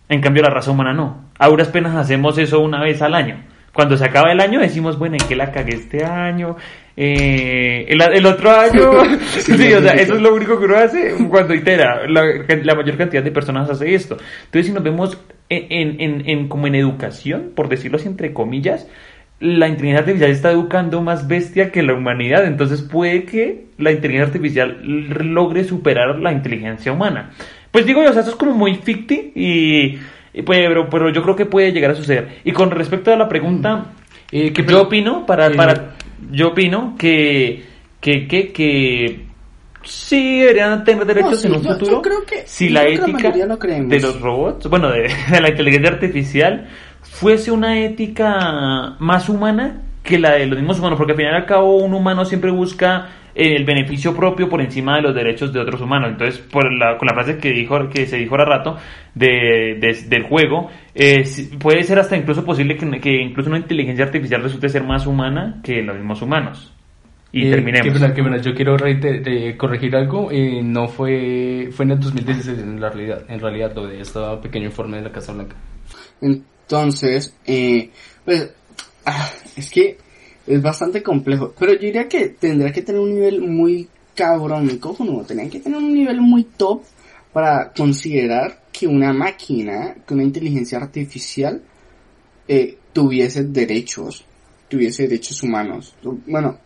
En 0.08 0.20
cambio, 0.20 0.42
la 0.42 0.50
raza 0.50 0.70
humana 0.70 0.92
no. 0.92 1.24
A 1.38 1.48
duras 1.48 1.68
penas 1.68 1.96
hacemos 1.96 2.36
eso 2.36 2.60
una 2.60 2.82
vez 2.82 3.00
al 3.00 3.14
año. 3.14 3.42
Cuando 3.72 3.96
se 3.96 4.04
acaba 4.04 4.30
el 4.30 4.40
año 4.40 4.60
decimos, 4.60 4.98
bueno, 4.98 5.16
¿en 5.18 5.26
qué 5.26 5.34
la 5.34 5.50
cagué 5.50 5.76
este 5.76 6.04
año? 6.04 6.56
Eh, 6.94 7.86
el, 7.88 8.02
el 8.02 8.26
otro 8.26 8.50
año. 8.50 8.90
sí, 9.38 9.72
o 9.72 9.80
sea, 9.80 9.94
eso 9.94 10.14
es 10.14 10.20
lo 10.20 10.34
único 10.34 10.58
que 10.58 10.66
uno 10.66 10.76
hace 10.76 11.14
cuando 11.30 11.54
itera. 11.54 12.06
La, 12.06 12.22
la 12.62 12.74
mayor 12.74 12.98
cantidad 12.98 13.22
de 13.22 13.30
personas 13.30 13.70
hace 13.70 13.94
esto. 13.94 14.18
Entonces, 14.44 14.66
si 14.66 14.72
nos 14.72 14.82
vemos 14.82 15.18
en, 15.48 16.00
en, 16.02 16.28
en- 16.28 16.48
como 16.48 16.66
en 16.66 16.74
educación, 16.74 17.52
por 17.56 17.68
decirlo 17.70 17.96
así 17.96 18.08
entre 18.08 18.34
comillas, 18.34 18.86
la 19.42 19.66
inteligencia 19.68 20.00
artificial 20.00 20.30
está 20.30 20.50
educando 20.52 21.02
más 21.02 21.26
bestia 21.26 21.70
que 21.72 21.82
la 21.82 21.94
humanidad, 21.94 22.44
entonces 22.46 22.80
puede 22.82 23.24
que 23.24 23.66
la 23.78 23.90
inteligencia 23.90 24.26
artificial 24.28 24.78
logre 24.84 25.64
superar 25.64 26.18
la 26.20 26.32
inteligencia 26.32 26.92
humana. 26.92 27.30
Pues 27.70 27.84
digo 27.84 28.02
yo, 28.02 28.10
o 28.10 28.12
sea, 28.12 28.22
eso 28.22 28.30
es 28.30 28.36
como 28.36 28.52
muy 28.52 28.76
ficti 28.76 29.32
y, 29.34 29.98
y 30.32 30.42
pues, 30.42 30.60
pero, 30.68 30.88
pero 30.88 31.10
yo 31.10 31.22
creo 31.22 31.34
que 31.34 31.46
puede 31.46 31.72
llegar 31.72 31.90
a 31.90 31.94
suceder. 31.94 32.38
Y 32.44 32.52
con 32.52 32.70
respecto 32.70 33.12
a 33.12 33.16
la 33.16 33.28
pregunta, 33.28 33.86
Eh, 34.30 34.52
¿qué 34.52 34.62
yo 34.62 34.66
pre- 34.66 34.76
opino 34.76 35.26
para, 35.26 35.48
eh, 35.48 35.54
para 35.56 35.90
yo 36.30 36.48
opino 36.48 36.94
que 36.98 37.64
que 38.00 38.26
que 38.28 38.52
que 38.52 39.26
sí 39.82 40.40
deberían 40.40 40.84
tener 40.84 41.04
derechos 41.04 41.40
sí, 41.40 41.48
en 41.48 41.54
un 41.56 41.62
yo- 41.62 41.68
yo 41.70 41.74
futuro. 41.78 42.02
creo 42.02 42.24
que- 42.24 42.42
si 42.46 42.68
yo 42.68 42.74
la 42.74 42.80
que 42.86 42.96
la 42.96 43.04
ética 43.08 43.58
creemos. 43.58 43.88
de 43.88 44.00
los 44.00 44.20
robots, 44.20 44.68
bueno, 44.68 44.90
de, 44.90 45.08
de 45.32 45.40
la 45.40 45.48
inteligencia 45.48 45.90
artificial 45.90 46.68
fuese 47.12 47.50
una 47.52 47.78
ética 47.80 48.96
más 48.98 49.28
humana 49.28 49.82
que 50.02 50.18
la 50.18 50.32
de 50.32 50.46
los 50.46 50.58
mismos 50.58 50.78
humanos, 50.80 50.96
porque 50.98 51.12
al 51.12 51.18
final 51.18 51.32
y 51.34 51.36
al 51.36 51.46
cabo 51.46 51.76
un 51.76 51.94
humano 51.94 52.24
siempre 52.24 52.50
busca 52.50 53.08
eh, 53.34 53.54
el 53.56 53.64
beneficio 53.64 54.14
propio 54.16 54.48
por 54.48 54.60
encima 54.60 54.96
de 54.96 55.02
los 55.02 55.14
derechos 55.14 55.52
de 55.52 55.60
otros 55.60 55.80
humanos. 55.80 56.10
Entonces, 56.10 56.40
por 56.40 56.72
la, 56.72 56.98
con 56.98 57.06
la 57.06 57.14
frase 57.14 57.38
que 57.38 57.50
dijo 57.50 57.88
que 57.88 58.06
se 58.06 58.16
dijo 58.16 58.34
ahora 58.34 58.58
rato 58.58 58.76
de, 59.14 59.76
de- 59.80 60.04
del 60.08 60.24
juego, 60.24 60.70
eh, 60.94 61.24
puede 61.60 61.84
ser 61.84 61.98
hasta 62.00 62.16
incluso 62.16 62.44
posible 62.44 62.76
que, 62.76 63.00
que 63.00 63.22
incluso 63.22 63.48
una 63.48 63.58
inteligencia 63.58 64.04
artificial 64.04 64.42
resulte 64.42 64.68
ser 64.68 64.82
más 64.82 65.06
humana 65.06 65.60
que 65.62 65.82
los 65.82 65.94
mismos 65.96 66.20
humanos. 66.22 66.72
Y 67.34 67.46
Eh, 67.46 67.50
terminemos. 67.50 67.86
Qué 67.86 67.92
pena, 67.94 68.12
qué 68.14 68.22
pena. 68.24 68.36
Yo 68.38 68.54
quiero 68.54 68.76
reiter- 68.76 69.22
eh, 69.26 69.56
corregir 69.56 69.94
algo. 69.96 70.30
eh, 70.32 70.60
no 70.64 70.88
fue 70.88 71.68
fue 71.72 71.84
en 71.84 71.92
el 71.92 72.00
2016 72.00 72.58
en 72.58 72.80
la 72.80 72.90
realidad. 72.90 73.22
En 73.28 73.38
realidad 73.40 73.72
lo 73.74 73.86
de 73.86 74.00
este 74.00 74.18
pequeño 74.42 74.66
informe 74.66 74.96
de 74.98 75.04
la 75.04 75.12
Casa 75.12 75.32
Blanca. 75.32 75.56
Entonces, 76.72 77.34
eh, 77.44 77.90
pues, 78.24 78.48
ah, 79.04 79.30
es 79.56 79.68
que 79.68 79.98
es 80.46 80.62
bastante 80.62 81.02
complejo. 81.02 81.52
Pero 81.58 81.74
yo 81.74 81.80
diría 81.80 82.08
que 82.08 82.30
tendría 82.30 82.72
que 82.72 82.80
tener 82.80 82.98
un 82.98 83.14
nivel 83.14 83.42
muy 83.42 83.90
cabrón, 84.14 84.78
cojonudo. 84.78 85.22
Tendría 85.22 85.50
que 85.50 85.60
tener 85.60 85.76
un 85.76 85.92
nivel 85.92 86.22
muy 86.22 86.44
top 86.44 86.82
para 87.30 87.70
considerar 87.76 88.62
que 88.72 88.86
una 88.86 89.12
máquina, 89.12 89.96
que 90.06 90.14
una 90.14 90.22
inteligencia 90.22 90.78
artificial 90.78 91.60
eh, 92.48 92.78
tuviese 92.94 93.44
derechos, 93.44 94.24
tuviese 94.66 95.02
derechos 95.02 95.42
humanos. 95.42 95.94
Bueno, 96.26 96.58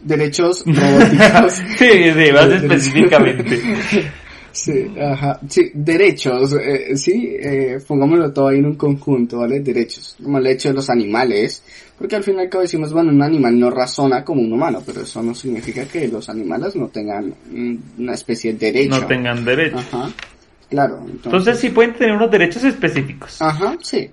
derechos 0.00 0.64
robóticos. 0.66 1.52
sí, 1.78 2.12
sí, 2.12 2.32
más 2.32 2.50
específicamente. 2.60 3.62
Sí, 4.54 4.86
ajá, 5.00 5.40
sí, 5.48 5.72
derechos, 5.74 6.52
eh, 6.52 6.96
sí, 6.96 7.36
eh, 7.40 7.80
pongámoslo 7.86 8.32
todo 8.32 8.48
ahí 8.48 8.58
en 8.58 8.66
un 8.66 8.76
conjunto, 8.76 9.40
¿vale? 9.40 9.58
Derechos, 9.58 10.16
como 10.22 10.38
el 10.38 10.46
hecho 10.46 10.68
de 10.68 10.76
los 10.76 10.88
animales, 10.88 11.64
porque 11.98 12.14
al 12.14 12.22
fin 12.22 12.36
y 12.36 12.42
al 12.42 12.48
cabo 12.48 12.62
decimos, 12.62 12.92
bueno, 12.92 13.10
un 13.10 13.20
animal 13.20 13.58
no 13.58 13.68
razona 13.68 14.24
como 14.24 14.42
un 14.42 14.52
humano, 14.52 14.80
pero 14.86 15.00
eso 15.00 15.20
no 15.24 15.34
significa 15.34 15.84
que 15.86 16.06
los 16.06 16.28
animales 16.28 16.76
no 16.76 16.86
tengan 16.86 17.34
una 17.98 18.14
especie 18.14 18.52
de 18.52 18.70
derecho. 18.70 19.00
No 19.00 19.06
tengan 19.08 19.44
derecho. 19.44 19.78
Ajá, 19.78 20.12
claro. 20.70 20.98
Entonces, 21.00 21.24
Entonces 21.24 21.58
sí 21.58 21.70
pueden 21.70 21.94
tener 21.94 22.14
unos 22.14 22.30
derechos 22.30 22.62
específicos. 22.62 23.42
Ajá, 23.42 23.76
sí. 23.82 24.08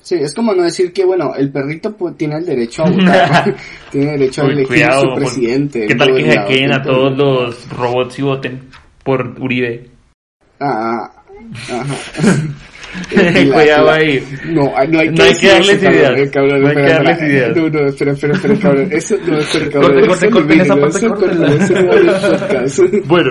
Sí, 0.00 0.14
es 0.16 0.34
como 0.34 0.54
no 0.54 0.62
decir 0.62 0.94
que, 0.94 1.04
bueno, 1.04 1.34
el 1.34 1.50
perrito 1.50 1.94
pues, 1.94 2.16
tiene 2.16 2.36
el 2.36 2.46
derecho 2.46 2.84
a 2.84 2.90
votar, 2.90 3.54
tiene 3.90 4.12
derecho 4.12 4.42
a 4.42 4.44
Uy, 4.46 4.52
elegir 4.52 4.68
cuidado, 4.68 5.02
su 5.02 5.14
presidente. 5.14 5.86
¿Qué 5.86 5.94
tal 5.94 6.14
que 6.14 6.24
hackeen 6.24 6.72
a 6.72 6.82
todo. 6.82 7.14
todos 7.14 7.18
los 7.18 7.68
robots 7.70 8.18
y 8.18 8.22
voten 8.22 8.62
por 9.04 9.34
Uribe? 9.40 9.88
Ah, 10.60 11.10
ajá. 11.70 11.94
La- 13.12 13.52
Cuidado 13.54 13.86
la- 13.86 13.94
ahí. 13.94 14.24
No, 14.46 14.64
no 14.66 14.76
hay 14.76 14.88
que, 14.88 15.14
No 15.16 15.24
hay 15.24 15.34
que 15.34 15.48
darles 15.48 15.68
eso, 15.82 15.90
ideas. 15.90 16.18
eh, 16.18 16.30
cabrón, 16.32 16.62
No 16.62 16.68
hay 16.68 16.74
que 16.76 16.80
espera, 16.82 17.02
darles 17.02 17.22
ideas. 17.28 17.56
No, 17.56 17.68
no, 17.68 17.78
espera, 17.88 18.12
espera, 18.12 18.34
espera, 18.34 18.54
cabrón. 18.60 18.88
Eso 18.92 19.16
no, 19.26 19.38
espera, 19.38 19.68
cabrón. 19.72 19.92
Corte, 20.06 20.06
corte, 20.08 20.30
corte, 20.30 20.62
esa 20.62 20.76
parte, 20.76 21.06
el 21.06 21.12
podcast. 21.12 22.78
Bueno, 23.06 23.30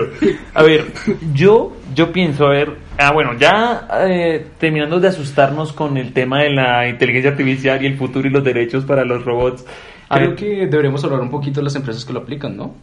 a 0.52 0.62
ver, 0.62 0.84
yo, 1.32 1.76
yo 1.94 2.12
pienso, 2.12 2.46
a 2.46 2.50
ver, 2.50 2.76
ah, 2.98 3.12
bueno, 3.14 3.30
ya 3.38 3.88
eh, 4.06 4.46
terminando 4.58 5.00
de 5.00 5.08
asustarnos 5.08 5.72
con 5.72 5.96
el 5.96 6.12
tema 6.12 6.42
de 6.42 6.50
la 6.50 6.86
inteligencia 6.88 7.30
artificial 7.30 7.82
y 7.82 7.86
el 7.86 7.96
futuro 7.96 8.28
y 8.28 8.30
los 8.30 8.44
derechos 8.44 8.84
para 8.84 9.04
los 9.04 9.24
robots. 9.24 9.64
Creo 10.10 10.34
creo 10.34 10.36
que 10.36 10.66
deberíamos 10.66 11.02
hablar 11.04 11.20
un 11.20 11.30
poquito 11.30 11.60
de 11.60 11.64
las 11.64 11.74
empresas 11.74 12.04
que 12.04 12.12
lo 12.12 12.20
aplican, 12.20 12.54
¿no? 12.56 12.74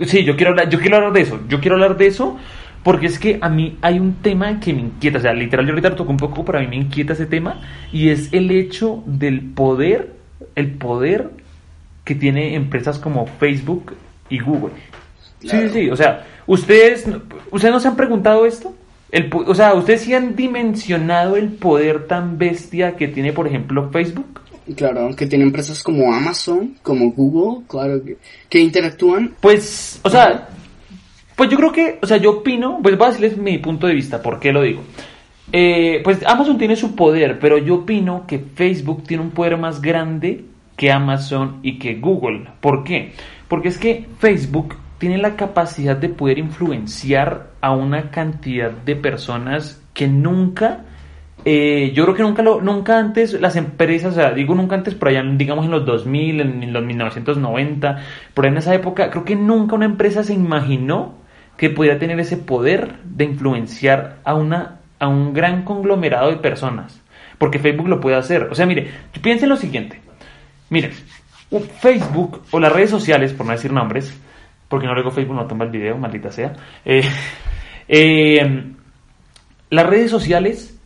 Sí, 0.00 0.24
yo 0.24 0.36
quiero 0.36 0.50
hablar, 0.50 0.68
yo 0.68 0.78
quiero 0.78 0.96
hablar 0.96 1.12
de 1.12 1.22
eso. 1.22 1.40
Yo 1.48 1.60
quiero 1.60 1.76
hablar 1.76 1.96
de 1.96 2.06
eso 2.06 2.38
porque 2.82 3.06
es 3.06 3.18
que 3.18 3.38
a 3.40 3.48
mí 3.48 3.76
hay 3.82 3.98
un 3.98 4.14
tema 4.14 4.60
que 4.60 4.72
me 4.72 4.80
inquieta. 4.80 5.18
O 5.18 5.20
sea, 5.20 5.32
literal, 5.32 5.66
yo 5.66 5.72
ahorita 5.72 5.90
lo 5.90 5.96
toco 5.96 6.10
un 6.10 6.16
poco, 6.16 6.44
pero 6.44 6.58
a 6.58 6.60
mí 6.60 6.68
me 6.68 6.76
inquieta 6.76 7.12
ese 7.12 7.26
tema. 7.26 7.60
Y 7.92 8.10
es 8.10 8.32
el 8.32 8.50
hecho 8.50 9.02
del 9.06 9.40
poder, 9.40 10.14
el 10.54 10.70
poder 10.72 11.30
que 12.04 12.14
tiene 12.14 12.54
empresas 12.54 12.98
como 12.98 13.26
Facebook 13.26 13.94
y 14.30 14.38
Google. 14.38 14.72
Sí, 15.40 15.48
sí, 15.48 15.68
sí. 15.68 15.90
O 15.90 15.96
sea, 15.96 16.24
ustedes, 16.46 17.06
ustedes 17.50 17.74
no 17.74 17.80
se 17.80 17.88
han 17.88 17.96
preguntado 17.96 18.46
esto. 18.46 18.74
El, 19.10 19.30
o 19.32 19.54
sea, 19.54 19.74
ustedes 19.74 20.02
sí 20.02 20.14
han 20.14 20.36
dimensionado 20.36 21.36
el 21.36 21.48
poder 21.48 22.06
tan 22.06 22.38
bestia 22.38 22.96
que 22.96 23.08
tiene, 23.08 23.32
por 23.32 23.46
ejemplo, 23.46 23.90
Facebook. 23.90 24.40
Claro, 24.76 25.00
aunque 25.00 25.26
tiene 25.26 25.44
empresas 25.44 25.82
como 25.82 26.12
Amazon, 26.12 26.76
como 26.82 27.10
Google, 27.12 27.64
claro, 27.66 28.00
que, 28.48 28.60
interactúan. 28.60 29.34
Pues, 29.40 30.00
o 30.02 30.10
sea, 30.10 30.48
pues 31.34 31.50
yo 31.50 31.56
creo 31.56 31.72
que, 31.72 31.98
o 32.02 32.06
sea, 32.06 32.18
yo 32.18 32.38
opino, 32.38 32.80
pues 32.82 32.96
voy 32.98 33.06
a 33.06 33.10
decirles 33.10 33.38
mi 33.38 33.58
punto 33.58 33.86
de 33.86 33.94
vista, 33.94 34.20
¿por 34.20 34.38
qué 34.38 34.52
lo 34.52 34.62
digo? 34.62 34.82
Eh, 35.52 36.00
pues 36.04 36.24
Amazon 36.26 36.58
tiene 36.58 36.76
su 36.76 36.94
poder, 36.94 37.38
pero 37.38 37.56
yo 37.58 37.76
opino 37.76 38.26
que 38.26 38.38
Facebook 38.38 39.04
tiene 39.04 39.22
un 39.22 39.30
poder 39.30 39.56
más 39.56 39.80
grande 39.80 40.44
que 40.76 40.92
Amazon 40.92 41.60
y 41.62 41.78
que 41.78 41.94
Google. 41.94 42.48
¿Por 42.60 42.84
qué? 42.84 43.12
Porque 43.48 43.68
es 43.68 43.78
que 43.78 44.06
Facebook 44.18 44.76
tiene 44.98 45.16
la 45.16 45.36
capacidad 45.36 45.96
de 45.96 46.08
poder 46.08 46.38
influenciar 46.38 47.50
a 47.60 47.72
una 47.72 48.10
cantidad 48.10 48.70
de 48.70 48.96
personas 48.96 49.82
que 49.94 50.06
nunca 50.06 50.84
eh, 51.50 51.92
yo 51.94 52.04
creo 52.04 52.14
que 52.14 52.22
nunca 52.22 52.42
lo, 52.42 52.60
nunca 52.60 52.98
antes 52.98 53.32
las 53.40 53.56
empresas, 53.56 54.12
o 54.12 54.14
sea, 54.14 54.32
digo 54.32 54.54
nunca 54.54 54.74
antes, 54.74 54.94
por 54.94 55.08
allá, 55.08 55.22
digamos 55.22 55.64
en 55.64 55.70
los 55.70 55.86
2000, 55.86 56.40
en, 56.42 56.72
los 56.74 56.84
1990, 56.84 58.02
por 58.34 58.44
ahí 58.44 58.50
en 58.50 58.58
esa 58.58 58.74
época, 58.74 59.08
creo 59.08 59.24
que 59.24 59.34
nunca 59.34 59.74
una 59.74 59.86
empresa 59.86 60.22
se 60.22 60.34
imaginó 60.34 61.14
que 61.56 61.70
pudiera 61.70 61.98
tener 61.98 62.20
ese 62.20 62.36
poder 62.36 62.96
de 63.02 63.24
influenciar 63.24 64.18
a 64.24 64.34
una 64.34 64.80
a 64.98 65.08
un 65.08 65.32
gran 65.32 65.62
conglomerado 65.62 66.28
de 66.28 66.36
personas, 66.36 67.00
porque 67.38 67.58
Facebook 67.58 67.88
lo 67.88 67.98
puede 67.98 68.16
hacer. 68.16 68.48
O 68.50 68.54
sea, 68.54 68.66
mire, 68.66 68.90
piensen 69.22 69.48
lo 69.48 69.56
siguiente. 69.56 70.02
Miren, 70.68 70.90
Facebook 71.80 72.42
o 72.50 72.60
las 72.60 72.72
redes 72.72 72.90
sociales, 72.90 73.32
por 73.32 73.46
no 73.46 73.52
decir 73.52 73.72
nombres, 73.72 74.12
porque 74.68 74.86
no 74.86 74.92
luego 74.92 75.12
Facebook 75.12 75.36
no 75.36 75.46
toma 75.46 75.64
el 75.64 75.70
video, 75.70 75.96
maldita 75.96 76.30
sea. 76.30 76.52
eh, 76.84 77.08
eh, 77.88 78.64
las 79.70 79.86
redes 79.86 80.10
sociales 80.10 80.77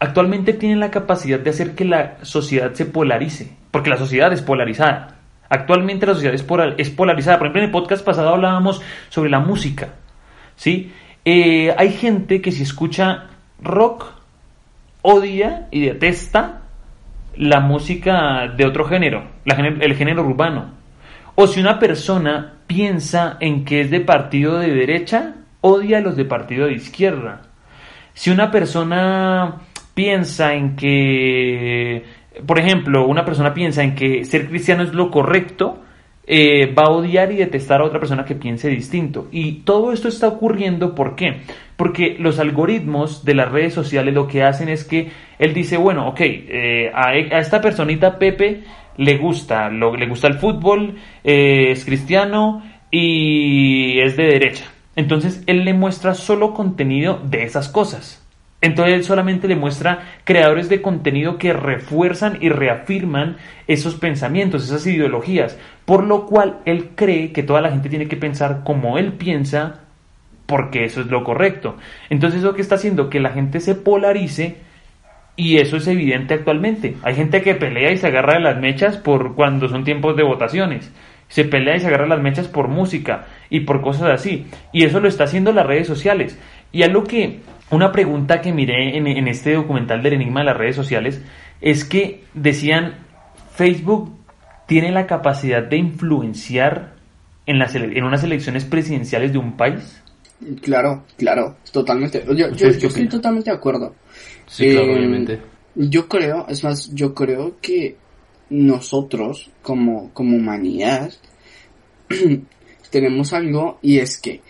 actualmente 0.00 0.52
tienen 0.54 0.80
la 0.80 0.90
capacidad 0.90 1.38
de 1.38 1.50
hacer 1.50 1.74
que 1.74 1.84
la 1.84 2.16
sociedad 2.22 2.72
se 2.72 2.86
polarice, 2.86 3.52
porque 3.70 3.90
la 3.90 3.96
sociedad 3.96 4.32
es 4.32 4.42
polarizada. 4.42 5.16
Actualmente 5.48 6.06
la 6.06 6.14
sociedad 6.14 6.34
es, 6.34 6.46
polar- 6.46 6.74
es 6.78 6.90
polarizada. 6.90 7.38
Por 7.38 7.46
ejemplo, 7.46 7.60
en 7.62 7.66
el 7.66 7.72
podcast 7.72 8.04
pasado 8.04 8.30
hablábamos 8.30 8.80
sobre 9.08 9.30
la 9.30 9.40
música. 9.40 9.88
¿sí? 10.56 10.92
Eh, 11.24 11.74
hay 11.76 11.90
gente 11.92 12.40
que 12.40 12.52
si 12.52 12.62
escucha 12.62 13.24
rock, 13.62 14.06
odia 15.02 15.66
y 15.70 15.80
detesta 15.82 16.62
la 17.36 17.60
música 17.60 18.48
de 18.56 18.64
otro 18.64 18.84
género, 18.84 19.24
género- 19.46 19.82
el 19.82 19.94
género 19.94 20.22
urbano. 20.24 20.70
O 21.34 21.46
si 21.46 21.60
una 21.60 21.78
persona 21.78 22.54
piensa 22.66 23.36
en 23.40 23.64
que 23.64 23.80
es 23.82 23.90
de 23.90 24.00
partido 24.00 24.58
de 24.58 24.72
derecha, 24.74 25.34
odia 25.62 25.98
a 25.98 26.00
los 26.00 26.16
de 26.16 26.24
partido 26.24 26.66
de 26.66 26.74
izquierda. 26.74 27.42
Si 28.14 28.30
una 28.30 28.50
persona 28.50 29.56
piensa 30.00 30.54
en 30.54 30.76
que, 30.76 32.04
por 32.46 32.58
ejemplo, 32.58 33.06
una 33.06 33.24
persona 33.26 33.52
piensa 33.52 33.82
en 33.82 33.94
que 33.94 34.24
ser 34.24 34.48
cristiano 34.48 34.82
es 34.82 34.94
lo 34.94 35.10
correcto, 35.10 35.82
eh, 36.26 36.72
va 36.72 36.84
a 36.84 36.90
odiar 36.90 37.30
y 37.32 37.36
detestar 37.36 37.80
a 37.80 37.84
otra 37.84 37.98
persona 38.00 38.24
que 38.24 38.34
piense 38.34 38.68
distinto. 38.70 39.28
Y 39.30 39.62
todo 39.64 39.92
esto 39.92 40.08
está 40.08 40.28
ocurriendo, 40.28 40.94
¿por 40.94 41.16
qué? 41.16 41.42
Porque 41.76 42.16
los 42.18 42.38
algoritmos 42.38 43.24
de 43.26 43.34
las 43.34 43.50
redes 43.52 43.74
sociales 43.74 44.14
lo 44.14 44.26
que 44.26 44.42
hacen 44.42 44.68
es 44.70 44.84
que 44.84 45.08
él 45.38 45.52
dice, 45.52 45.76
bueno, 45.76 46.08
ok, 46.08 46.20
eh, 46.22 46.90
a, 46.94 47.08
a 47.08 47.38
esta 47.40 47.60
personita 47.60 48.18
Pepe 48.18 48.62
le 48.96 49.18
gusta, 49.18 49.68
lo- 49.68 49.96
le 49.96 50.06
gusta 50.08 50.28
el 50.28 50.34
fútbol, 50.38 50.94
eh, 51.24 51.72
es 51.72 51.84
cristiano 51.84 52.62
y 52.90 54.00
es 54.00 54.16
de 54.16 54.24
derecha. 54.24 54.64
Entonces 54.96 55.42
él 55.46 55.64
le 55.64 55.74
muestra 55.74 56.14
solo 56.14 56.54
contenido 56.54 57.20
de 57.24 57.42
esas 57.44 57.68
cosas. 57.68 58.19
Entonces 58.62 58.94
él 58.94 59.04
solamente 59.04 59.48
le 59.48 59.56
muestra 59.56 60.00
creadores 60.24 60.68
de 60.68 60.82
contenido 60.82 61.38
que 61.38 61.52
refuerzan 61.52 62.38
y 62.40 62.50
reafirman 62.50 63.36
esos 63.66 63.94
pensamientos, 63.94 64.64
esas 64.64 64.86
ideologías, 64.86 65.58
por 65.86 66.04
lo 66.04 66.26
cual 66.26 66.58
él 66.66 66.90
cree 66.94 67.32
que 67.32 67.42
toda 67.42 67.62
la 67.62 67.70
gente 67.70 67.88
tiene 67.88 68.08
que 68.08 68.16
pensar 68.16 68.62
como 68.64 68.98
él 68.98 69.14
piensa 69.14 69.80
porque 70.46 70.84
eso 70.84 71.00
es 71.00 71.06
lo 71.06 71.24
correcto. 71.24 71.76
Entonces 72.10 72.42
lo 72.42 72.54
que 72.54 72.60
está 72.60 72.74
haciendo 72.74 73.08
que 73.08 73.20
la 73.20 73.30
gente 73.30 73.60
se 73.60 73.74
polarice 73.74 74.56
y 75.36 75.58
eso 75.58 75.78
es 75.78 75.86
evidente 75.86 76.34
actualmente. 76.34 76.96
Hay 77.02 77.14
gente 77.14 77.40
que 77.40 77.54
pelea 77.54 77.92
y 77.92 77.96
se 77.96 78.08
agarra 78.08 78.34
de 78.34 78.40
las 78.40 78.60
mechas 78.60 78.98
por 78.98 79.34
cuando 79.36 79.68
son 79.68 79.84
tiempos 79.84 80.16
de 80.16 80.24
votaciones. 80.24 80.92
Se 81.28 81.44
pelea 81.44 81.76
y 81.76 81.80
se 81.80 81.86
agarra 81.86 82.02
de 82.02 82.10
las 82.10 82.20
mechas 82.20 82.48
por 82.48 82.68
música 82.68 83.26
y 83.48 83.60
por 83.60 83.80
cosas 83.80 84.10
así. 84.10 84.48
Y 84.72 84.84
eso 84.84 85.00
lo 85.00 85.08
está 85.08 85.24
haciendo 85.24 85.52
las 85.52 85.66
redes 85.66 85.86
sociales. 85.86 86.38
Y 86.72 86.82
algo 86.82 87.04
que, 87.04 87.38
una 87.70 87.92
pregunta 87.92 88.40
que 88.40 88.52
miré 88.52 88.96
en, 88.96 89.06
en 89.06 89.28
este 89.28 89.54
documental 89.54 90.02
del 90.02 90.14
enigma 90.14 90.40
de 90.40 90.46
las 90.46 90.56
redes 90.56 90.76
sociales, 90.76 91.20
es 91.60 91.84
que 91.84 92.24
decían, 92.34 92.94
Facebook 93.54 94.12
tiene 94.66 94.90
la 94.92 95.06
capacidad 95.06 95.62
de 95.62 95.76
influenciar 95.76 96.94
en, 97.46 97.58
las, 97.58 97.74
ele- 97.74 97.96
en 97.98 98.04
unas 98.04 98.22
elecciones 98.24 98.64
presidenciales 98.64 99.32
de 99.32 99.38
un 99.38 99.56
país. 99.56 100.00
Claro, 100.62 101.04
claro, 101.18 101.56
totalmente. 101.70 102.24
Yo, 102.26 102.32
yo, 102.34 102.46
¿Ustedes 102.48 102.76
qué 102.76 102.82
yo 102.82 102.88
estoy 102.88 103.08
totalmente 103.08 103.50
de 103.50 103.56
acuerdo. 103.56 103.94
Sí, 104.46 104.68
claro, 104.70 104.86
Eh, 104.86 104.94
obviamente. 104.96 105.38
Yo 105.74 106.08
creo, 106.08 106.46
es 106.48 106.64
más, 106.64 106.92
yo 106.94 107.14
creo 107.14 107.56
que 107.60 107.96
nosotros, 108.48 109.50
como, 109.62 110.10
como 110.12 110.36
humanidad, 110.36 111.12
tenemos 112.90 113.32
algo 113.32 113.78
y 113.82 113.98
es 113.98 114.18
que 114.18 114.40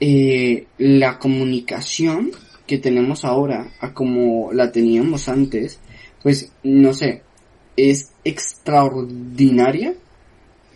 eh, 0.00 0.66
la 0.78 1.18
comunicación 1.18 2.30
que 2.66 2.78
tenemos 2.78 3.24
ahora 3.24 3.72
a 3.80 3.92
como 3.92 4.52
la 4.52 4.72
teníamos 4.72 5.28
antes, 5.28 5.78
pues 6.22 6.50
no 6.62 6.92
sé, 6.92 7.22
es 7.76 8.10
extraordinaria, 8.24 9.94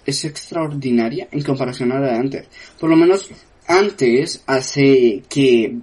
es 0.07 0.25
extraordinaria 0.25 1.29
en 1.31 1.43
comparación 1.43 1.93
a 1.93 2.01
la 2.01 2.13
de 2.13 2.17
antes. 2.19 2.47
Por 2.79 2.91
lo 2.91 2.97
menos 2.97 3.31
antes, 3.67 4.43
hace 4.47 5.23
que 5.29 5.77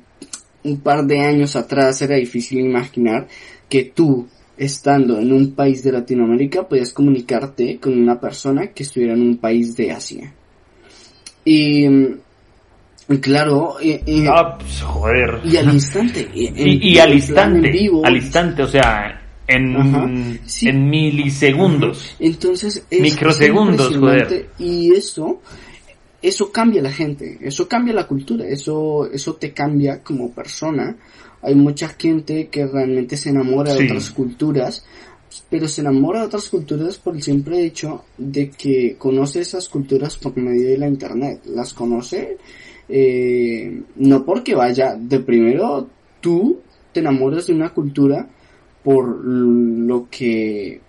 un 0.63 0.81
par 0.81 1.05
de 1.05 1.19
años 1.19 1.55
atrás 1.55 2.01
era 2.01 2.15
difícil 2.15 2.59
imaginar 2.59 3.27
que 3.69 3.85
tú, 3.85 4.27
estando 4.57 5.19
en 5.19 5.31
un 5.31 5.53
país 5.53 5.83
de 5.83 5.91
Latinoamérica, 5.91 6.67
podías 6.67 6.93
comunicarte 6.93 7.79
con 7.79 7.97
una 7.97 8.19
persona 8.19 8.67
que 8.67 8.83
estuviera 8.83 9.13
en 9.13 9.21
un 9.21 9.37
país 9.37 9.75
de 9.75 9.91
Asia. 9.91 10.33
Y 11.45 11.87
mm, 11.87 12.19
Claro, 13.21 13.77
y, 13.81 13.91
y- 14.05 14.25
Ah, 14.27 14.57
pues, 14.59 14.81
joder. 14.81 15.39
y 15.45 15.55
al 15.57 15.73
instante. 15.73 16.27
Y, 16.33 16.47
en- 16.47 16.57
Y, 16.67 16.89
y 16.93 16.99
al 16.99 17.13
instante, 17.13 17.69
vivo. 17.71 18.05
al 18.05 18.17
instante, 18.17 18.63
o 18.63 18.67
sea, 18.67 19.21
en, 19.47 20.39
sí. 20.45 20.67
en 20.67 20.89
milisegundos. 20.89 22.15
Entonces 22.19 22.83
es 22.89 22.99
Microsegundos, 23.01 23.91
es 23.91 23.95
impresionante. 23.95 24.49
Y 24.59 24.93
eso, 24.93 25.41
eso 26.21 26.51
cambia 26.51 26.81
a 26.81 26.83
la 26.83 26.91
gente, 26.91 27.37
eso 27.41 27.67
cambia 27.69 27.93
la 27.93 28.07
cultura, 28.07 28.45
eso, 28.45 29.09
eso 29.11 29.35
te 29.35 29.53
cambia 29.53 30.03
como 30.03 30.31
persona. 30.31 30.97
Hay 31.41 31.55
mucha 31.55 31.87
gente 31.89 32.49
que 32.49 32.65
realmente 32.67 33.15
se 33.15 33.29
enamora 33.29 33.73
de 33.73 33.85
otras 33.85 34.09
culturas, 34.09 34.85
pero 35.49 35.67
se 35.69 35.79
enamora 35.79 36.19
de 36.21 36.25
otras 36.25 36.49
culturas 36.49 36.97
por 36.97 37.15
el 37.15 37.21
simple 37.23 37.63
hecho 37.63 38.03
de 38.17 38.49
que 38.49 38.95
conoce 38.97 39.39
esas 39.41 39.69
culturas 39.69 40.17
por 40.17 40.35
medio 40.35 40.67
de 40.67 40.77
la 40.77 40.87
internet. 40.89 41.41
Las 41.45 41.73
conoce, 41.73 42.37
eh, 42.89 43.81
no 43.95 44.25
porque 44.25 44.55
vaya, 44.55 44.95
de 44.95 45.19
primero 45.19 45.89
tú 46.21 46.61
te 46.93 47.01
enamoras 47.01 47.47
de 47.47 47.53
una 47.53 47.73
cultura 47.73 48.27
por 48.83 49.25
lo 49.25 50.07
que 50.09 50.81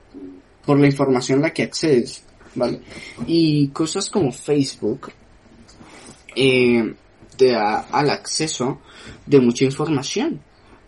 por 0.64 0.78
la 0.78 0.86
información 0.86 1.38
a 1.38 1.42
la 1.42 1.52
que 1.52 1.62
accedes, 1.62 2.22
¿vale? 2.54 2.80
Y 3.26 3.68
cosas 3.68 4.10
como 4.10 4.30
Facebook 4.30 5.10
eh, 6.36 6.94
te 7.36 7.52
da 7.52 7.86
al 7.90 8.10
acceso 8.10 8.80
de 9.26 9.40
mucha 9.40 9.64
información, 9.64 10.40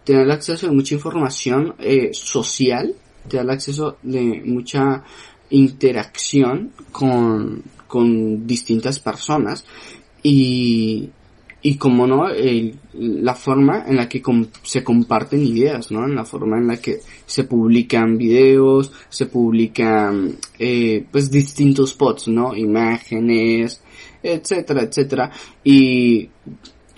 te 0.05 0.13
da 0.13 0.23
el 0.23 0.31
acceso 0.31 0.67
de 0.67 0.73
mucha 0.73 0.95
información 0.95 1.75
eh, 1.79 2.11
social, 2.13 2.95
te 3.29 3.39
da 3.39 3.43
el 3.43 3.51
acceso 3.51 3.97
de 4.03 4.43
mucha 4.45 5.03
interacción 5.51 6.73
con, 6.93 7.63
con 7.87 8.47
distintas 8.47 9.01
personas 9.01 9.65
y, 10.23 11.09
y 11.63 11.75
como 11.77 12.07
no, 12.07 12.29
el- 12.29 12.75
la 12.95 13.35
forma 13.35 13.85
en 13.87 13.97
la 13.97 14.09
que 14.09 14.23
se 14.63 14.83
comparten 14.85 15.43
ideas, 15.45 15.91
¿no? 15.91 16.05
En 16.07 16.15
la 16.15 16.25
forma 16.25 16.59
en 16.59 16.67
la 16.69 16.77
que 16.79 16.99
se 17.27 17.45
publican 17.45 18.17
videos, 18.19 18.93
se 19.09 19.27
publican, 19.27 20.37
eh, 20.59 21.05
pues 21.11 21.31
distintos 21.31 21.95
posts, 21.95 22.29
¿no? 22.29 22.57
Imágenes, 22.57 23.83
etcétera, 24.23 24.83
etcétera. 24.83 25.31
Y 25.65 26.29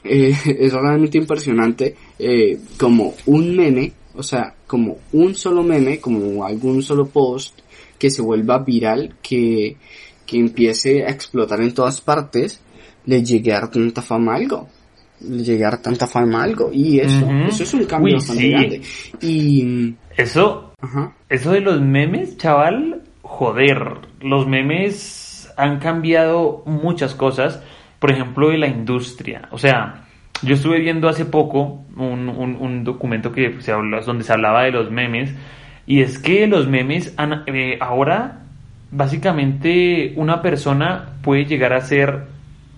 eh, 0.05 0.35
es 0.59 0.73
realmente 0.73 1.18
impresionante 1.18 1.95
eh, 2.18 2.59
como 2.79 3.14
un 3.27 3.57
meme, 3.57 3.93
o 4.14 4.23
sea, 4.23 4.55
como 4.66 4.99
un 5.12 5.35
solo 5.35 5.62
meme, 5.62 5.99
como 6.01 6.45
algún 6.45 6.83
solo 6.83 7.07
post 7.07 7.59
que 7.99 8.11
se 8.11 8.23
vuelva 8.23 8.59
viral, 8.59 9.16
que, 9.23 9.77
que 10.27 10.39
empiece 10.39 11.05
a 11.05 11.11
explotar 11.11 11.61
en 11.61 11.73
todas 11.75 12.01
partes, 12.01 12.61
le 13.07 13.23
llegue 13.25 13.53
a 13.53 13.61
dar 13.61 13.71
tanta 13.71 14.03
fama 14.03 14.33
a 14.33 14.37
algo. 14.37 14.69
Le 15.21 15.45
a 15.65 15.71
dar 15.71 15.83
tanta 15.83 16.07
fama 16.07 16.41
a 16.41 16.45
algo. 16.45 16.71
Y 16.73 16.99
eso, 17.01 17.29
eso 17.49 17.63
es 17.63 17.75
un 17.75 17.85
cambio 17.85 18.09
Uy, 18.09 18.15
bastante 18.15 18.43
sí. 18.43 18.51
grande. 18.51 18.81
Y, 19.21 19.95
Eso, 20.17 20.73
ajá, 20.81 21.13
eso 21.29 21.53
de 21.53 21.61
los 21.61 21.81
memes, 21.81 22.37
chaval, 22.39 23.03
joder, 23.23 23.99
los 24.21 24.47
memes 24.47 25.51
han 25.57 25.79
cambiado 25.79 26.63
muchas 26.67 27.15
cosas, 27.15 27.63
por 27.99 28.11
ejemplo, 28.11 28.51
de 28.51 28.59
la 28.59 28.67
industria. 28.69 29.49
O 29.53 29.59
sea, 29.59 30.05
yo 30.43 30.55
estuve 30.55 30.81
viendo 30.81 31.09
hace 31.09 31.25
poco 31.25 31.85
un, 31.97 32.29
un- 32.29 32.57
un 32.61 32.85
documento 32.85 33.31
que 33.33 33.61
se 33.61 33.73
donde 33.73 34.25
se 34.25 34.33
hablaba 34.33 34.65
de 34.65 34.73
los 34.73 34.91
memes, 34.91 35.33
y 35.87 36.01
es 36.01 36.19
que 36.19 36.47
los 36.47 36.69
memes 36.69 37.15
han- 37.17 37.45
eh, 37.47 37.77
ahora, 37.81 38.41
básicamente, 38.91 40.15
una 40.17 40.43
persona 40.43 41.15
puede 41.23 41.45
llegar 41.45 41.73
a 41.73 41.81
ser 41.81 42.25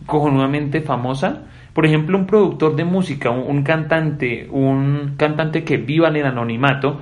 cojonudamente 0.07 0.81
famosa. 0.81 1.45
Por 1.73 1.87
ejemplo, 1.87 2.17
un 2.17 2.27
productor 2.27 2.77
de 2.77 2.85
música, 2.85 3.31
un, 3.31 3.57
un 3.57 3.63
cantante, 3.63 4.47
un 4.51 5.15
cantante 5.17 5.65
que 5.65 5.77
viva 5.77 6.09
en 6.09 6.17
el 6.17 6.27
anonimato, 6.27 7.01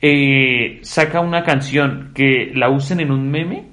eh, 0.00 0.80
saca 0.82 1.20
una 1.20 1.44
canción 1.44 2.10
que 2.14 2.50
la 2.54 2.68
usen 2.70 3.00
en 3.00 3.12
un 3.12 3.30
meme 3.30 3.64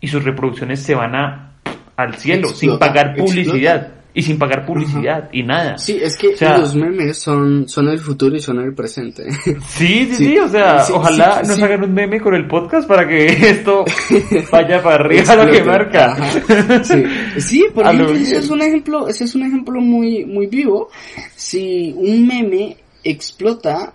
y 0.00 0.08
sus 0.08 0.24
reproducciones 0.24 0.80
se 0.82 0.94
van 0.94 1.14
a 1.14 1.52
al 1.96 2.14
cielo 2.14 2.48
sin 2.48 2.78
pagar 2.78 3.14
publicidad 3.14 3.76
explota. 3.76 4.01
Y 4.14 4.22
sin 4.22 4.38
pagar 4.38 4.66
publicidad 4.66 5.30
y 5.32 5.42
nada. 5.42 5.78
sí, 5.78 5.98
es 6.02 6.16
que 6.16 6.34
O 6.34 6.36
sea, 6.36 6.58
los 6.58 6.74
memes 6.74 7.18
son, 7.18 7.68
son 7.68 7.88
el 7.88 7.98
futuro 7.98 8.36
y 8.36 8.40
son 8.40 8.60
el 8.60 8.74
presente. 8.74 9.28
Sí, 9.68 10.06
sí, 10.06 10.14
sí, 10.14 10.24
Sí, 10.24 10.38
o 10.38 10.48
sea, 10.48 10.80
sí, 10.80 10.92
ojalá 10.94 11.42
nos 11.42 11.62
hagan 11.62 11.84
un 11.84 11.92
meme 11.92 12.20
con 12.20 12.34
el 12.34 12.46
podcast 12.46 12.86
para 12.86 13.06
que 13.06 13.26
esto 13.50 13.84
vaya 14.52 14.82
para 14.82 15.04
arriba 15.04 15.36
lo 15.36 15.50
que 15.50 15.62
marca. 15.62 16.12
Ajá. 16.12 16.84
Sí, 16.84 17.04
sí 17.38 17.66
por 17.74 17.86
ejemplo, 17.86 18.12
ese 18.12 18.36
es 18.36 18.50
un 18.50 18.62
ejemplo, 18.62 19.08
ese 19.08 19.24
es 19.24 19.34
un 19.34 19.42
ejemplo 19.44 19.80
muy, 19.80 20.24
muy 20.24 20.46
vivo. 20.46 20.90
Si 21.34 21.94
un 21.96 22.26
meme 22.26 22.76
explota, 23.04 23.94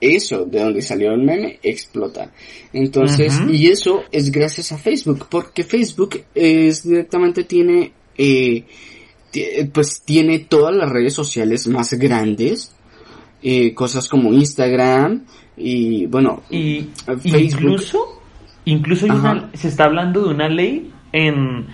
eso, 0.00 0.44
de 0.44 0.60
donde 0.60 0.82
salió 0.82 1.12
el 1.12 1.22
meme, 1.22 1.58
explota. 1.62 2.30
Entonces, 2.72 3.40
y 3.48 3.68
eso 3.68 4.04
es 4.12 4.30
gracias 4.30 4.72
a 4.72 4.78
Facebook, 4.78 5.26
porque 5.28 5.64
Facebook 5.64 6.22
es 6.34 6.84
directamente 6.84 7.44
tiene, 7.44 7.92
eh, 8.16 8.64
pues 9.72 10.02
tiene 10.04 10.38
todas 10.40 10.74
las 10.74 10.88
redes 10.90 11.14
sociales 11.14 11.66
más 11.68 11.92
grandes, 11.94 12.74
eh, 13.42 13.74
cosas 13.74 14.08
como 14.08 14.32
Instagram, 14.32 15.24
y 15.56 16.06
bueno, 16.06 16.42
Y 16.50 16.88
Facebook. 17.06 17.40
incluso, 17.40 18.22
incluso 18.64 19.04
hay 19.06 19.10
una- 19.12 19.50
se 19.54 19.68
está 19.68 19.84
hablando 19.84 20.22
de 20.24 20.34
una 20.34 20.48
ley 20.48 20.92
en, 21.12 21.66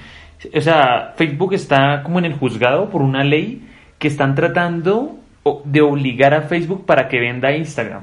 o 0.55 0.61
sea, 0.61 1.14
Facebook 1.16 1.55
está 1.55 2.02
como 2.02 2.18
en 2.18 2.26
el 2.26 2.34
juzgado 2.34 2.90
por 2.90 3.02
una 3.02 3.24
ley 3.24 3.66
que 3.98 4.09
están 4.09 4.34
tratando 4.34 5.18
de 5.64 5.80
obligar 5.80 6.34
a 6.34 6.42
Facebook 6.42 6.84
para 6.86 7.09
que 7.09 7.20
venda 7.20 7.55
Instagram, 7.55 8.02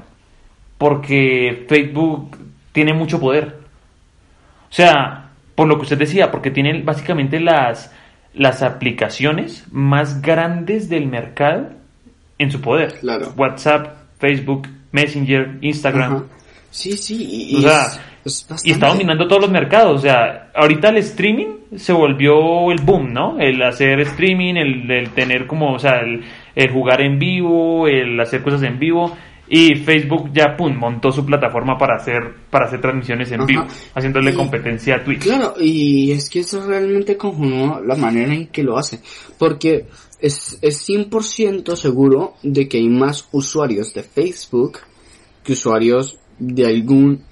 porque 0.78 1.64
Facebook 1.68 2.36
tiene 2.72 2.94
mucho 2.94 3.20
poder. 3.20 3.58
O 4.70 4.74
sea, 4.74 5.30
por 5.54 5.68
lo 5.68 5.76
que 5.76 5.82
usted 5.82 5.98
decía, 5.98 6.30
porque 6.30 6.50
tiene 6.50 6.82
básicamente 6.82 7.38
las 7.40 7.92
las 8.34 8.62
aplicaciones 8.62 9.64
más 9.70 10.22
grandes 10.22 10.88
del 10.88 11.06
mercado 11.06 11.70
en 12.38 12.50
su 12.50 12.60
poder. 12.60 12.94
Claro. 13.00 13.32
WhatsApp, 13.36 13.94
Facebook, 14.18 14.68
Messenger, 14.92 15.58
Instagram. 15.60 16.12
Ajá. 16.14 16.24
Sí, 16.70 16.92
sí, 16.96 17.26
y, 17.50 17.56
O 17.56 17.58
y 17.58 17.62
sea, 17.62 17.82
es- 18.24 18.46
es 18.50 18.64
Y 18.64 18.70
está 18.72 18.88
dominando 18.88 19.26
todos 19.28 19.42
los 19.42 19.50
mercados. 19.50 19.96
O 19.96 20.02
sea, 20.02 20.50
ahorita 20.54 20.88
el 20.88 20.98
streaming 20.98 21.46
se 21.76 21.92
volvió 21.92 22.70
el 22.72 22.78
boom, 22.82 23.12
¿no? 23.12 23.38
El 23.38 23.62
hacer 23.62 24.00
streaming, 24.00 24.54
el, 24.56 24.90
el 24.90 25.10
tener 25.10 25.46
como, 25.46 25.72
o 25.74 25.78
sea, 25.78 26.00
el, 26.00 26.22
el 26.54 26.70
jugar 26.70 27.00
en 27.02 27.18
vivo, 27.18 27.86
el 27.88 28.18
hacer 28.20 28.42
cosas 28.42 28.62
en 28.62 28.78
vivo. 28.78 29.14
Y 29.54 29.74
Facebook 29.74 30.30
ya, 30.32 30.56
pum, 30.56 30.74
montó 30.74 31.12
su 31.12 31.26
plataforma 31.26 31.76
para 31.76 31.96
hacer, 31.96 32.22
para 32.48 32.64
hacer 32.64 32.80
transmisiones 32.80 33.30
en 33.32 33.40
Ajá. 33.40 33.46
vivo, 33.46 33.66
haciéndole 33.94 34.30
Y- 34.30 34.34
competencia 34.34 34.96
a 34.96 35.04
Twitch. 35.04 35.24
Claro, 35.24 35.54
y 35.60 36.10
es 36.12 36.30
que 36.30 36.40
eso 36.40 36.66
realmente 36.66 37.18
conjunó 37.18 37.78
la 37.82 37.94
manera 37.96 38.32
en 38.32 38.46
que 38.46 38.62
lo 38.62 38.78
hace. 38.78 39.00
Porque 39.38 39.84
es, 40.20 40.58
es 40.62 40.88
100% 40.88 41.76
seguro 41.76 42.32
de 42.42 42.66
que 42.66 42.78
hay 42.78 42.88
más 42.88 43.28
usuarios 43.32 43.92
de 43.92 44.02
Facebook 44.02 44.78
que 45.44 45.52
usuarios 45.52 46.18
de 46.38 46.64
algún 46.66 47.22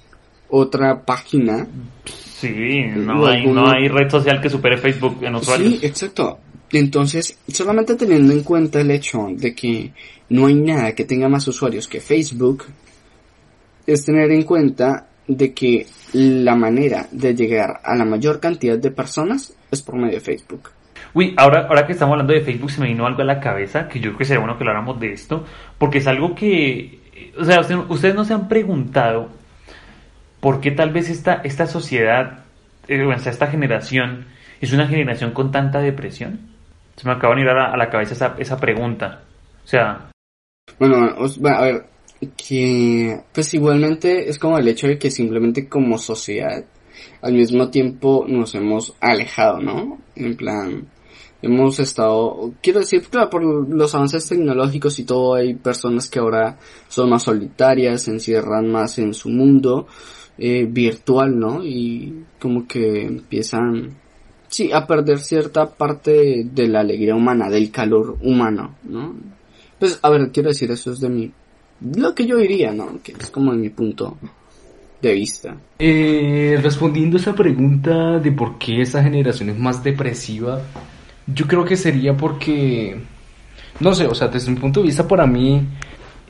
otra 0.47 1.03
página. 1.03 1.67
Sí, 2.05 2.49
no 2.97 3.25
hay, 3.25 3.47
no 3.47 3.67
hay 3.67 3.87
red 3.87 4.11
social 4.11 4.39
que 4.39 4.49
supere 4.51 4.77
Facebook 4.77 5.17
en 5.23 5.33
usuarios. 5.33 5.79
Sí, 5.79 5.85
exacto. 5.87 6.37
Entonces, 6.71 7.37
solamente 7.47 7.95
teniendo 7.95 8.31
en 8.31 8.43
cuenta 8.43 8.79
el 8.79 8.91
hecho 8.91 9.27
de 9.31 9.53
que 9.55 9.91
no 10.31 10.45
hay 10.47 10.55
nada 10.55 10.93
que 10.95 11.03
tenga 11.03 11.27
más 11.27 11.45
usuarios 11.47 11.87
que 11.89 11.99
Facebook, 11.99 12.63
es 13.85 14.05
tener 14.05 14.31
en 14.31 14.43
cuenta 14.43 15.07
de 15.27 15.53
que 15.53 15.85
la 16.13 16.55
manera 16.55 17.07
de 17.11 17.35
llegar 17.35 17.81
a 17.83 17.95
la 17.95 18.05
mayor 18.05 18.39
cantidad 18.39 18.77
de 18.77 18.91
personas 18.91 19.53
es 19.69 19.81
por 19.81 19.95
medio 19.95 20.13
de 20.15 20.21
Facebook. 20.21 20.69
Uy, 21.13 21.33
ahora, 21.37 21.67
ahora 21.67 21.85
que 21.85 21.91
estamos 21.93 22.13
hablando 22.13 22.33
de 22.33 22.41
Facebook 22.41 22.71
se 22.71 22.79
me 22.79 22.87
vino 22.87 23.05
algo 23.05 23.21
a 23.21 23.25
la 23.25 23.39
cabeza, 23.41 23.89
que 23.89 23.99
yo 23.99 24.11
creo 24.11 24.17
que 24.19 24.25
sería 24.25 24.39
bueno 24.39 24.57
que 24.57 24.63
habláramos 24.63 24.99
de 25.01 25.11
esto, 25.11 25.45
porque 25.77 25.97
es 25.97 26.07
algo 26.07 26.33
que, 26.33 26.99
o 27.37 27.43
sea, 27.43 27.59
usted- 27.59 27.75
ustedes 27.89 28.15
no 28.15 28.23
se 28.23 28.33
han 28.33 28.47
preguntado 28.47 29.29
por 30.39 30.61
qué 30.61 30.71
tal 30.71 30.91
vez 30.91 31.09
esta, 31.09 31.41
esta 31.43 31.67
sociedad, 31.67 32.45
eh, 32.87 33.03
o 33.03 33.19
sea, 33.19 33.31
esta 33.33 33.47
generación, 33.47 34.27
es 34.61 34.71
una 34.71 34.87
generación 34.87 35.31
con 35.31 35.51
tanta 35.51 35.79
depresión. 35.79 36.39
Se 36.95 37.05
me 37.07 37.13
acaba 37.13 37.35
de 37.35 37.41
venir 37.41 37.49
a 37.51 37.55
la, 37.55 37.73
a 37.73 37.77
la 37.77 37.89
cabeza 37.89 38.13
esa, 38.13 38.35
esa 38.39 38.57
pregunta. 38.57 39.21
O 39.63 39.67
sea, 39.67 40.10
Bueno, 40.79 40.97
a 40.97 41.61
ver, 41.61 41.85
que 42.37 43.21
pues 43.33 43.53
igualmente 43.53 44.29
es 44.29 44.37
como 44.37 44.57
el 44.57 44.67
hecho 44.67 44.87
de 44.87 44.97
que 44.97 45.09
simplemente 45.09 45.67
como 45.67 45.97
sociedad 45.97 46.63
al 47.21 47.33
mismo 47.33 47.69
tiempo 47.69 48.25
nos 48.27 48.53
hemos 48.55 48.93
alejado, 48.99 49.59
¿no? 49.59 49.99
En 50.15 50.35
plan, 50.35 50.87
hemos 51.41 51.79
estado, 51.79 52.53
quiero 52.61 52.79
decir, 52.79 53.03
claro, 53.09 53.29
por 53.29 53.43
los 53.43 53.95
avances 53.95 54.27
tecnológicos 54.27 54.99
y 54.99 55.03
todo, 55.03 55.35
hay 55.35 55.55
personas 55.55 56.09
que 56.09 56.19
ahora 56.19 56.57
son 56.87 57.09
más 57.09 57.23
solitarias, 57.23 58.03
se 58.03 58.11
encierran 58.11 58.71
más 58.71 58.97
en 58.99 59.13
su 59.13 59.29
mundo 59.29 59.87
eh, 60.37 60.65
virtual, 60.69 61.37
¿no? 61.37 61.63
Y 61.63 62.25
como 62.39 62.67
que 62.67 63.03
empiezan 63.03 63.97
sí, 64.47 64.71
a 64.71 64.85
perder 64.85 65.19
cierta 65.19 65.65
parte 65.69 66.43
de 66.45 66.67
la 66.67 66.81
alegría 66.81 67.15
humana, 67.15 67.49
del 67.49 67.71
calor 67.71 68.17
humano, 68.21 68.75
¿no? 68.83 69.15
Pues, 69.81 69.97
a 70.03 70.11
ver, 70.11 70.31
quiero 70.31 70.49
decir, 70.49 70.69
eso 70.69 70.91
es 70.91 70.99
de 70.99 71.09
mi, 71.09 71.31
lo 71.95 72.13
que 72.13 72.27
yo 72.27 72.37
diría, 72.37 72.71
¿no? 72.71 72.99
Que 73.01 73.13
es 73.19 73.31
como 73.31 73.51
de 73.51 73.57
mi 73.57 73.69
punto 73.71 74.15
de 75.01 75.11
vista. 75.11 75.57
Eh, 75.79 76.59
respondiendo 76.61 77.17
a 77.17 77.19
esa 77.19 77.33
pregunta 77.33 78.19
de 78.19 78.31
por 78.31 78.59
qué 78.59 78.83
esa 78.83 79.01
generación 79.01 79.49
es 79.49 79.57
más 79.57 79.83
depresiva, 79.83 80.61
yo 81.25 81.47
creo 81.47 81.65
que 81.65 81.75
sería 81.75 82.15
porque, 82.15 82.95
no 83.79 83.95
sé, 83.95 84.05
o 84.05 84.13
sea, 84.13 84.27
desde 84.27 84.51
mi 84.51 84.59
punto 84.59 84.81
de 84.81 84.85
vista, 84.85 85.07
para 85.07 85.25
mí, 85.25 85.63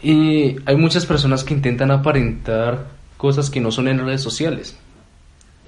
eh, 0.02 0.56
hay 0.66 0.76
muchas 0.78 1.06
personas 1.06 1.44
que 1.44 1.54
intentan 1.54 1.92
aparentar 1.92 2.88
cosas 3.18 3.50
que 3.50 3.60
no 3.60 3.70
son 3.70 3.90
en 3.90 4.00
redes 4.00 4.22
sociales. 4.22 4.78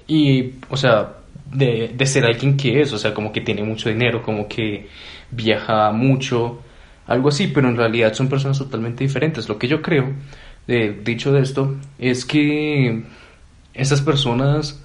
Y, 0.06 0.52
o 0.70 0.78
sea, 0.78 1.18
de, 1.52 1.92
de 1.94 2.06
ser 2.06 2.24
alguien 2.24 2.56
que 2.56 2.80
es, 2.80 2.94
o 2.94 2.98
sea, 2.98 3.12
como 3.12 3.30
que 3.30 3.42
tiene 3.42 3.62
mucho 3.62 3.90
dinero, 3.90 4.22
como 4.22 4.48
que 4.48 4.88
viaja 5.30 5.92
mucho, 5.92 6.62
algo 7.06 7.28
así, 7.28 7.48
pero 7.48 7.68
en 7.68 7.76
realidad 7.76 8.14
son 8.14 8.28
personas 8.28 8.58
totalmente 8.58 9.04
diferentes. 9.04 9.48
Lo 9.48 9.58
que 9.58 9.68
yo 9.68 9.82
creo, 9.82 10.12
eh, 10.68 11.00
dicho 11.04 11.32
de 11.32 11.42
esto, 11.42 11.76
es 11.98 12.24
que 12.24 13.04
esas 13.74 14.00
personas, 14.00 14.80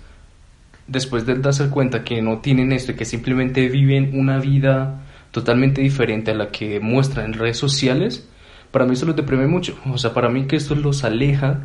después 0.87 1.25
de 1.25 1.35
darse 1.35 1.69
cuenta 1.69 2.03
que 2.03 2.21
no 2.21 2.39
tienen 2.39 2.71
esto 2.71 2.91
y 2.91 2.95
que 2.95 3.05
simplemente 3.05 3.67
viven 3.69 4.11
una 4.13 4.39
vida 4.39 5.01
totalmente 5.31 5.81
diferente 5.81 6.31
a 6.31 6.35
la 6.35 6.49
que 6.49 6.79
muestran 6.79 7.27
en 7.27 7.33
redes 7.33 7.57
sociales, 7.57 8.27
para 8.71 8.85
mí 8.85 8.93
eso 8.93 9.05
los 9.05 9.15
deprime 9.15 9.47
mucho. 9.47 9.77
O 9.91 9.97
sea, 9.97 10.13
para 10.13 10.29
mí 10.29 10.45
que 10.45 10.55
esto 10.55 10.75
los 10.75 11.03
aleja 11.03 11.61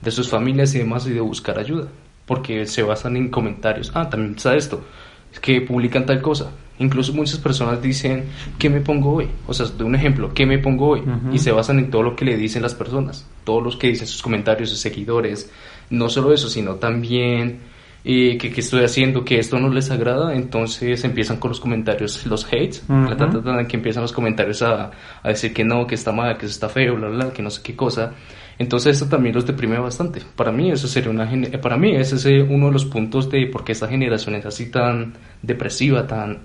de 0.00 0.10
sus 0.10 0.28
familias 0.28 0.74
y 0.74 0.78
demás 0.78 1.06
y 1.06 1.12
de 1.12 1.20
buscar 1.20 1.58
ayuda. 1.58 1.88
Porque 2.26 2.66
se 2.66 2.82
basan 2.82 3.16
en 3.16 3.30
comentarios. 3.30 3.90
Ah, 3.94 4.08
también 4.08 4.34
está 4.36 4.54
esto. 4.54 4.84
Es 5.32 5.40
que 5.40 5.60
publican 5.62 6.06
tal 6.06 6.20
cosa. 6.20 6.52
Incluso 6.78 7.12
muchas 7.12 7.38
personas 7.38 7.82
dicen, 7.82 8.24
¿qué 8.58 8.70
me 8.70 8.80
pongo 8.80 9.14
hoy? 9.14 9.28
O 9.46 9.54
sea, 9.54 9.66
de 9.66 9.84
un 9.84 9.94
ejemplo, 9.94 10.32
¿qué 10.32 10.46
me 10.46 10.58
pongo 10.58 10.90
hoy? 10.90 11.02
Y 11.32 11.38
se 11.38 11.50
basan 11.50 11.78
en 11.78 11.90
todo 11.90 12.02
lo 12.02 12.14
que 12.14 12.24
le 12.24 12.36
dicen 12.36 12.62
las 12.62 12.74
personas. 12.74 13.26
Todos 13.44 13.62
los 13.62 13.76
que 13.76 13.88
dicen 13.88 14.06
sus 14.06 14.22
comentarios, 14.22 14.70
sus 14.70 14.78
seguidores. 14.78 15.50
No 15.90 16.08
solo 16.08 16.32
eso, 16.32 16.48
sino 16.48 16.76
también 16.76 17.58
eh, 18.04 18.38
que, 18.38 18.52
que 18.52 18.60
estoy 18.60 18.84
haciendo, 18.84 19.24
que 19.24 19.38
esto 19.38 19.58
no 19.58 19.68
les 19.68 19.90
agrada. 19.90 20.34
Entonces 20.34 21.02
empiezan 21.02 21.38
con 21.38 21.48
los 21.50 21.58
comentarios, 21.60 22.24
los 22.26 22.44
hates. 22.46 22.84
Ujú. 22.88 23.08
ta, 23.08 23.16
ta, 23.16 23.42
ta, 23.42 23.66
que 23.66 23.76
empiezan 23.76 24.02
los 24.02 24.12
comentarios 24.12 24.62
a, 24.62 24.92
a 25.22 25.28
decir 25.28 25.52
que 25.52 25.64
no, 25.64 25.86
que 25.86 25.96
está 25.96 26.12
mal, 26.12 26.38
que 26.38 26.46
eso 26.46 26.52
está 26.52 26.68
feo, 26.68 26.94
bla, 26.94 27.08
bla, 27.08 27.32
que 27.32 27.42
no 27.42 27.50
sé 27.50 27.60
qué 27.62 27.74
cosa. 27.74 28.12
Entonces 28.58 28.96
esto 28.96 29.08
también 29.08 29.34
los 29.34 29.46
deprime 29.46 29.78
bastante. 29.78 30.20
Para 30.36 30.50
mí 30.52 30.70
eso 30.70 30.88
sería 30.88 31.10
una 31.10 31.30
para 31.60 31.76
mí 31.76 31.94
ese 31.94 32.16
es 32.16 32.26
eh, 32.26 32.42
uno 32.42 32.66
de 32.66 32.72
los 32.72 32.84
puntos 32.84 33.30
de 33.30 33.46
por 33.46 33.64
qué 33.64 33.72
esta 33.72 33.86
generación 33.86 34.34
es 34.34 34.46
así 34.46 34.70
tan 34.70 35.14
depresiva, 35.42 36.06
tan 36.06 36.38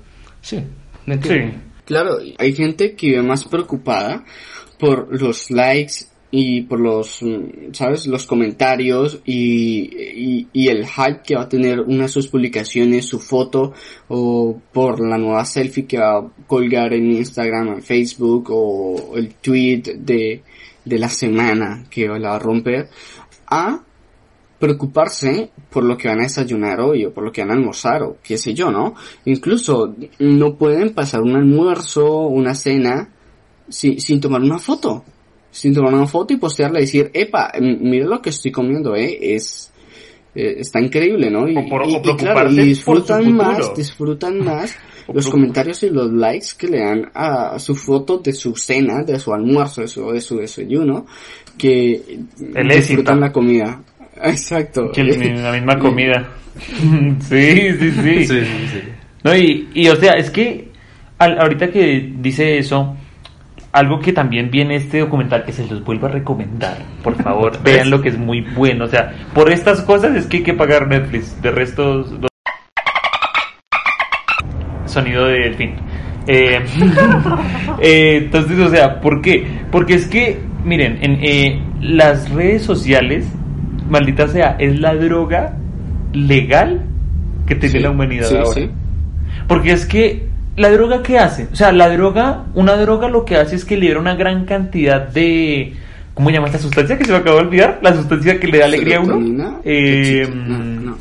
sí, 0.43 0.63
¿me 1.07 1.15
entiendes? 1.15 1.55
Sí. 1.55 1.59
Claro, 1.85 2.17
hay 2.37 2.53
gente 2.53 2.95
que 2.95 3.07
vive 3.07 3.23
más 3.23 3.43
preocupada 3.45 4.23
por 4.79 5.19
los 5.19 5.51
likes 5.51 6.05
y 6.31 6.61
por 6.61 6.79
los, 6.79 7.21
mm, 7.21 7.73
¿sabes? 7.73 8.07
Los 8.07 8.25
comentarios 8.25 9.19
y, 9.25 9.81
y, 9.81 10.47
y 10.51 10.67
el 10.69 10.87
hype 10.87 11.21
que 11.23 11.35
va 11.35 11.43
a 11.43 11.49
tener 11.49 11.81
una 11.81 12.03
de 12.03 12.09
sus 12.09 12.27
publicaciones, 12.27 13.05
su 13.05 13.19
foto, 13.19 13.73
o 14.07 14.59
por 14.71 14.99
la 15.07 15.17
nueva 15.17 15.45
selfie 15.45 15.85
que 15.85 15.99
va 15.99 16.17
a 16.17 16.27
colgar 16.47 16.93
en 16.93 17.11
Instagram, 17.11 17.67
en 17.67 17.83
Facebook, 17.83 18.47
o 18.49 19.13
el 19.15 19.35
tweet 19.35 19.83
de, 19.97 20.41
de 20.83 20.97
la 20.97 21.09
semana 21.09 21.83
que 21.89 22.07
la 22.07 22.29
va 22.29 22.35
a 22.37 22.39
romper, 22.39 22.89
a 23.45 23.83
preocuparse 24.67 25.49
por 25.69 25.83
lo 25.83 25.97
que 25.97 26.07
van 26.07 26.19
a 26.21 26.23
desayunar 26.23 26.79
hoy 26.79 27.03
o 27.05 27.13
por 27.13 27.23
lo 27.25 27.31
que 27.31 27.41
van 27.41 27.51
a 27.51 27.53
almorzar 27.55 28.01
o 28.03 28.17
qué 28.23 28.37
sé 28.37 28.53
yo, 28.53 28.71
¿no? 28.71 28.95
Incluso 29.25 29.93
no 30.19 30.55
pueden 30.55 30.93
pasar 30.93 31.21
un 31.21 31.35
almuerzo, 31.35 32.05
una 32.27 32.55
cena 32.55 33.09
sin, 33.67 33.99
sin 33.99 34.21
tomar 34.21 34.41
una 34.41 34.59
foto. 34.59 35.03
Sin 35.51 35.73
tomar 35.73 35.93
una 35.93 36.07
foto 36.07 36.33
y 36.33 36.37
postearla 36.37 36.79
y 36.79 36.83
decir, 36.83 37.11
epa, 37.13 37.51
mira 37.59 38.07
lo 38.07 38.21
que 38.21 38.29
estoy 38.31 38.51
comiendo, 38.51 38.95
eh, 38.95 39.35
es, 39.35 39.71
eh, 40.33 40.55
está 40.57 40.79
increíble, 40.81 41.29
¿no? 41.29 41.47
Y, 41.47 41.55
O 41.57 41.69
por- 41.69 41.83
o 41.83 41.87
y- 41.89 41.95
y 41.95 41.99
preocuparse 41.99 42.23
claro, 42.25 42.49
y 42.49 42.55
por 42.55 42.63
su 42.63 42.63
disfrutan 42.69 43.33
más, 43.35 43.75
disfrutan 43.75 44.39
más 44.45 44.75
los 45.13 45.29
comentarios 45.29 45.83
y 45.83 45.89
los 45.89 46.09
likes 46.11 46.47
que 46.57 46.67
le 46.69 46.79
dan 46.79 47.11
a 47.13 47.59
su 47.59 47.75
foto 47.75 48.17
de 48.19 48.31
su 48.33 48.55
cena, 48.55 49.03
de 49.03 49.19
su 49.19 49.33
almuerzo, 49.33 49.81
de 49.81 49.87
su, 49.89 50.09
de 50.11 50.21
su 50.21 50.37
desayuno, 50.37 51.05
que 51.57 51.91
El 52.55 52.67
disfrutan 52.69 52.71
éxito. 52.71 53.15
la 53.15 53.31
comida. 53.31 53.83
Exacto. 54.21 54.91
Que 54.91 55.03
la 55.03 55.51
misma 55.51 55.77
comida. 55.79 56.27
sí, 57.19 57.71
sí, 57.79 57.91
sí. 57.91 58.25
Sí, 58.27 58.45
sí. 58.71 58.83
No, 59.23 59.35
y, 59.35 59.69
y 59.73 59.87
o 59.87 59.95
sea, 59.95 60.13
es 60.13 60.29
que 60.29 60.69
al- 61.17 61.39
ahorita 61.39 61.69
que 61.71 62.11
dice 62.19 62.57
eso, 62.57 62.95
algo 63.71 63.99
que 63.99 64.13
también 64.13 64.51
viene 64.51 64.75
este 64.75 64.99
documental 64.99 65.45
que 65.45 65.51
se 65.53 65.65
los 65.65 65.83
vuelvo 65.83 66.07
a 66.07 66.09
recomendar, 66.09 66.77
por 67.03 67.15
favor, 67.21 67.57
vean 67.63 67.89
lo 67.89 68.01
que 68.01 68.09
es 68.09 68.17
muy 68.17 68.41
bueno. 68.41 68.85
O 68.85 68.87
sea, 68.87 69.13
por 69.33 69.49
estas 69.51 69.81
cosas 69.81 70.15
es 70.15 70.25
que 70.27 70.37
hay 70.37 70.43
que 70.43 70.53
pagar 70.53 70.87
Netflix. 70.87 71.41
De 71.41 71.51
resto, 71.51 72.01
lo- 72.01 72.27
sonido 74.85 75.25
de 75.25 75.39
delfín. 75.39 75.75
Eh, 76.27 76.59
eh, 77.81 78.17
entonces, 78.23 78.59
o 78.59 78.69
sea, 78.69 79.01
¿por 79.01 79.21
qué? 79.21 79.45
Porque 79.71 79.95
es 79.95 80.05
que, 80.07 80.39
miren, 80.63 80.99
en 81.01 81.17
eh, 81.21 81.61
las 81.81 82.29
redes 82.31 82.61
sociales, 82.63 83.25
maldita 83.89 84.27
sea, 84.27 84.55
es 84.59 84.79
la 84.79 84.95
droga 84.95 85.55
legal 86.13 86.81
que 87.47 87.55
tiene 87.55 87.77
Sí, 87.77 87.79
la 87.79 87.89
humanidad 87.91 88.27
sí, 88.27 88.35
ahora. 88.35 88.51
sí. 88.53 88.69
Porque 89.47 89.71
es 89.73 89.85
que 89.85 90.27
la 90.55 90.69
droga 90.69 91.01
qué 91.03 91.17
hace? 91.19 91.47
O 91.51 91.55
sea, 91.55 91.71
la 91.71 91.89
droga, 91.89 92.45
una 92.53 92.75
droga 92.77 93.09
lo 93.09 93.25
que 93.25 93.35
hace 93.37 93.55
es 93.55 93.65
que 93.65 93.77
libera 93.77 93.99
una 93.99 94.15
gran 94.15 94.45
cantidad 94.45 95.07
de 95.07 95.73
¿cómo 96.13 96.29
se 96.29 96.35
llama 96.35 96.47
esta 96.47 96.59
sustancia 96.59 96.97
que 96.97 97.05
se 97.05 97.11
me 97.11 97.17
acabó 97.17 97.37
de 97.37 97.43
olvidar? 97.43 97.79
La 97.81 97.93
sustancia 97.95 98.39
que 98.39 98.47
le 98.47 98.59
da 98.59 98.65
alegría 98.65 98.97
a 98.97 99.01
uno. 99.01 99.59
Eh, 99.65 100.27
no, 100.31 100.57
no, 100.59 100.97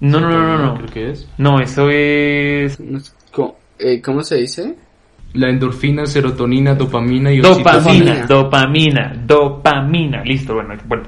no, 0.00 0.20
no, 0.20 0.20
no, 0.20 0.30
no, 0.30 0.58
no. 0.66 0.74
Creo 0.78 0.88
que 0.88 1.10
es. 1.10 1.28
No, 1.38 1.60
eso 1.60 1.88
es 1.90 2.80
No 2.80 2.98
sé, 3.00 3.12
¿Cómo, 3.32 3.56
eh, 3.78 4.00
¿cómo 4.00 4.22
se 4.22 4.36
dice? 4.36 4.74
La 5.34 5.48
endorfina, 5.48 6.06
serotonina, 6.06 6.74
dopamina 6.74 7.32
y 7.32 7.40
dopamina, 7.40 8.26
dopamina, 8.26 9.14
dopamina. 9.26 10.22
Listo, 10.24 10.54
bueno, 10.54 10.74
bueno. 10.86 11.04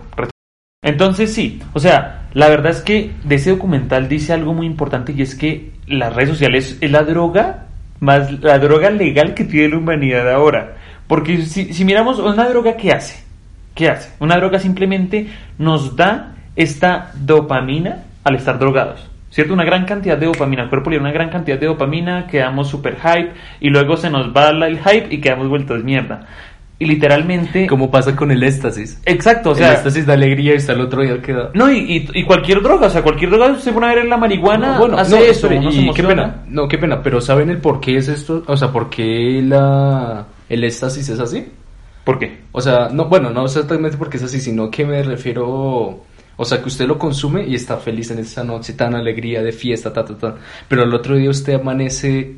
Entonces 0.82 1.32
sí, 1.32 1.60
o 1.72 1.80
sea, 1.80 2.28
la 2.34 2.48
verdad 2.48 2.72
es 2.72 2.82
que 2.82 3.12
de 3.24 3.34
ese 3.36 3.50
documental 3.50 4.08
dice 4.08 4.32
algo 4.32 4.52
muy 4.54 4.66
importante 4.66 5.12
y 5.16 5.22
es 5.22 5.34
que 5.34 5.72
las 5.86 6.14
redes 6.14 6.30
sociales 6.30 6.78
es 6.80 6.90
la 6.90 7.02
droga 7.02 7.66
más 8.00 8.42
la 8.42 8.58
droga 8.58 8.90
legal 8.90 9.34
que 9.34 9.44
tiene 9.44 9.70
la 9.70 9.78
humanidad 9.78 10.30
ahora. 10.30 10.76
Porque 11.06 11.42
si, 11.42 11.72
si 11.72 11.84
miramos 11.84 12.18
una 12.18 12.48
droga, 12.48 12.76
¿qué 12.76 12.92
hace? 12.92 13.22
¿Qué 13.74 13.88
hace? 13.88 14.10
Una 14.20 14.36
droga 14.36 14.58
simplemente 14.58 15.28
nos 15.58 15.96
da 15.96 16.34
esta 16.56 17.12
dopamina 17.14 18.04
al 18.22 18.36
estar 18.36 18.58
drogados. 18.58 19.10
¿Cierto? 19.34 19.52
Una 19.52 19.64
gran 19.64 19.84
cantidad 19.84 20.16
de 20.16 20.26
dopamina. 20.26 20.62
El 20.62 20.68
cuerpo 20.68 20.90
le 20.90 20.96
da 20.96 21.02
una 21.02 21.10
gran 21.10 21.28
cantidad 21.28 21.58
de 21.58 21.66
dopamina, 21.66 22.28
quedamos 22.28 22.68
super 22.68 22.94
hype 22.94 23.32
y 23.58 23.68
luego 23.68 23.96
se 23.96 24.08
nos 24.08 24.28
va 24.28 24.50
el 24.50 24.78
hype 24.78 25.12
y 25.12 25.20
quedamos 25.20 25.48
vueltos 25.48 25.82
mierda. 25.82 26.24
Y 26.78 26.84
literalmente... 26.84 27.66
Como 27.66 27.90
pasa 27.90 28.14
con 28.14 28.30
el 28.30 28.44
éxtasis. 28.44 29.02
Exacto, 29.04 29.50
o 29.50 29.52
el 29.54 29.58
sea... 29.58 29.72
éxtasis 29.72 30.06
da 30.06 30.14
alegría 30.14 30.52
y 30.52 30.58
hasta 30.58 30.74
el 30.74 30.82
otro 30.82 31.02
día 31.02 31.20
queda. 31.20 31.50
No, 31.52 31.68
y, 31.68 31.78
y, 31.78 32.08
y 32.20 32.22
cualquier 32.22 32.62
droga, 32.62 32.86
o 32.86 32.90
sea, 32.90 33.02
cualquier 33.02 33.30
droga 33.30 33.56
se 33.58 33.72
pone 33.72 33.86
a 33.86 33.88
ver 33.88 34.04
en 34.04 34.10
la 34.10 34.18
marihuana, 34.18 34.74
No, 34.74 34.78
bueno, 34.78 34.98
hace 34.98 35.16
no, 35.16 35.22
eso, 35.24 35.48
uno 35.48 35.72
se 35.72 35.80
y 35.80 35.90
qué 35.92 36.04
pena, 36.04 36.44
no, 36.48 36.68
qué 36.68 36.78
pena, 36.78 37.02
pero 37.02 37.20
¿saben 37.20 37.50
el 37.50 37.58
por 37.58 37.80
qué 37.80 37.96
es 37.96 38.06
esto? 38.06 38.44
O 38.46 38.56
sea, 38.56 38.70
¿por 38.70 38.88
qué 38.88 39.42
la, 39.44 40.26
el 40.48 40.62
éxtasis 40.62 41.08
es 41.08 41.18
así? 41.18 41.44
¿Por 42.04 42.20
qué? 42.20 42.42
O 42.52 42.60
sea, 42.60 42.88
no, 42.92 43.06
bueno, 43.06 43.30
no 43.30 43.46
exactamente 43.46 43.96
porque 43.96 44.18
es 44.18 44.22
así, 44.22 44.40
sino 44.40 44.70
que 44.70 44.86
me 44.86 45.02
refiero, 45.02 46.04
o 46.36 46.44
sea, 46.44 46.60
que 46.60 46.68
usted 46.68 46.86
lo 46.86 46.98
consume 46.98 47.46
y 47.46 47.54
está 47.54 47.76
feliz 47.76 48.10
en 48.10 48.18
esa 48.18 48.42
noche 48.44 48.72
tan 48.72 48.94
alegría 48.94 49.42
de 49.42 49.52
fiesta, 49.52 49.92
ta, 49.92 50.04
ta, 50.04 50.16
ta, 50.16 50.34
pero 50.68 50.82
el 50.82 50.92
otro 50.94 51.16
día 51.16 51.30
usted 51.30 51.54
amanece 51.54 52.34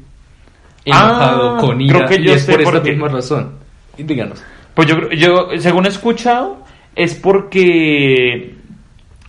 enojado 0.85 1.57
Ah, 1.57 1.61
con 1.61 1.81
ira 1.81 2.05
creo 2.07 2.09
que 2.09 2.23
y 2.23 2.27
yo 2.27 2.35
es 2.35 2.43
sé 2.43 2.53
por 2.53 2.63
esta 2.63 2.83
qué. 2.83 2.91
misma 2.93 3.09
razón. 3.09 3.53
Y 3.99 4.03
díganos. 4.03 4.43
Pues 4.75 4.89
yo, 4.89 5.11
yo, 5.11 5.49
según 5.59 5.87
he 5.87 5.89
escuchado, 5.89 6.59
es 6.95 7.15
porque 7.15 8.55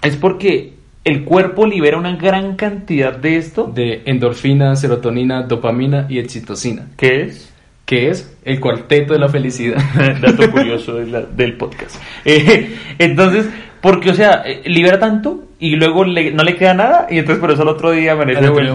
es 0.01 0.15
porque 0.17 0.73
el 1.03 1.23
cuerpo 1.23 1.65
libera 1.65 1.97
una 1.97 2.15
gran 2.17 2.55
cantidad 2.57 3.15
de 3.15 3.37
esto, 3.37 3.63
De 3.73 4.01
endorfina, 4.05 4.75
serotonina, 4.75 5.43
dopamina 5.43 6.05
y 6.09 6.19
oxitocina, 6.19 6.87
que 6.97 7.21
es 7.23 7.53
que 7.85 8.09
es 8.09 8.35
el 8.43 8.59
cuarteto 8.59 9.13
de 9.13 9.19
la 9.19 9.29
felicidad. 9.29 9.77
dato 10.21 10.51
curioso 10.51 10.95
de 10.95 11.07
la- 11.07 11.21
del 11.21 11.53
podcast. 11.55 11.95
Eh, 12.25 12.75
entonces, 12.99 13.47
porque, 13.81 14.09
o 14.11 14.13
sea, 14.13 14.43
eh, 14.45 14.61
libera 14.65 14.99
tanto 14.99 15.45
y 15.59 15.75
luego 15.75 16.03
le- 16.03 16.31
no 16.31 16.43
le 16.43 16.55
queda 16.55 16.73
nada 16.73 17.07
y 17.09 17.17
entonces 17.17 17.39
por 17.41 17.51
eso 17.51 17.63
el 17.63 17.67
otro 17.69 17.91
día 17.91 18.13
amanece 18.13 18.39
vuelto 18.53 18.73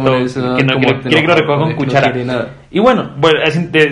que 0.56 0.64
no 0.64 0.72
quiere, 0.78 0.94
que 1.20 1.26
lo 1.26 1.34
recoja 1.36 1.58
con 1.58 1.68
cuchara. 1.76 2.06
Y 2.70 2.78
bueno, 2.80 3.10
bueno 3.16 3.40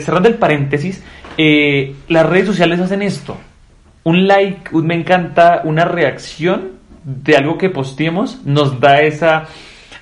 cerrando 0.01 0.29
el 0.29 0.35
paréntesis, 0.37 1.05
eh, 1.39 1.95
las 2.09 2.27
redes 2.27 2.47
sociales 2.47 2.81
hacen 2.81 3.03
esto. 3.03 3.37
Un 4.05 4.27
like, 4.27 4.75
un 4.75 4.87
me 4.87 4.95
encanta, 4.95 5.61
una 5.65 5.85
reacción 5.85 6.73
de 7.05 7.37
algo 7.37 7.59
que 7.59 7.71
posteemos 7.71 8.41
nos 8.45 8.81
da 8.81 9.01
esa 9.03 9.47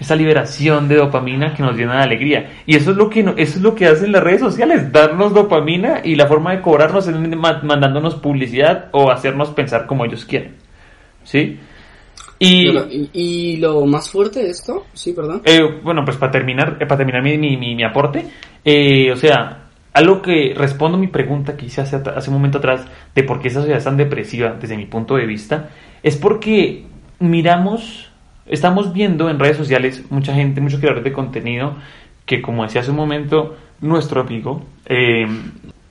esa 0.00 0.14
liberación 0.14 0.86
de 0.86 0.94
dopamina 0.94 1.54
que 1.54 1.62
nos 1.64 1.76
llena 1.76 1.96
de 1.96 2.02
alegría. 2.04 2.50
Y 2.66 2.76
eso 2.76 2.92
es 2.92 2.96
lo 2.96 3.10
que, 3.10 3.24
no- 3.24 3.32
eso 3.36 3.56
es 3.56 3.62
lo 3.62 3.74
que 3.74 3.86
hacen 3.88 4.12
las 4.12 4.22
redes 4.22 4.38
sociales, 4.40 4.92
darnos 4.92 5.34
dopamina 5.34 6.02
y 6.04 6.14
la 6.14 6.28
forma 6.28 6.52
de 6.52 6.60
cobrarnos 6.60 7.08
es 7.08 7.18
ma- 7.36 7.60
mandándonos 7.64 8.14
publicidad 8.14 8.84
o 8.92 9.10
hacernos 9.10 9.48
pensar 9.50 9.86
como 9.86 10.04
ellos 10.04 10.24
quieren. 10.24 10.54
¿Sí? 11.30 11.58
Y, 12.40 12.68
y, 12.68 13.10
y 13.12 13.56
lo 13.56 13.84
más 13.84 14.10
fuerte 14.10 14.42
de 14.42 14.50
esto, 14.50 14.86
sí, 14.92 15.12
perdón. 15.12 15.42
eh, 15.44 15.60
bueno, 15.82 16.04
pues 16.04 16.16
para 16.16 16.30
terminar, 16.30 16.76
eh, 16.80 16.86
para 16.86 16.98
terminar 16.98 17.22
mi, 17.22 17.36
mi, 17.36 17.56
mi- 17.56 17.74
mi 17.74 17.82
aporte, 17.82 18.24
eh, 18.64 19.10
o 19.12 19.16
sea, 19.16 19.64
algo 19.92 20.22
que 20.22 20.54
respondo 20.56 20.96
a 20.96 21.00
mi 21.00 21.08
pregunta 21.08 21.56
que 21.56 21.66
hice 21.66 21.80
hace, 21.80 21.96
hace 21.96 22.30
un 22.30 22.36
momento 22.36 22.58
atrás 22.58 22.86
de 23.14 23.22
por 23.24 23.40
qué 23.40 23.48
esa 23.48 23.58
sociedad 23.60 23.78
es 23.78 23.84
tan 23.84 23.96
depresiva 23.96 24.54
desde 24.60 24.76
mi 24.76 24.86
punto 24.86 25.16
de 25.16 25.26
vista, 25.26 25.70
es 26.02 26.16
porque 26.16 26.84
miramos, 27.18 28.08
estamos 28.46 28.92
viendo 28.92 29.28
en 29.28 29.40
redes 29.40 29.56
sociales 29.56 30.04
mucha 30.10 30.32
gente, 30.32 30.60
muchos 30.60 30.78
creadores 30.78 31.02
de 31.04 31.12
contenido 31.12 31.74
que, 32.24 32.40
como 32.40 32.62
decía 32.62 32.82
hace 32.82 32.90
un 32.92 32.96
momento 32.98 33.56
nuestro 33.80 34.20
amigo, 34.20 34.62
eh, 34.86 35.26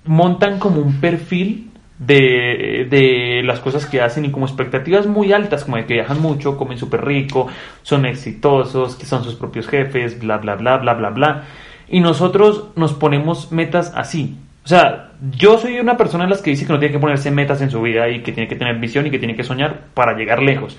montan 0.05 0.59
como 0.59 0.79
un 0.81 1.01
perfil 1.01 1.66
de, 1.99 2.87
de 2.89 3.41
las 3.43 3.59
cosas 3.59 3.85
que 3.85 4.01
hacen 4.01 4.25
y 4.25 4.31
como 4.31 4.45
expectativas 4.45 5.07
muy 5.07 5.33
altas, 5.33 5.63
como 5.63 5.77
de 5.77 5.85
que 5.85 5.95
viajan 5.95 6.21
mucho, 6.21 6.57
comen 6.57 6.77
súper 6.77 7.03
rico, 7.03 7.47
son 7.81 8.05
exitosos, 8.05 8.95
que 8.95 9.05
son 9.05 9.23
sus 9.23 9.35
propios 9.35 9.67
jefes, 9.67 10.19
bla, 10.19 10.37
bla, 10.37 10.55
bla, 10.55 10.77
bla, 10.77 10.93
bla, 10.93 11.09
bla. 11.09 11.43
Y 11.89 11.99
nosotros 11.99 12.69
nos 12.75 12.93
ponemos 12.93 13.51
metas 13.51 13.93
así. 13.95 14.37
O 14.63 14.67
sea, 14.67 15.11
yo 15.31 15.57
soy 15.57 15.79
una 15.79 15.97
persona 15.97 16.25
de 16.25 16.29
las 16.29 16.41
que 16.41 16.51
dice 16.51 16.65
que 16.65 16.73
no 16.73 16.79
tiene 16.79 16.93
que 16.93 16.99
ponerse 16.99 17.31
metas 17.31 17.61
en 17.61 17.71
su 17.71 17.81
vida 17.81 18.09
y 18.09 18.21
que 18.21 18.33
tiene 18.33 18.49
que 18.49 18.55
tener 18.55 18.77
visión 18.77 19.07
y 19.07 19.11
que 19.11 19.17
tiene 19.17 19.35
que 19.35 19.43
soñar 19.43 19.85
para 19.93 20.15
llegar 20.17 20.41
lejos. 20.41 20.77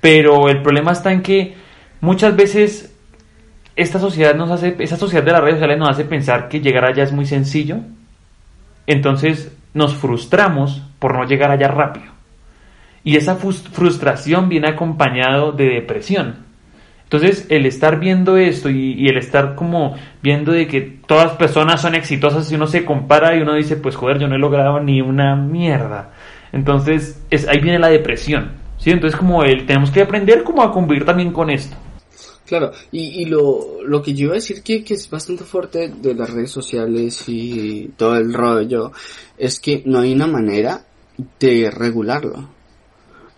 Pero 0.00 0.48
el 0.48 0.62
problema 0.62 0.92
está 0.92 1.12
en 1.12 1.22
que 1.22 1.54
muchas 2.00 2.36
veces 2.36 2.94
esta 3.76 3.98
sociedad 3.98 4.34
nos 4.34 4.50
hace, 4.50 4.76
esta 4.78 4.96
sociedad 4.96 5.24
de 5.24 5.32
las 5.32 5.40
redes 5.40 5.56
sociales 5.56 5.78
nos 5.78 5.88
hace 5.88 6.04
pensar 6.04 6.48
que 6.48 6.60
llegar 6.60 6.84
allá 6.84 7.02
es 7.02 7.12
muy 7.12 7.26
sencillo. 7.26 7.78
Entonces 8.86 9.54
nos 9.74 9.94
frustramos 9.94 10.82
por 10.98 11.14
no 11.14 11.24
llegar 11.24 11.50
allá 11.50 11.68
rápido. 11.68 12.12
Y 13.02 13.16
esa 13.16 13.36
frustración 13.36 14.48
viene 14.48 14.68
acompañado 14.68 15.52
de 15.52 15.66
depresión. 15.66 16.44
Entonces, 17.02 17.46
el 17.50 17.66
estar 17.66 18.00
viendo 18.00 18.38
esto 18.38 18.70
y, 18.70 19.06
el 19.06 19.18
estar 19.18 19.54
como 19.54 19.94
viendo 20.22 20.52
de 20.52 20.66
que 20.66 20.80
todas 21.06 21.32
personas 21.32 21.82
son 21.82 21.94
exitosas 21.94 22.50
y 22.50 22.54
uno 22.54 22.66
se 22.66 22.84
compara 22.84 23.36
y 23.36 23.42
uno 23.42 23.54
dice, 23.54 23.76
pues 23.76 23.94
joder, 23.94 24.18
yo 24.18 24.26
no 24.26 24.36
he 24.36 24.38
logrado 24.38 24.80
ni 24.80 25.02
una 25.02 25.36
mierda. 25.36 26.10
Entonces, 26.50 27.22
es, 27.30 27.46
ahí 27.46 27.60
viene 27.60 27.78
la 27.78 27.88
depresión. 27.88 28.52
¿sí? 28.78 28.90
Entonces, 28.90 29.18
como 29.18 29.44
el, 29.44 29.66
tenemos 29.66 29.90
que 29.90 30.02
aprender 30.02 30.42
como 30.42 30.62
a 30.62 30.72
convivir 30.72 31.04
también 31.04 31.30
con 31.32 31.50
esto. 31.50 31.76
Claro, 32.46 32.72
y, 32.92 33.22
y 33.22 33.24
lo, 33.24 33.82
lo 33.86 34.02
que 34.02 34.12
yo 34.12 34.24
iba 34.24 34.32
a 34.32 34.36
decir 34.36 34.62
que, 34.62 34.84
que 34.84 34.94
es 34.94 35.08
bastante 35.08 35.44
fuerte 35.44 35.88
de 35.88 36.14
las 36.14 36.30
redes 36.30 36.50
sociales 36.50 37.24
y 37.26 37.90
todo 37.96 38.16
el 38.16 38.34
rollo 38.34 38.92
es 39.38 39.60
que 39.60 39.82
no 39.86 40.00
hay 40.00 40.12
una 40.12 40.26
manera 40.26 40.84
de 41.40 41.70
regularlo. 41.70 42.50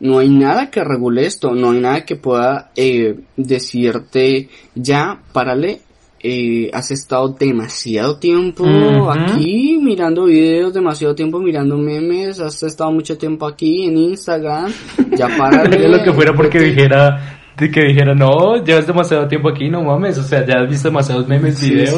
No 0.01 0.19
hay 0.19 0.29
nada 0.29 0.71
que 0.71 0.85
regule 0.85 1.25
esto, 1.25 1.55
no 1.55 1.71
hay 1.71 1.81
nada 1.81 2.05
que 2.05 2.17
pueda 2.17 2.71
eh, 2.77 3.19
decirte 3.37 4.49
ya, 4.75 5.23
párale, 5.33 5.81
eh, 6.21 6.71
has 6.73 6.91
estado 6.91 7.29
demasiado 7.29 8.19
tiempo 8.19 8.65
aquí 9.11 9.79
mirando 9.81 10.25
videos, 10.25 10.75
demasiado 10.75 11.15
tiempo 11.15 11.39
mirando 11.39 11.79
memes, 11.79 12.41
has 12.41 12.63
estado 12.63 12.91
mucho 12.91 13.17
tiempo 13.17 13.47
aquí 13.47 13.85
en 13.85 13.97
Instagram, 13.97 14.73
ya 15.17 15.29
párale. 15.39 15.77
Haría 15.77 15.89
lo 15.89 16.03
que 16.03 16.13
fuera 16.13 16.35
porque 16.35 16.59
vete". 16.59 16.71
dijera, 16.71 17.46
de 17.59 17.71
que 17.71 17.81
dijera, 17.87 18.15
no, 18.15 18.63
llevas 18.65 18.87
demasiado 18.87 19.27
tiempo 19.29 19.49
aquí, 19.49 19.69
no 19.71 19.83
mames, 19.83 20.19
o 20.19 20.23
sea, 20.23 20.45
ya 20.47 20.61
has 20.63 20.69
visto 20.71 20.89
demasiados 20.89 21.27
memes, 21.27 21.59
Sí, 21.59 21.71
videos. 21.71 21.95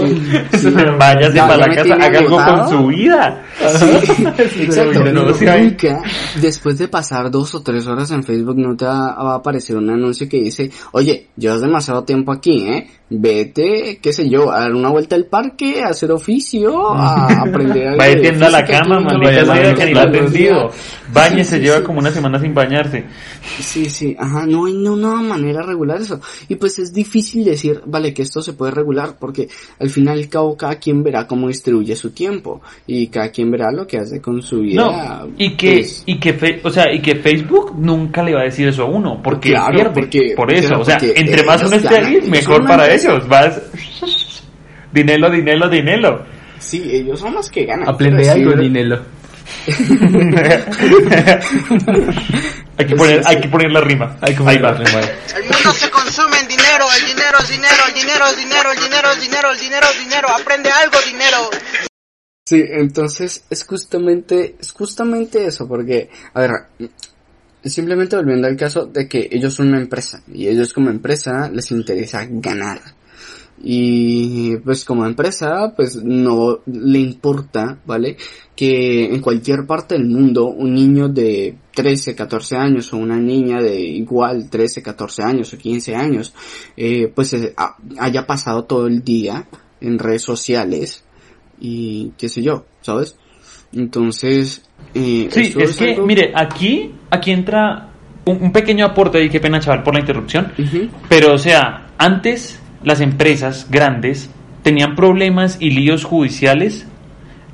sí. 0.52 0.70
Váyase 0.98 1.34
Ya- 1.34 1.48
para 1.48 1.61
ya 1.61 1.66
la 1.66 1.74
casa, 1.74 1.94
haga 2.06 2.18
algo 2.20 2.36
con 2.36 2.68
su 2.68 2.86
vida. 2.86 3.42
Sí, 3.78 4.24
exacto. 4.62 5.04
No, 5.12 5.24
No, 5.24 5.34
sí. 5.34 5.44
nunca, 5.44 6.00
después 6.40 6.78
de 6.78 6.88
pasar 6.88 7.30
dos 7.30 7.54
o 7.54 7.62
tres 7.62 7.86
horas 7.86 8.11
en 8.12 8.22
Facebook, 8.22 8.56
no 8.56 8.76
te 8.76 8.84
va 8.84 9.09
a 9.12 9.34
aparecer 9.36 9.76
un 9.76 9.90
anuncio 9.90 10.28
que 10.28 10.38
dice, 10.40 10.70
oye, 10.92 11.28
llevas 11.36 11.61
demasiado 11.61 12.04
tiempo 12.04 12.32
aquí, 12.32 12.64
¿eh? 12.68 12.86
Vete, 13.11 13.98
qué 14.02 14.12
sé 14.12 14.28
yo, 14.28 14.52
a 14.52 14.61
dar 14.61 14.74
una 14.74 14.90
vuelta 14.90 15.16
al 15.16 15.24
parque, 15.24 15.82
a 15.82 15.88
hacer 15.88 16.12
oficio, 16.12 16.92
a 16.94 17.24
aprender 17.40 17.88
algo 17.88 17.98
Vaya 17.98 18.20
tienda 18.20 18.46
a 18.48 18.50
la 18.50 18.64
cama, 18.66 19.00
maldita 19.00 19.44
sea, 19.46 19.74
que 19.74 19.84
ni 19.86 19.94
la 19.94 20.02
atendido. 20.02 20.70
Bañe 21.12 21.42
Sí, 21.42 21.50
se 21.52 21.56
sí, 21.56 21.62
lleva 21.62 21.78
sí. 21.78 21.82
como 21.84 22.00
una 22.00 22.11
semana 22.11 22.38
sin 22.38 22.52
bañarse. 22.52 23.06
Sí, 23.61 23.86
sí, 23.88 24.14
ajá, 24.18 24.44
no 24.46 24.66
hay 24.66 24.74
no, 24.74 24.92
una 24.92 25.22
manera 25.22 25.47
de 25.57 25.62
regular 25.62 26.01
eso. 26.01 26.20
Y 26.49 26.57
pues 26.57 26.78
es 26.78 26.92
difícil 26.92 27.44
decir, 27.44 27.80
vale, 27.86 28.12
que 28.14 28.22
esto 28.22 28.40
se 28.42 28.53
puede 28.53 28.72
regular, 28.72 29.16
porque 29.18 29.49
al 29.78 29.90
final 29.90 30.18
y 30.18 30.22
al 30.24 30.28
cabo 30.28 30.57
cada 30.57 30.76
quien 30.76 31.03
verá 31.03 31.26
cómo 31.26 31.49
distribuye 31.49 31.96
su 31.96 32.11
tiempo, 32.11 32.61
y 32.86 33.09
cada 33.09 33.30
quien 33.30 33.51
verá 33.51 33.70
lo 33.72 33.86
que 33.86 33.99
hace 33.99 34.20
con 34.20 34.42
su 34.42 34.61
vida. 34.61 34.82
No, 34.84 35.28
y 35.38 35.57
que, 35.57 35.72
pues, 35.78 36.03
y 36.07 36.18
que, 36.18 36.32
fe- 36.34 36.61
o 36.62 36.70
sea, 36.70 36.84
y 36.92 37.01
que 37.01 37.16
Facebook 37.16 37.74
nunca 37.76 38.22
le 38.22 38.34
va 38.34 38.40
a 38.42 38.44
decir 38.44 38.68
eso 38.68 38.82
a 38.82 38.86
uno, 38.86 39.20
porque 39.22 39.51
Claro, 39.51 39.74
pierde. 39.74 39.92
porque- 39.94 40.34
por 40.36 40.53
eso, 40.53 40.68
claro, 40.68 40.82
o 40.82 40.84
sea, 40.84 40.99
entre 41.14 41.44
más 41.44 41.62
uno 41.64 41.76
esté 41.76 41.96
ahí, 41.96 42.20
mejor 42.28 42.66
para 42.66 42.84
empresa. 42.84 43.12
ellos. 43.12 43.28
Vas, 43.28 43.61
dinero, 44.92 45.30
dinero, 45.30 45.68
dinero. 45.68 46.24
Sí, 46.59 46.82
ellos 46.90 47.20
son 47.20 47.34
los 47.34 47.49
que 47.51 47.64
ganan. 47.64 47.88
Aprende 47.88 48.24
sí, 48.24 48.30
algo. 48.30 48.53
Dinelo. 48.53 49.01
Hay 52.78 52.86
que 52.86 52.96
poner, 52.96 53.22
hay 53.26 53.40
que 53.40 53.49
poner 53.49 53.70
la 53.70 53.80
rima. 53.80 54.16
Hay 54.20 54.34
que 54.34 54.42
Ahí 54.46 54.59
va. 54.59 54.72
ponerle, 54.72 54.92
madre. 54.94 55.14
El 55.36 55.42
mundo 55.44 55.72
se 55.72 55.90
consume 55.90 56.38
en 56.40 56.49
dinero, 56.49 56.86
el 56.99 57.07
dinero 57.07 57.38
es 57.40 57.49
dinero, 57.49 57.84
el 57.88 57.94
dinero 57.94 58.26
es 58.26 58.36
dinero, 58.36 58.70
el 58.72 58.80
dinero 58.80 59.12
es 59.12 59.20
dinero, 59.20 59.51
el 59.53 59.59
dinero 59.61 59.86
es 59.90 59.99
dinero, 59.99 60.28
aprende 60.30 60.70
algo 60.70 60.99
dinero. 61.07 61.51
Sí, 62.46 62.64
entonces 62.66 63.44
es 63.51 63.64
justamente, 63.64 64.57
es 64.59 64.72
justamente 64.72 65.44
eso, 65.44 65.68
porque, 65.68 66.09
a 66.32 66.40
ver, 66.40 66.51
simplemente 67.62 68.16
volviendo 68.16 68.46
al 68.46 68.57
caso 68.57 68.86
de 68.86 69.07
que 69.07 69.28
ellos 69.30 69.53
son 69.53 69.68
una 69.68 69.78
empresa, 69.80 70.22
y 70.32 70.49
ellos 70.49 70.72
como 70.72 70.88
empresa 70.88 71.51
les 71.53 71.70
interesa 71.72 72.24
ganar. 72.26 72.80
Y 73.62 74.56
pues 74.59 74.84
como 74.84 75.04
empresa, 75.04 75.72
pues 75.74 75.96
no 75.96 76.61
le 76.66 76.98
importa, 77.00 77.78
¿vale? 77.84 78.16
Que 78.54 79.06
en 79.12 79.20
cualquier 79.20 79.66
parte 79.66 79.94
del 79.96 80.06
mundo 80.06 80.46
un 80.46 80.74
niño 80.74 81.09
de 81.09 81.56
13, 81.74 82.14
14 82.14 82.56
años 82.56 82.92
o 82.92 82.96
una 82.98 83.16
niña 83.16 83.61
de 83.61 83.80
igual 83.80 84.48
13, 84.48 84.82
14 84.82 85.22
años 85.22 85.52
o 85.52 85.59
15 85.59 85.94
años, 85.96 86.32
eh, 86.76 87.11
pues 87.14 87.32
eh, 87.34 87.52
ha- 87.56 87.76
haya 87.98 88.26
pasado 88.26 88.64
todo 88.64 88.86
el 88.86 89.02
día 89.02 89.46
en 89.80 89.98
redes 89.98 90.22
sociales 90.22 91.04
y 91.61 92.12
qué 92.16 92.28
sé 92.28 92.42
yo, 92.42 92.64
¿sabes? 92.80 93.16
Entonces, 93.72 94.62
eh, 94.94 95.28
Sí, 95.30 95.52
es 95.59 95.76
que, 95.76 95.94
algo- 95.94 96.06
mire, 96.06 96.32
aquí, 96.34 96.92
aquí 97.11 97.30
entra 97.32 97.90
un, 98.24 98.42
un 98.42 98.52
pequeño 98.52 98.86
aporte 98.86 99.22
y 99.22 99.28
qué 99.28 99.40
pena 99.40 99.61
chaval 99.61 99.82
por 99.82 99.94
la 99.94 100.00
interrupción. 100.00 100.52
Pero, 101.09 101.34
o 101.34 101.38
sea, 101.38 101.88
antes 101.98 102.61
las 102.83 103.01
empresas 103.01 103.66
grandes 103.70 104.31
tenían 104.62 104.95
problemas 104.95 105.57
y 105.61 105.70
líos 105.70 106.05
judiciales, 106.05 106.87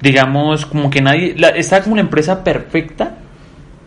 digamos, 0.00 0.66
como 0.66 0.90
que 0.90 1.00
nadie, 1.00 1.34
la, 1.36 1.48
estaba 1.48 1.82
como 1.82 1.96
la 1.96 2.02
empresa 2.02 2.44
perfecta, 2.44 3.16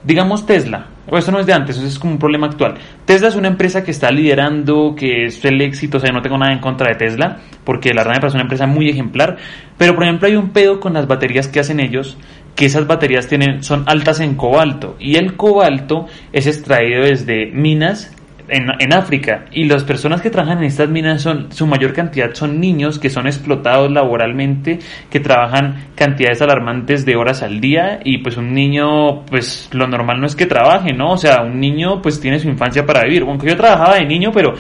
digamos 0.04 0.46
Tesla, 0.46 0.88
o 1.10 1.18
esto 1.18 1.32
no 1.32 1.40
es 1.40 1.46
de 1.46 1.54
antes, 1.54 1.78
eso 1.78 1.88
es 1.88 2.00
como 2.00 2.14
un 2.14 2.20
problema 2.20 2.48
actual. 2.48 2.76
Tesla 3.06 3.28
es 3.28 3.36
una 3.36 3.48
empresa 3.48 3.84
que 3.84 3.92
está 3.92 4.12
liderando, 4.12 4.96
que 4.96 5.26
es 5.26 5.44
el 5.46 5.62
éxito, 5.62 5.98
o 5.98 6.00
sea, 6.00 6.12
no 6.12 6.22
tengo 6.22 6.38
nada 6.38 6.54
en 6.54 6.60
contra 6.60 6.90
de 6.90 6.96
Tesla, 6.96 7.38
porque 7.64 7.94
la 7.94 8.04
verdad 8.04 8.22
parece 8.22 8.38
una 8.38 8.44
empresa 8.44 8.68
muy 8.68 8.90
ejemplar, 8.90 9.38
pero 9.78 9.96
por 9.96 10.04
ejemplo 10.04 10.28
hay 10.28 10.36
un 10.36 10.50
pedo 10.50 10.80
con 10.80 10.94
las 10.94 11.08
baterías 11.08 11.48
que 11.48 11.60
hacen 11.60 11.80
ellos, 11.80 12.18
que 12.56 12.66
esas 12.66 12.88
baterías 12.88 13.28
tienen, 13.28 13.64
son 13.64 13.84
altas 13.88 14.20
en 14.20 14.36
cobalto, 14.36 14.96
y 15.00 15.16
el 15.16 15.36
cobalto 15.36 16.08
es 16.34 16.48
extraído 16.48 17.04
desde 17.04 17.52
minas 17.52 18.17
en, 18.50 18.68
en 18.80 18.94
África. 18.94 19.46
Y 19.52 19.66
las 19.66 19.84
personas 19.84 20.22
que 20.22 20.30
trabajan 20.30 20.60
en 20.60 20.66
estas 20.66 20.90
minas 20.90 21.22
son 21.22 21.52
su 21.52 21.68
mayor 21.68 21.94
cantidad 21.94 22.34
son 22.34 22.60
niños 22.60 23.00
que 23.00 23.10
son 23.10 23.28
explotados 23.28 23.92
laboralmente 23.92 24.80
que 25.10 25.20
trabajan 25.20 25.88
cantidades 25.96 26.42
alarmantes 26.42 27.06
de 27.06 27.16
horas 27.16 27.44
al 27.44 27.60
día. 27.60 28.00
Y 28.04 28.20
pues 28.20 28.38
un 28.38 28.54
niño 28.54 29.26
pues 29.26 29.70
lo 29.74 29.88
normal 29.88 30.20
no 30.20 30.28
es 30.28 30.36
que 30.36 30.46
trabaje 30.46 30.94
no 30.94 31.12
o 31.12 31.18
sea 31.18 31.42
un 31.42 31.60
niño 31.60 32.02
pues 32.02 32.20
tiene 32.20 32.40
su 32.40 32.48
infancia 32.48 32.86
para 32.86 33.04
vivir. 33.04 33.24
Bueno 33.24 33.40
que 33.40 33.50
yo 33.50 33.58
trabajaba 33.58 33.96
de 33.96 34.06
niño 34.06 34.32
pero 34.34 34.54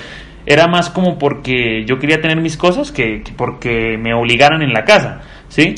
era 0.45 0.67
más 0.67 0.89
como 0.89 1.17
porque 1.17 1.85
yo 1.85 1.99
quería 1.99 2.21
tener 2.21 2.39
mis 2.39 2.57
cosas 2.57 2.91
que, 2.91 3.21
que 3.21 3.33
porque 3.35 3.97
me 3.97 4.13
obligaran 4.13 4.61
en 4.61 4.71
la 4.71 4.85
casa 4.85 5.21
sí 5.49 5.75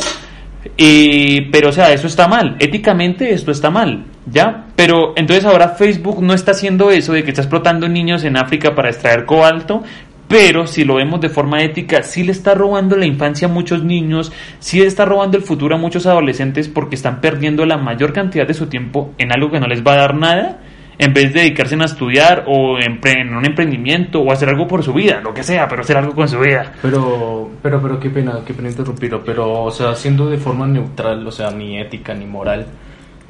y, 0.75 1.41
pero, 1.51 1.69
o 1.69 1.71
sea, 1.71 1.93
eso 1.93 2.07
está 2.07 2.27
mal. 2.27 2.57
Éticamente 2.59 3.33
esto 3.33 3.51
está 3.51 3.69
mal, 3.69 4.05
¿ya? 4.31 4.65
Pero 4.75 5.13
entonces 5.15 5.45
ahora 5.45 5.69
Facebook 5.69 6.21
no 6.21 6.33
está 6.33 6.51
haciendo 6.51 6.91
eso 6.91 7.13
de 7.13 7.23
que 7.23 7.29
está 7.29 7.41
explotando 7.41 7.87
niños 7.87 8.23
en 8.23 8.37
África 8.37 8.75
para 8.75 8.89
extraer 8.89 9.25
cobalto, 9.25 9.83
pero 10.27 10.67
si 10.67 10.83
lo 10.83 10.95
vemos 10.95 11.19
de 11.21 11.29
forma 11.29 11.63
ética, 11.63 12.03
sí 12.03 12.23
le 12.23 12.31
está 12.31 12.53
robando 12.53 12.95
la 12.95 13.07
infancia 13.07 13.47
a 13.47 13.51
muchos 13.51 13.83
niños, 13.83 14.31
sí 14.59 14.79
le 14.79 14.85
está 14.85 15.03
robando 15.03 15.37
el 15.37 15.43
futuro 15.43 15.75
a 15.75 15.79
muchos 15.79 16.05
adolescentes 16.05 16.67
porque 16.67 16.95
están 16.95 17.19
perdiendo 17.19 17.65
la 17.65 17.77
mayor 17.77 18.13
cantidad 18.13 18.47
de 18.47 18.53
su 18.53 18.67
tiempo 18.67 19.13
en 19.17 19.31
algo 19.31 19.49
que 19.49 19.59
no 19.59 19.67
les 19.67 19.83
va 19.83 19.93
a 19.93 19.97
dar 19.97 20.15
nada 20.15 20.59
en 20.99 21.13
vez 21.13 21.33
de 21.33 21.39
dedicarse 21.39 21.75
a 21.75 21.85
estudiar 21.85 22.43
o 22.45 22.77
en, 22.77 23.33
un 23.33 23.45
emprendimiento 23.45 24.19
o 24.19 24.31
hacer 24.31 24.49
algo 24.49 24.67
por 24.67 24.83
su 24.83 24.93
vida, 24.93 25.21
lo 25.21 25.33
que 25.33 25.43
sea, 25.43 25.67
pero 25.67 25.81
hacer 25.81 25.97
algo 25.97 26.13
con 26.13 26.27
su 26.27 26.39
vida. 26.39 26.73
Pero, 26.81 27.49
pero, 27.63 27.81
pero 27.81 27.99
qué 27.99 28.09
pena, 28.09 28.41
qué 28.45 28.53
pena 28.53 28.69
interrumpirlo, 28.69 29.23
pero, 29.23 29.63
o 29.63 29.71
sea, 29.71 29.95
siendo 29.95 30.29
de 30.29 30.37
forma 30.37 30.67
neutral, 30.67 31.25
o 31.25 31.31
sea, 31.31 31.51
ni 31.51 31.79
ética 31.79 32.13
ni 32.13 32.25
moral, 32.25 32.67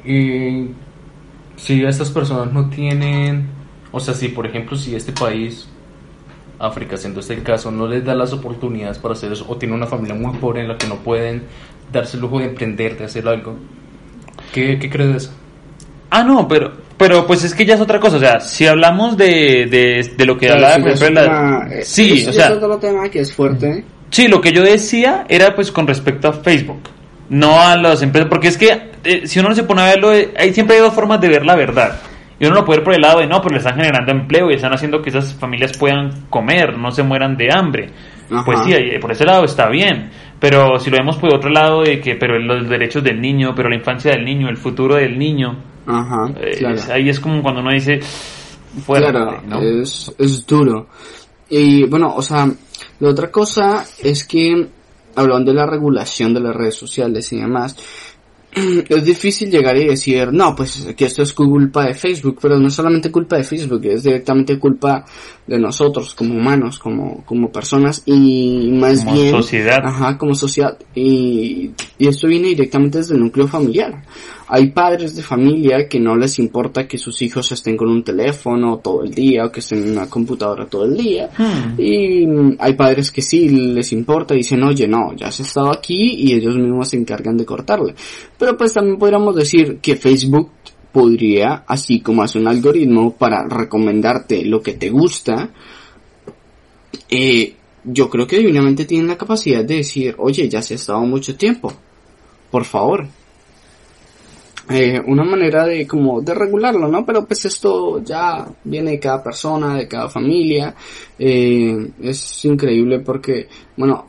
y 0.04 0.66
si 1.60 1.84
estas 1.84 2.10
personas 2.10 2.52
no 2.52 2.68
tienen, 2.70 3.48
o 3.92 4.00
sea, 4.00 4.14
si 4.14 4.28
por 4.28 4.46
ejemplo, 4.46 4.76
si 4.76 4.94
este 4.94 5.12
país, 5.12 5.68
África, 6.58 6.96
siendo 6.96 7.20
este 7.20 7.34
el 7.34 7.42
caso, 7.42 7.70
no 7.70 7.86
les 7.86 8.04
da 8.04 8.14
las 8.14 8.32
oportunidades 8.32 8.98
para 8.98 9.14
hacer 9.14 9.32
eso, 9.32 9.44
o 9.48 9.56
tiene 9.56 9.74
una 9.74 9.86
familia 9.86 10.14
muy 10.14 10.36
pobre 10.38 10.62
en 10.62 10.68
la 10.68 10.76
que 10.78 10.86
no 10.86 10.96
pueden 10.96 11.42
darse 11.92 12.16
el 12.16 12.22
lujo 12.22 12.38
de 12.38 12.46
emprender, 12.46 12.96
de 12.98 13.04
hacer 13.04 13.26
algo, 13.28 13.56
¿qué, 14.52 14.78
qué 14.78 14.90
crees 14.90 15.10
de 15.10 15.16
eso? 15.16 15.32
Ah, 16.10 16.22
no, 16.24 16.46
pero, 16.48 16.72
pero 16.98 17.26
pues 17.26 17.44
es 17.44 17.54
que 17.54 17.64
ya 17.64 17.74
es 17.74 17.80
otra 17.80 18.00
cosa, 18.00 18.16
o 18.16 18.20
sea, 18.20 18.40
si 18.40 18.66
hablamos 18.66 19.16
de, 19.16 19.66
de, 19.70 20.10
de 20.16 20.26
lo 20.26 20.36
que 20.36 20.50
hablaba, 20.50 20.78
por 20.78 20.88
es 20.90 21.00
ejemplo, 21.00 21.22
la- 21.22 21.28
una- 21.60 21.74
eh, 21.74 21.82
sí, 21.84 22.20
es- 22.20 22.26
o 22.26 22.30
es 22.30 22.36
sea, 22.36 22.52
otro 22.52 22.76
tema 22.78 23.08
que 23.08 23.20
es 23.20 23.32
fuerte. 23.32 23.84
Sí, 24.10 24.26
lo 24.28 24.40
que 24.40 24.52
yo 24.52 24.62
decía 24.62 25.24
era 25.28 25.54
pues 25.54 25.70
con 25.70 25.86
respecto 25.86 26.28
a 26.28 26.32
Facebook, 26.32 26.80
no 27.30 27.58
a 27.60 27.76
las 27.76 28.02
empresas, 28.02 28.28
porque 28.28 28.48
es 28.48 28.58
que 28.58 28.90
eh, 29.04 29.26
si 29.26 29.38
uno 29.40 29.48
no 29.48 29.54
se 29.54 29.62
pone 29.64 29.80
a 29.82 29.86
verlo, 29.86 30.12
eh, 30.12 30.32
hay 30.36 30.52
siempre 30.52 30.76
hay 30.76 30.82
dos 30.82 30.92
formas 30.94 31.20
de 31.20 31.28
ver 31.28 31.46
la 31.46 31.56
verdad. 31.56 31.98
Y 32.38 32.46
uno 32.46 32.54
lo 32.56 32.64
puede 32.64 32.78
ver 32.78 32.84
por 32.84 32.94
el 32.94 33.00
lado 33.02 33.20
de 33.20 33.26
no, 33.26 33.40
pero 33.42 33.52
le 33.52 33.58
están 33.58 33.76
generando 33.76 34.12
empleo 34.12 34.50
y 34.50 34.54
están 34.54 34.72
haciendo 34.72 35.00
que 35.02 35.10
esas 35.10 35.34
familias 35.34 35.76
puedan 35.76 36.26
comer, 36.30 36.76
no 36.78 36.90
se 36.90 37.02
mueran 37.02 37.36
de 37.36 37.48
hambre. 37.52 37.90
Ajá. 38.30 38.44
Pues 38.44 38.60
sí, 38.64 38.72
ahí- 38.72 38.98
por 38.98 39.12
ese 39.12 39.24
lado 39.24 39.44
está 39.44 39.68
bien. 39.68 40.10
Pero 40.38 40.78
si 40.78 40.88
lo 40.90 40.96
vemos 40.96 41.18
por 41.18 41.34
otro 41.34 41.50
lado 41.50 41.82
de 41.82 42.00
que, 42.00 42.14
pero 42.14 42.38
los 42.38 42.66
derechos 42.68 43.04
del 43.04 43.20
niño, 43.20 43.52
pero 43.54 43.68
la 43.68 43.76
infancia 43.76 44.12
del 44.12 44.24
niño, 44.24 44.48
el 44.48 44.56
futuro 44.56 44.94
del 44.96 45.18
niño, 45.18 45.54
Ajá, 45.86 46.30
eh, 46.40 46.56
claro. 46.58 46.74
es- 46.76 46.88
ahí 46.88 47.10
es 47.10 47.20
como 47.20 47.42
cuando 47.42 47.60
uno 47.60 47.72
dice, 47.72 48.00
fuera, 48.86 49.10
claro, 49.10 49.42
¿no? 49.46 49.60
es, 49.60 50.10
es 50.18 50.46
duro. 50.46 50.86
Y 51.50 51.84
bueno, 51.84 52.14
o 52.16 52.22
sea, 52.22 52.48
la 53.00 53.08
otra 53.10 53.30
cosa 53.30 53.84
es 54.02 54.24
que, 54.24 54.66
hablando 55.20 55.52
de 55.52 55.58
la 55.58 55.66
regulación 55.66 56.34
de 56.34 56.40
las 56.40 56.54
redes 56.54 56.74
sociales 56.74 57.32
y 57.32 57.38
demás, 57.38 57.76
es 58.88 59.04
difícil 59.04 59.50
llegar 59.50 59.76
y 59.76 59.86
decir, 59.86 60.32
no, 60.32 60.54
pues 60.56 60.88
que 60.96 61.04
esto 61.04 61.22
es 61.22 61.32
culpa 61.32 61.86
de 61.86 61.94
Facebook, 61.94 62.38
pero 62.42 62.58
no 62.58 62.66
es 62.68 62.74
solamente 62.74 63.10
culpa 63.10 63.36
de 63.36 63.44
Facebook, 63.44 63.84
es 63.84 64.02
directamente 64.02 64.58
culpa 64.58 65.04
de 65.46 65.58
nosotros 65.58 66.14
como 66.14 66.34
humanos, 66.34 66.78
como, 66.78 67.24
como 67.24 67.52
personas 67.52 68.02
y 68.06 68.70
más 68.72 69.04
Como 69.04 69.14
bien... 69.14 69.30
sociedad. 69.30 69.78
Ajá, 69.84 70.18
como 70.18 70.34
sociedad. 70.34 70.76
Y, 70.94 71.70
y 71.98 72.08
esto 72.08 72.26
viene 72.26 72.48
directamente 72.48 72.98
desde 72.98 73.14
el 73.14 73.20
núcleo 73.20 73.46
familiar. 73.46 74.02
Hay 74.52 74.70
padres 74.70 75.14
de 75.14 75.22
familia 75.22 75.88
que 75.88 76.00
no 76.00 76.16
les 76.16 76.40
importa 76.40 76.88
que 76.88 76.98
sus 76.98 77.22
hijos 77.22 77.52
estén 77.52 77.76
con 77.76 77.88
un 77.88 78.02
teléfono 78.02 78.78
todo 78.78 79.04
el 79.04 79.14
día 79.14 79.44
o 79.44 79.52
que 79.52 79.60
estén 79.60 79.84
en 79.84 79.92
una 79.92 80.10
computadora 80.10 80.66
todo 80.66 80.86
el 80.86 80.96
día. 80.96 81.30
Hmm. 81.38 81.80
Y 81.80 82.26
mm, 82.26 82.56
hay 82.58 82.74
padres 82.74 83.12
que 83.12 83.22
sí 83.22 83.48
les 83.48 83.92
importa 83.92 84.34
y 84.34 84.38
dicen, 84.38 84.64
oye, 84.64 84.88
no, 84.88 85.14
ya 85.14 85.28
has 85.28 85.38
estado 85.38 85.70
aquí 85.70 86.14
y 86.14 86.32
ellos 86.32 86.56
mismos 86.56 86.88
se 86.88 86.96
encargan 86.96 87.36
de 87.36 87.44
cortarle. 87.44 87.94
Pero 88.36 88.56
pues 88.56 88.72
también 88.72 88.98
podríamos 88.98 89.36
decir 89.36 89.78
que 89.80 89.94
Facebook 89.94 90.50
podría, 90.90 91.62
así 91.68 92.00
como 92.00 92.24
hace 92.24 92.40
un 92.40 92.48
algoritmo 92.48 93.14
para 93.14 93.46
recomendarte 93.46 94.44
lo 94.44 94.60
que 94.60 94.72
te 94.72 94.90
gusta, 94.90 95.48
eh, 97.08 97.54
yo 97.84 98.10
creo 98.10 98.26
que 98.26 98.38
divinamente 98.38 98.84
tienen 98.84 99.06
la 99.06 99.16
capacidad 99.16 99.64
de 99.64 99.76
decir, 99.76 100.14
oye, 100.18 100.48
ya 100.48 100.60
se 100.60 100.74
ha 100.74 100.76
estado 100.76 101.02
mucho 101.02 101.36
tiempo, 101.36 101.72
por 102.50 102.64
favor. 102.64 103.06
Eh, 104.70 105.00
una 105.06 105.24
manera 105.24 105.66
de 105.66 105.86
como 105.86 106.20
de 106.20 106.32
regularlo, 106.34 106.86
¿no? 106.88 107.04
Pero 107.04 107.26
pues 107.26 107.44
esto 107.44 108.02
ya 108.04 108.46
viene 108.64 108.92
de 108.92 109.00
cada 109.00 109.22
persona, 109.22 109.76
de 109.76 109.88
cada 109.88 110.08
familia. 110.08 110.74
Eh, 111.18 111.90
es 112.02 112.44
increíble 112.44 113.00
porque, 113.00 113.48
bueno, 113.76 114.06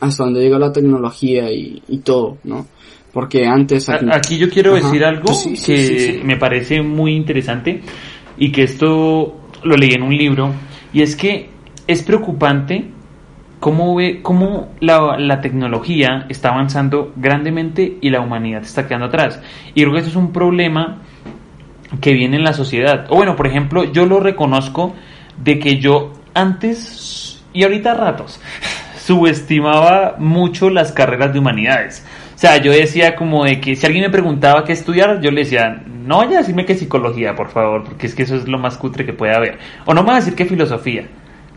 hasta 0.00 0.24
donde 0.24 0.40
llega 0.42 0.58
la 0.58 0.72
tecnología 0.72 1.50
y, 1.50 1.82
y 1.88 1.98
todo, 1.98 2.38
¿no? 2.44 2.66
Porque 3.12 3.46
antes... 3.46 3.88
A- 3.88 3.98
Aquí 4.12 4.38
yo 4.38 4.48
quiero 4.50 4.74
Ajá. 4.76 4.86
decir 4.86 5.04
algo 5.04 5.32
sí, 5.34 5.56
sí, 5.56 5.72
que 5.72 5.98
sí. 5.98 6.20
me 6.22 6.36
parece 6.36 6.82
muy 6.82 7.14
interesante 7.14 7.80
y 8.38 8.52
que 8.52 8.62
esto 8.64 9.40
lo 9.64 9.76
leí 9.76 9.92
en 9.94 10.02
un 10.02 10.16
libro 10.16 10.52
y 10.92 11.02
es 11.02 11.16
que 11.16 11.48
es 11.86 12.02
preocupante 12.02 12.90
cómo, 13.60 13.94
ve, 13.94 14.20
cómo 14.22 14.68
la, 14.80 15.18
la 15.18 15.40
tecnología 15.40 16.26
está 16.28 16.50
avanzando 16.50 17.12
grandemente 17.16 17.98
y 18.00 18.10
la 18.10 18.20
humanidad 18.20 18.62
está 18.62 18.86
quedando 18.86 19.06
atrás. 19.06 19.40
Y 19.74 19.82
creo 19.82 19.92
que 19.92 20.00
eso 20.00 20.10
es 20.10 20.16
un 20.16 20.32
problema 20.32 21.02
que 22.00 22.12
viene 22.12 22.36
en 22.36 22.44
la 22.44 22.52
sociedad. 22.52 23.06
O 23.08 23.16
bueno, 23.16 23.36
por 23.36 23.46
ejemplo, 23.46 23.84
yo 23.84 24.06
lo 24.06 24.20
reconozco 24.20 24.94
de 25.42 25.58
que 25.58 25.78
yo 25.78 26.12
antes 26.34 27.42
y 27.52 27.62
ahorita 27.62 27.94
ratos 27.94 28.40
subestimaba 28.98 30.16
mucho 30.18 30.70
las 30.70 30.92
carreras 30.92 31.32
de 31.32 31.38
humanidades. 31.38 32.04
O 32.34 32.38
sea, 32.38 32.58
yo 32.58 32.70
decía 32.70 33.16
como 33.16 33.44
de 33.44 33.60
que 33.60 33.76
si 33.76 33.86
alguien 33.86 34.04
me 34.04 34.10
preguntaba 34.10 34.62
qué 34.64 34.72
estudiar, 34.72 35.22
yo 35.22 35.30
le 35.30 35.40
decía, 35.42 35.82
no 35.86 36.18
vaya 36.18 36.36
a 36.36 36.40
decirme 36.40 36.66
que 36.66 36.74
psicología, 36.74 37.34
por 37.34 37.48
favor, 37.48 37.84
porque 37.84 38.06
es 38.06 38.14
que 38.14 38.24
eso 38.24 38.36
es 38.36 38.46
lo 38.46 38.58
más 38.58 38.76
cutre 38.76 39.06
que 39.06 39.14
puede 39.14 39.34
haber. 39.34 39.58
O 39.86 39.94
no 39.94 40.02
me 40.02 40.08
va 40.08 40.12
a 40.16 40.20
decir 40.20 40.34
que 40.34 40.44
filosofía, 40.44 41.06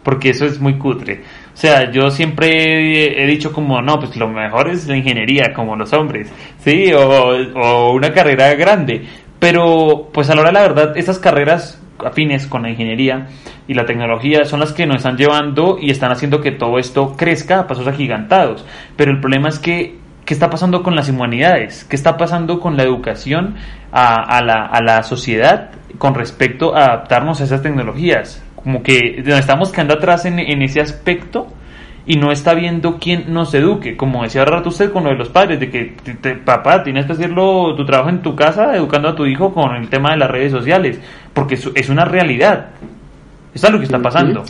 porque 0.04 0.30
eso 0.30 0.46
es 0.46 0.62
muy 0.62 0.76
cutre. 0.76 1.24
O 1.54 1.58
sea, 1.58 1.92
yo 1.92 2.10
siempre 2.10 3.22
he 3.22 3.28
dicho 3.28 3.52
como, 3.52 3.82
no, 3.82 4.00
pues 4.00 4.16
lo 4.16 4.30
mejor 4.30 4.70
es 4.70 4.88
la 4.88 4.96
ingeniería, 4.96 5.54
como 5.54 5.76
los 5.76 5.92
hombres, 5.94 6.32
¿sí? 6.60 6.94
O, 6.94 7.02
o 7.56 7.94
una 7.94 8.14
carrera 8.14 8.54
grande. 8.56 9.06
Pero, 9.40 10.10
pues 10.14 10.30
a 10.30 10.36
la 10.36 10.42
hora 10.42 10.50
de 10.52 10.54
la 10.54 10.62
verdad, 10.62 10.98
esas 10.98 11.20
carreras 11.20 11.82
afines 12.06 12.48
con 12.48 12.64
la 12.64 12.70
ingeniería 12.70 13.28
y 13.68 13.74
la 13.74 13.86
tecnología 13.86 14.46
son 14.46 14.60
las 14.60 14.74
que 14.74 14.86
nos 14.86 14.98
están 14.98 15.18
llevando 15.18 15.78
y 15.80 15.92
están 15.92 16.12
haciendo 16.12 16.42
que 16.42 16.52
todo 16.52 16.78
esto 16.80 17.16
crezca 17.18 17.60
a 17.60 17.68
pasos 17.68 17.88
agigantados. 17.88 18.66
Pero 18.96 19.12
el 19.12 19.20
problema 19.20 19.50
es 19.50 19.60
que, 19.60 19.98
¿qué 20.26 20.34
está 20.34 20.50
pasando 20.50 20.84
con 20.84 20.96
las 20.96 21.10
humanidades? 21.10 21.86
¿Qué 21.86 21.96
está 21.96 22.18
pasando 22.18 22.60
con 22.60 22.78
la 22.78 22.84
educación 22.84 23.56
a, 23.92 24.42
la, 24.44 24.66
a 24.66 24.82
la 24.82 25.04
sociedad 25.04 25.72
con 25.98 26.16
respecto 26.16 26.76
a 26.76 26.86
adaptarnos 26.86 27.42
a 27.42 27.44
esas 27.46 27.62
tecnologías? 27.62 28.44
Como 28.64 28.84
que 28.84 29.24
estamos 29.26 29.72
quedando 29.72 29.94
atrás 29.96 30.26
en, 30.26 30.40
en 30.40 30.62
ese 30.62 30.82
aspecto 30.82 31.48
y 32.06 32.16
no 32.18 32.32
está 32.32 32.54
viendo 32.54 32.98
quién 33.00 33.32
nos 33.34 33.54
eduque. 33.54 33.96
Como 33.96 34.24
decía 34.24 34.44
rato 34.46 34.70
usted 34.70 34.92
con 34.92 35.04
lo 35.04 35.10
de 35.12 35.16
los 35.18 35.30
padres, 35.30 35.60
de 35.60 35.70
que 35.70 35.96
te- 36.04 36.16
te- 36.16 36.36
papá, 36.36 36.84
tienes 36.84 37.06
que 37.06 37.14
hacerlo 37.14 37.76
tu 37.76 37.86
trabajo 37.86 38.10
en 38.10 38.22
tu 38.22 38.36
casa 38.36 38.76
educando 38.76 39.10
a 39.10 39.16
tu 39.16 39.26
hijo 39.26 39.54
con 39.54 39.76
el 39.76 39.90
tema 39.90 40.12
de 40.12 40.18
las 40.18 40.30
redes 40.32 40.52
sociales, 40.52 41.00
porque 41.34 41.56
es, 41.56 41.70
es 41.76 41.90
una 41.90 42.06
realidad. 42.06 42.68
Eso 43.54 43.68
es 43.68 43.74
lo 43.74 43.80
que 43.80 43.86
está 43.86 44.00
pasando. 44.00 44.44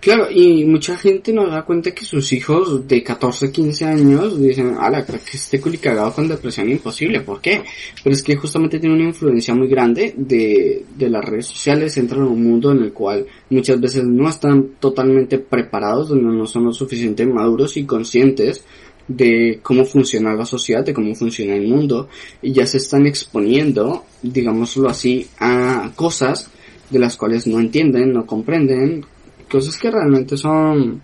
Claro, 0.00 0.30
y 0.30 0.64
mucha 0.64 0.96
gente 0.96 1.30
no 1.30 1.46
da 1.46 1.62
cuenta 1.66 1.90
que 1.90 2.06
sus 2.06 2.32
hijos 2.32 2.88
de 2.88 3.02
14, 3.02 3.52
15 3.52 3.84
años 3.84 4.40
dicen, 4.40 4.74
ala, 4.80 5.04
que 5.04 5.36
esté 5.36 5.60
culicagado 5.60 6.10
con 6.14 6.26
depresión 6.26 6.70
imposible, 6.70 7.20
¿por 7.20 7.42
qué? 7.42 7.62
Pero 8.02 8.14
es 8.14 8.22
que 8.22 8.34
justamente 8.34 8.78
tiene 8.78 8.94
una 8.94 9.04
influencia 9.04 9.54
muy 9.54 9.68
grande 9.68 10.14
de, 10.16 10.86
de 10.96 11.10
las 11.10 11.22
redes 11.22 11.48
sociales, 11.48 11.98
entran 11.98 12.22
en 12.22 12.28
un 12.28 12.42
mundo 12.42 12.72
en 12.72 12.82
el 12.82 12.94
cual 12.94 13.26
muchas 13.50 13.78
veces 13.78 14.04
no 14.04 14.26
están 14.26 14.76
totalmente 14.80 15.38
preparados, 15.38 16.08
donde 16.08 16.34
no 16.34 16.46
son 16.46 16.64
lo 16.64 16.72
suficientemente 16.72 17.38
maduros 17.38 17.76
y 17.76 17.84
conscientes 17.84 18.64
de 19.06 19.58
cómo 19.62 19.84
funciona 19.84 20.32
la 20.32 20.46
sociedad, 20.46 20.82
de 20.82 20.94
cómo 20.94 21.14
funciona 21.14 21.56
el 21.56 21.68
mundo, 21.68 22.08
y 22.40 22.52
ya 22.52 22.66
se 22.66 22.78
están 22.78 23.06
exponiendo, 23.06 24.06
digámoslo 24.22 24.88
así, 24.88 25.26
a 25.38 25.92
cosas 25.94 26.50
de 26.88 26.98
las 26.98 27.18
cuales 27.18 27.46
no 27.46 27.60
entienden, 27.60 28.14
no 28.14 28.24
comprenden, 28.24 29.04
cosas 29.50 29.76
que 29.76 29.90
realmente 29.90 30.36
son 30.36 31.02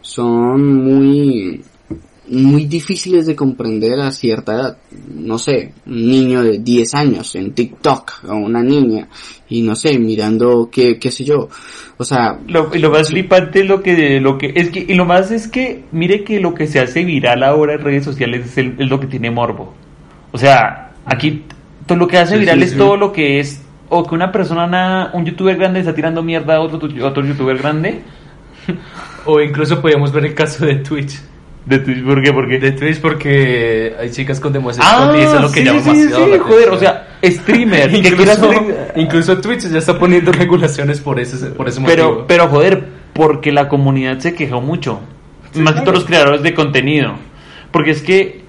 son 0.00 0.84
muy 0.84 1.62
muy 2.30 2.66
difíciles 2.66 3.24
de 3.24 3.34
comprender 3.34 3.98
a 4.00 4.12
cierta 4.12 4.52
edad. 4.52 4.78
No 5.14 5.38
sé, 5.38 5.72
un 5.86 6.10
niño 6.10 6.42
de 6.42 6.58
10 6.58 6.94
años 6.94 7.34
en 7.36 7.52
TikTok 7.54 8.24
o 8.28 8.34
una 8.34 8.62
niña 8.62 9.08
y 9.48 9.62
no 9.62 9.74
sé, 9.74 9.98
mirando 9.98 10.68
qué 10.70 10.98
qué 10.98 11.10
sé 11.10 11.24
yo. 11.24 11.48
O 11.96 12.04
sea, 12.04 12.38
Lo, 12.46 12.68
y 12.74 12.80
lo 12.80 12.90
más 12.90 13.08
flipante 13.08 13.60
es 13.60 13.66
lo 13.66 13.82
que, 13.82 14.20
lo 14.20 14.36
que 14.36 14.52
es 14.54 14.68
que, 14.68 14.84
y 14.86 14.92
lo 14.94 15.06
más 15.06 15.30
es 15.30 15.48
que, 15.48 15.84
mire 15.90 16.22
que 16.22 16.38
lo 16.38 16.52
que 16.52 16.66
se 16.66 16.80
hace 16.80 17.02
viral 17.02 17.42
ahora 17.42 17.74
en 17.74 17.80
redes 17.80 18.04
sociales 18.04 18.44
es, 18.46 18.58
el- 18.58 18.74
es 18.78 18.88
lo 18.90 19.00
que 19.00 19.06
tiene 19.06 19.30
morbo. 19.30 19.72
O 20.30 20.36
sea, 20.36 20.92
aquí 21.06 21.44
todo 21.86 21.96
lo 21.98 22.06
que 22.08 22.18
hace 22.18 22.34
Sí, 22.34 22.40
viral 22.40 22.58
sí, 22.58 22.64
es 22.66 22.70
sí. 22.72 22.76
todo 22.76 22.96
lo 22.98 23.10
que 23.10 23.40
es, 23.40 23.62
o 23.90 24.04
que 24.06 24.14
una 24.14 24.30
persona, 24.32 25.10
un 25.12 25.24
youtuber 25.24 25.56
grande 25.56 25.80
está 25.80 25.94
tirando 25.94 26.22
mierda 26.22 26.56
a 26.56 26.60
otro, 26.60 26.78
tu- 26.78 27.04
otro 27.04 27.24
youtuber 27.24 27.56
grande. 27.58 28.02
O 29.24 29.40
incluso 29.40 29.80
podemos 29.80 30.12
ver 30.12 30.26
el 30.26 30.34
caso 30.34 30.64
de 30.66 30.76
Twitch. 30.76 31.18
De 31.66 31.78
Twitch, 31.80 32.02
¿por 32.02 32.22
qué? 32.22 32.32
¿Por 32.32 32.48
qué? 32.48 32.58
De 32.58 32.72
Twitch 32.72 33.00
porque 33.00 33.94
hay 33.98 34.10
chicas 34.10 34.40
con 34.40 34.52
demasiado 34.52 35.12
Ah, 35.12 35.16
y 35.18 35.20
eso 35.22 35.36
es 35.36 35.42
lo 35.42 35.50
que 35.52 35.60
sí, 35.60 35.66
llama 35.66 35.80
sí, 35.80 35.88
demasiado 35.90 36.24
sí, 36.24 36.30
la 36.30 36.38
joder, 36.38 36.68
o 36.70 36.78
sea, 36.78 37.08
streamer, 37.22 37.94
incluso, 37.94 38.50
incluso 38.96 39.38
Twitch 39.38 39.68
ya 39.68 39.78
está 39.78 39.98
poniendo 39.98 40.32
regulaciones 40.32 41.00
por 41.00 41.20
ese, 41.20 41.46
por 41.50 41.68
ese 41.68 41.80
Pero, 41.84 42.04
motivo. 42.04 42.24
pero 42.26 42.48
joder, 42.48 42.84
porque 43.12 43.52
la 43.52 43.68
comunidad 43.68 44.18
se 44.18 44.34
quejó 44.34 44.60
mucho. 44.62 45.00
Más 45.56 45.74
que 45.74 45.80
todos 45.80 45.94
los 45.94 46.04
creadores 46.04 46.42
de 46.42 46.54
contenido. 46.54 47.14
Porque 47.70 47.90
es 47.90 48.00
que, 48.02 48.42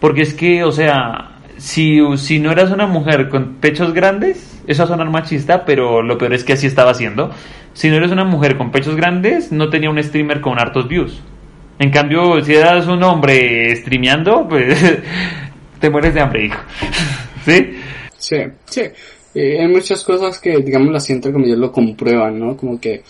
porque 0.00 0.22
es 0.22 0.34
que, 0.34 0.62
o 0.62 0.70
sea, 0.70 1.38
si, 1.56 1.98
si 2.18 2.38
no 2.38 2.52
eras 2.52 2.70
una 2.70 2.86
mujer 2.86 3.28
con 3.28 3.54
pechos 3.54 3.92
grandes, 3.92 4.59
eso 4.66 4.86
sonar 4.86 5.10
machista, 5.10 5.64
pero 5.64 6.02
lo 6.02 6.16
peor 6.18 6.34
es 6.34 6.44
que 6.44 6.52
así 6.54 6.66
estaba 6.66 6.90
haciendo. 6.92 7.30
Si 7.72 7.88
no 7.88 7.96
eres 7.96 8.10
una 8.10 8.24
mujer 8.24 8.56
con 8.56 8.70
pechos 8.70 8.96
grandes, 8.96 9.52
no 9.52 9.68
tenía 9.70 9.90
un 9.90 10.02
streamer 10.02 10.40
con 10.40 10.58
hartos 10.58 10.88
views. 10.88 11.20
En 11.78 11.90
cambio, 11.90 12.42
si 12.44 12.54
eras 12.54 12.86
un 12.88 13.02
hombre 13.02 13.74
streameando, 13.76 14.46
pues 14.48 14.78
te 15.80 15.90
mueres 15.90 16.14
de 16.14 16.20
hambre, 16.20 16.46
hijo. 16.46 16.58
¿Sí? 17.44 17.78
Sí, 18.18 18.36
sí. 18.66 18.82
Eh, 19.34 19.58
hay 19.60 19.68
muchas 19.68 20.04
cosas 20.04 20.38
que, 20.38 20.58
digamos, 20.58 20.92
las 20.92 21.04
siento 21.04 21.32
como 21.32 21.46
ellos 21.46 21.58
lo 21.58 21.70
comprueban, 21.72 22.38
¿no? 22.38 22.56
Como 22.56 22.80
que... 22.80 23.02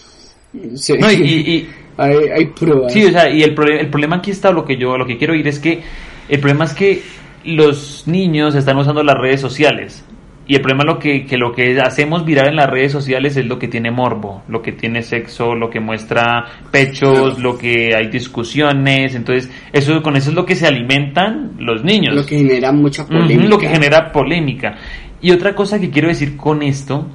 Sí. 0.75 0.95
No, 0.99 1.11
y, 1.11 1.15
y- 1.15 1.51
y- 1.57 1.69
hay, 1.97 2.17
hay 2.37 2.47
pruebas. 2.47 2.93
Sí, 2.93 3.05
o 3.07 3.11
sea, 3.11 3.29
y 3.31 3.43
el, 3.43 3.55
prole- 3.57 3.81
el 3.81 3.89
problema 3.89 4.17
aquí 4.17 4.31
está, 4.31 4.51
lo 4.53 4.65
que 4.65 4.77
yo 4.77 4.97
lo 4.99 5.07
que 5.07 5.17
quiero 5.17 5.33
oír 5.33 5.49
es 5.49 5.59
que 5.59 5.81
el 6.29 6.39
problema 6.41 6.65
es 6.67 6.75
que 6.75 7.03
los 7.45 8.05
niños 8.07 8.55
están 8.55 8.77
usando 8.77 9.03
las 9.03 9.17
redes 9.17 9.41
sociales. 9.41 10.05
Y 10.51 10.57
el 10.57 10.63
problema 10.63 10.83
es 10.83 10.87
lo 10.95 10.99
que, 10.99 11.25
que 11.27 11.37
lo 11.37 11.53
que 11.53 11.79
hacemos 11.81 12.25
viral 12.25 12.49
en 12.49 12.57
las 12.57 12.69
redes 12.69 12.91
sociales 12.91 13.37
es 13.37 13.47
lo 13.47 13.57
que 13.57 13.69
tiene 13.69 13.93
morbo, 13.93 14.43
lo 14.49 14.61
que 14.61 14.73
tiene 14.73 15.01
sexo, 15.01 15.55
lo 15.55 15.71
que 15.71 15.79
muestra 15.79 16.45
pechos, 16.73 17.39
lo 17.39 17.57
que 17.57 17.95
hay 17.95 18.09
discusiones, 18.09 19.15
entonces 19.15 19.49
eso 19.73 20.03
con 20.03 20.17
eso 20.17 20.31
es 20.31 20.35
lo 20.35 20.45
que 20.45 20.57
se 20.57 20.67
alimentan 20.67 21.53
los 21.61 21.85
niños. 21.85 22.17
Lo 22.17 22.27
que 22.27 22.39
genera 22.39 22.73
mucha 22.73 23.07
polémica. 23.07 23.49
lo 23.49 23.59
que 23.59 23.69
genera 23.69 24.11
polémica. 24.11 24.75
Y 25.21 25.31
otra 25.31 25.55
cosa 25.55 25.79
que 25.81 25.89
quiero 25.89 26.09
decir 26.09 26.37
con 26.37 26.65
esto, 26.65 27.07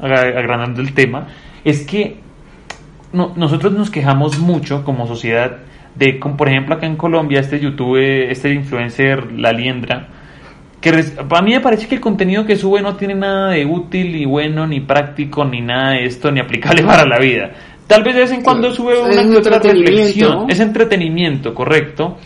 agra- 0.00 0.36
agrandando 0.36 0.80
el 0.80 0.94
tema, 0.94 1.28
es 1.64 1.86
que 1.86 2.16
no- 3.12 3.34
nosotros 3.36 3.72
nos 3.72 3.88
quejamos 3.88 4.40
mucho 4.40 4.82
como 4.82 5.06
sociedad 5.06 5.58
de, 5.94 6.18
como 6.18 6.36
por 6.36 6.48
ejemplo 6.48 6.74
acá 6.74 6.86
en 6.88 6.96
Colombia, 6.96 7.38
este 7.38 7.60
YouTube, 7.60 7.98
este 8.30 8.52
influencer 8.52 9.30
La 9.32 9.52
Liendra, 9.52 10.08
que 10.80 10.90
a 10.90 11.42
mí 11.42 11.52
me 11.52 11.60
parece 11.60 11.88
que 11.88 11.96
el 11.96 12.00
contenido 12.00 12.46
que 12.46 12.56
sube 12.56 12.80
no 12.80 12.96
tiene 12.96 13.14
nada 13.14 13.50
de 13.50 13.66
útil, 13.66 14.12
ni 14.12 14.24
bueno, 14.24 14.66
ni 14.66 14.80
práctico, 14.80 15.44
ni 15.44 15.60
nada 15.60 15.92
de 15.92 16.04
esto, 16.04 16.30
ni 16.30 16.40
aplicable 16.40 16.82
para 16.86 17.04
la 17.04 17.18
vida. 17.18 17.50
Tal 17.86 18.02
vez 18.02 18.14
de 18.14 18.20
vez 18.20 18.32
en 18.32 18.42
cuando 18.42 18.70
sube 18.72 19.00
una 19.00 19.22
que 19.22 19.36
otra 19.36 19.58
reflexión. 19.58 20.50
Es 20.50 20.60
entretenimiento, 20.60 21.54
correcto. 21.54 22.18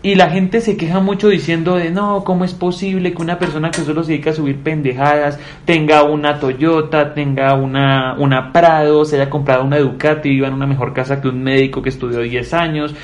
Y 0.00 0.14
la 0.14 0.30
gente 0.30 0.60
se 0.60 0.76
queja 0.76 1.00
mucho 1.00 1.28
diciendo 1.28 1.74
de 1.74 1.90
no, 1.90 2.22
¿cómo 2.22 2.44
es 2.44 2.54
posible 2.54 3.12
que 3.12 3.20
una 3.20 3.36
persona 3.36 3.72
que 3.72 3.80
solo 3.80 4.04
se 4.04 4.12
dedica 4.12 4.30
a 4.30 4.32
subir 4.32 4.58
pendejadas 4.58 5.40
tenga 5.64 6.04
una 6.04 6.38
Toyota, 6.38 7.14
tenga 7.14 7.54
una, 7.54 8.14
una 8.16 8.52
Prado, 8.52 9.04
se 9.04 9.16
haya 9.16 9.28
comprado 9.28 9.64
una 9.64 9.78
Ducati 9.78 10.28
viva 10.28 10.46
en 10.46 10.54
una 10.54 10.68
mejor 10.68 10.94
casa 10.94 11.20
que 11.20 11.26
un 11.26 11.42
médico 11.42 11.82
que 11.82 11.88
estudió 11.88 12.20
10 12.20 12.54
años? 12.54 12.94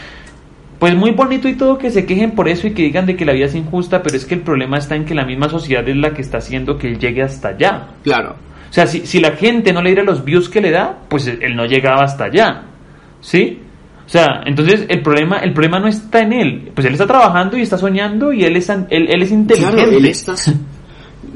Pues 0.84 0.94
muy 0.96 1.12
bonito 1.12 1.48
y 1.48 1.54
todo 1.54 1.78
que 1.78 1.90
se 1.90 2.04
quejen 2.04 2.32
por 2.32 2.46
eso 2.46 2.66
y 2.66 2.72
que 2.72 2.82
digan 2.82 3.06
de 3.06 3.16
que 3.16 3.24
la 3.24 3.32
vida 3.32 3.46
es 3.46 3.54
injusta, 3.54 4.02
pero 4.02 4.18
es 4.18 4.26
que 4.26 4.34
el 4.34 4.42
problema 4.42 4.76
está 4.76 4.94
en 4.94 5.06
que 5.06 5.14
la 5.14 5.24
misma 5.24 5.48
sociedad 5.48 5.88
es 5.88 5.96
la 5.96 6.12
que 6.12 6.20
está 6.20 6.36
haciendo 6.36 6.76
que 6.76 6.88
él 6.88 6.98
llegue 6.98 7.22
hasta 7.22 7.48
allá. 7.48 7.88
Claro. 8.02 8.32
O 8.68 8.72
sea, 8.74 8.86
si, 8.86 9.06
si 9.06 9.18
la 9.18 9.30
gente 9.30 9.72
no 9.72 9.80
le 9.80 9.88
diera 9.88 10.04
los 10.04 10.22
views 10.26 10.50
que 10.50 10.60
le 10.60 10.70
da, 10.70 10.98
pues 11.08 11.26
él 11.26 11.56
no 11.56 11.64
llegaba 11.64 12.04
hasta 12.04 12.24
allá. 12.24 12.64
¿Sí? 13.22 13.60
O 14.04 14.08
sea, 14.10 14.42
entonces 14.44 14.84
el 14.90 15.00
problema, 15.00 15.38
el 15.38 15.54
problema 15.54 15.80
no 15.80 15.88
está 15.88 16.20
en 16.20 16.34
él. 16.34 16.70
Pues 16.74 16.86
él 16.86 16.92
está 16.92 17.06
trabajando 17.06 17.56
y 17.56 17.62
está 17.62 17.78
soñando 17.78 18.30
y 18.30 18.44
él 18.44 18.54
es, 18.54 18.68
él, 18.68 18.86
él 18.90 19.22
es 19.22 19.30
inteligente. 19.30 19.76
Claro, 19.76 19.90
él 19.90 20.04
está, 20.04 20.34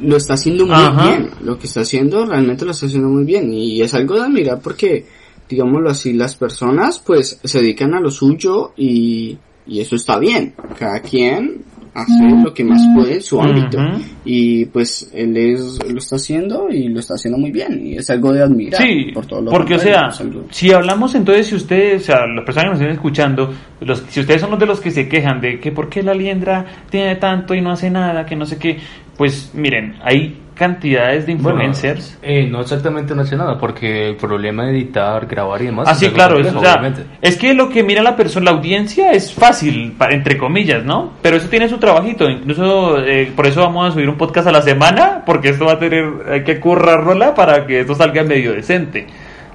lo 0.03 0.17
está 0.19 0.35
haciendo 0.35 0.67
muy 0.67 0.75
Ajá. 0.75 1.07
bien. 1.07 1.31
Lo 1.43 1.59
que 1.59 1.69
está 1.69 1.81
haciendo 1.81 2.27
realmente 2.27 2.67
lo 2.67 2.73
está 2.73 2.85
haciendo 2.85 3.09
muy 3.09 3.25
bien. 3.25 3.51
Y 3.51 3.81
es 3.81 3.95
algo 3.95 4.17
de 4.17 4.27
admirar 4.27 4.61
porque, 4.63 5.07
digámoslo 5.49 5.91
así, 5.91 6.13
las 6.13 6.37
personas 6.37 6.99
pues 6.99 7.41
se 7.43 7.61
dedican 7.61 7.95
a 7.95 8.01
lo 8.01 8.11
suyo 8.11 8.73
y, 8.77 9.37
y 9.67 9.81
eso 9.81 9.97
está 9.97 10.19
bien. 10.19 10.55
Cada 10.79 11.01
quien 11.01 11.65
hace 11.95 12.43
lo 12.45 12.55
que 12.55 12.65
más 12.65 12.87
puede 12.95 13.15
en 13.15 13.23
su 13.23 13.41
ámbito. 13.41 13.79
Y 14.25 14.67
pues 14.67 15.11
él 15.13 15.37
es, 15.37 15.79
lo 15.91 15.99
está 15.99 16.17
haciendo 16.17 16.69
y 16.71 16.89
lo 16.89 17.01
está 17.01 17.15
haciendo 17.15 17.39
muy 17.39 17.51
bien. 17.51 17.87
Y 17.87 17.97
es 17.97 18.09
algo 18.11 18.33
de 18.33 18.43
admirar. 18.43 18.81
Sí, 18.81 19.11
por 19.13 19.27
todo 19.27 19.43
lo 19.43 19.51
porque 19.51 19.75
o 19.75 19.79
sea, 19.79 20.11
si 20.51 20.73
hablamos 20.73 21.15
entonces, 21.15 21.47
si 21.47 21.55
ustedes, 21.55 22.03
o 22.03 22.07
sea, 22.07 22.27
las 22.27 22.45
personas 22.45 22.65
que 22.65 22.71
nos 22.71 22.81
estén 22.81 22.95
escuchando, 22.95 23.55
los, 23.81 24.05
si 24.09 24.21
ustedes 24.21 24.41
son 24.41 24.51
los 24.51 24.61
de 24.61 24.67
los 24.67 24.81
que 24.81 24.91
se 24.91 25.09
quejan 25.09 25.41
de 25.41 25.59
que 25.59 25.73
por 25.73 25.89
qué 25.89 26.03
la 26.03 26.15
liendra 26.15 26.65
tiene 26.91 27.17
tanto 27.17 27.55
y 27.55 27.61
no 27.61 27.73
hace 27.73 27.91
nada, 27.91 28.25
que 28.25 28.37
no 28.37 28.47
sé 28.47 28.59
qué, 28.59 28.79
pues 29.17 29.53
miren, 29.55 29.97
hay 30.03 30.37
cantidades 30.59 31.27
de 31.27 31.35
Bueno, 31.37 31.63
influencers. 31.65 32.19
eh, 32.21 32.47
no 32.47 32.61
exactamente 32.61 33.15
no 33.15 33.23
hace 33.23 33.37
nada, 33.37 33.57
porque 33.59 34.09
el 34.09 34.17
problema 34.17 34.67
de 34.67 34.73
editar, 34.73 35.27
grabar 35.27 35.63
y 35.63 35.67
demás. 35.67 35.87
Ah, 35.89 35.93
es 35.93 35.99
sí, 35.99 36.05
algo 36.07 36.15
claro, 36.17 36.39
es, 36.41 36.47
complejo, 36.53 36.59
o 36.79 36.95
sea, 36.95 37.07
es 37.23 37.37
que 37.37 37.55
lo 37.55 37.69
que 37.69 37.83
mira 37.83 38.03
la 38.03 38.17
persona, 38.17 38.51
la 38.51 38.57
audiencia 38.59 39.13
es 39.13 39.33
fácil, 39.33 39.95
entre 40.11 40.37
comillas, 40.37 40.85
¿no? 40.85 41.13
Pero 41.23 41.37
eso 41.37 41.49
tiene 41.49 41.69
su 41.69 41.79
trabajito, 41.79 42.29
incluso 42.29 42.99
eh, 43.05 43.33
por 43.35 43.47
eso 43.47 43.61
vamos 43.61 43.89
a 43.89 43.93
subir 43.93 44.09
un 44.09 44.17
podcast 44.19 44.49
a 44.49 44.53
la 44.53 44.61
semana, 44.63 45.23
porque 45.25 45.51
esto 45.51 45.65
va 45.65 45.73
a 45.75 45.79
tener, 45.79 46.05
hay 46.31 46.43
que 46.45 46.59
currarla 46.61 47.35
para 47.35 47.65
que 47.67 47.81
esto 47.81 47.95
salga 47.95 48.25
medio 48.25 48.53
decente, 48.53 49.07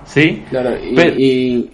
¿sí? 0.06 0.44
Claro, 0.50 0.72
y, 0.84 0.96
Pero- 0.96 1.16
y, 1.18 1.70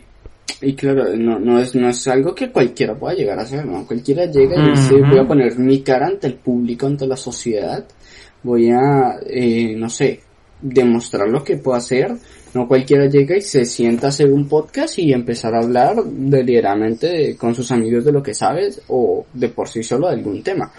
y 0.62 0.74
claro, 0.74 1.06
no, 1.16 1.40
no, 1.40 1.60
es, 1.60 1.74
no 1.76 1.88
es 1.88 2.06
algo 2.08 2.36
que 2.36 2.50
cualquiera 2.50 2.94
pueda 2.96 3.14
llegar 3.16 3.40
a 3.40 3.44
hacer, 3.44 3.66
¿no? 3.66 3.86
Cualquiera 3.86 4.26
llega 4.26 4.56
y 4.58 4.72
dice, 4.72 4.96
voy 4.96 5.20
a 5.20 5.24
poner 5.28 5.58
mi 5.58 5.82
cara 5.82 6.08
ante 6.08 6.28
el 6.28 6.34
público, 6.34 6.86
ante 6.88 7.08
la 7.08 7.16
sociedad, 7.16 7.86
voy 8.44 8.70
a, 8.72 9.18
eh, 9.26 9.76
no 9.78 9.90
sé, 9.90 10.22
demostrar 10.62 11.28
lo 11.30 11.44
que 11.44 11.58
puedo 11.58 11.78
hacer. 11.78 12.12
No 12.54 12.68
cualquiera 12.68 13.06
llega 13.06 13.38
y 13.38 13.42
se 13.42 13.64
sienta 13.64 14.08
a 14.08 14.10
hacer 14.10 14.32
un 14.32 14.48
podcast 14.48 14.98
y 14.98 15.14
empezar 15.14 15.54
a 15.54 15.60
hablar 15.60 15.96
deliberadamente 16.04 17.08
de- 17.08 17.38
con 17.38 17.54
sus 17.54 17.72
amigos 17.72 18.04
de 18.06 18.12
lo 18.12 18.24
que 18.24 18.34
sabes 18.34 18.82
o 18.88 19.26
de 19.34 19.50
por 19.50 19.68
sí 19.70 19.84
solo 19.84 20.08
de 20.08 20.14
algún 20.16 20.42
tema. 20.42 20.72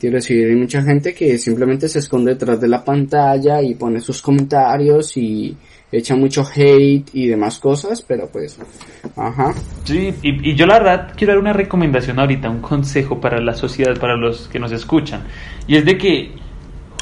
Quiero 0.00 0.16
decir, 0.16 0.46
hay 0.48 0.56
mucha 0.56 0.82
gente 0.82 1.14
que 1.14 1.38
simplemente 1.38 1.88
se 1.88 1.98
esconde 2.00 2.32
detrás 2.32 2.60
de 2.60 2.68
la 2.68 2.82
pantalla 2.84 3.62
y 3.62 3.74
pone 3.74 4.00
sus 4.00 4.20
comentarios 4.22 5.16
y 5.16 5.56
echa 5.92 6.16
mucho 6.16 6.44
hate 6.54 7.08
y 7.12 7.28
demás 7.28 7.58
cosas, 7.58 8.02
pero 8.02 8.28
pues, 8.28 8.58
ajá. 9.16 9.54
Sí, 9.84 10.12
y, 10.22 10.50
y 10.50 10.54
yo 10.56 10.66
la 10.66 10.78
verdad 10.78 11.12
quiero 11.16 11.34
dar 11.34 11.40
una 11.40 11.52
recomendación 11.52 12.18
ahorita, 12.18 12.50
un 12.50 12.60
consejo 12.60 13.20
para 13.20 13.40
la 13.40 13.54
sociedad, 13.54 13.96
para 13.98 14.16
los 14.16 14.48
que 14.48 14.58
nos 14.58 14.72
escuchan. 14.72 15.22
Y 15.68 15.76
es 15.76 15.84
de 15.84 15.96
que, 15.96 16.32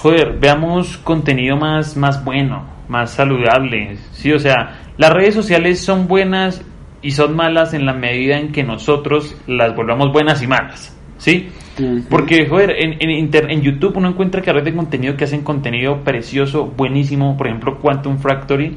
joder, 0.02 0.36
veamos 0.40 0.98
contenido 0.98 1.56
más, 1.56 1.96
más 1.96 2.24
bueno, 2.24 2.64
más 2.88 3.12
saludable. 3.12 3.96
Sí, 4.12 4.32
o 4.32 4.38
sea, 4.38 4.80
las 4.98 5.10
redes 5.12 5.34
sociales 5.34 5.80
son 5.80 6.08
buenas 6.08 6.64
y 7.00 7.12
son 7.12 7.36
malas 7.36 7.72
en 7.72 7.86
la 7.86 7.92
medida 7.92 8.38
en 8.38 8.50
que 8.52 8.64
nosotros 8.64 9.36
las 9.46 9.74
volvamos 9.76 10.12
buenas 10.12 10.42
y 10.42 10.46
malas. 10.48 10.96
¿Sí? 11.18 11.50
Porque, 12.10 12.48
joder, 12.48 12.72
en, 12.82 12.94
en, 13.00 13.10
inter- 13.10 13.48
en 13.48 13.62
YouTube 13.62 13.96
uno 13.96 14.08
encuentra 14.08 14.42
creadores 14.42 14.64
de 14.64 14.74
contenido 14.74 15.16
que 15.16 15.22
hacen 15.24 15.42
contenido 15.42 16.02
precioso, 16.02 16.66
buenísimo. 16.66 17.36
Por 17.36 17.46
ejemplo, 17.46 17.78
Quantum 17.78 18.18
Factory 18.18 18.76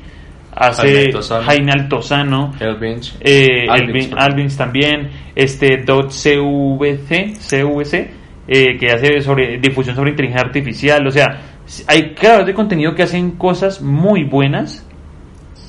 hace 0.55 0.87
Jaime 0.87 1.05
Altozano. 1.07 1.43
Jaime 1.43 1.71
Altozano. 1.71 2.53
El 2.59 2.75
bench. 2.75 3.15
Eh, 3.19 3.65
Alvins. 3.67 4.11
Alvins 4.15 4.55
también, 4.57 5.09
este 5.35 5.77
Dot 5.83 6.11
CVC, 6.11 7.33
CVC 7.39 8.11
eh, 8.47 8.77
que 8.77 8.91
hace 8.91 9.21
sobre 9.21 9.57
difusión 9.57 9.95
sobre 9.95 10.11
inteligencia 10.11 10.45
artificial, 10.47 11.05
o 11.07 11.11
sea, 11.11 11.41
hay 11.87 12.13
creadores 12.13 12.47
de 12.47 12.53
contenido 12.53 12.93
que 12.93 13.03
hacen 13.03 13.31
cosas 13.31 13.81
muy 13.81 14.23
buenas, 14.23 14.85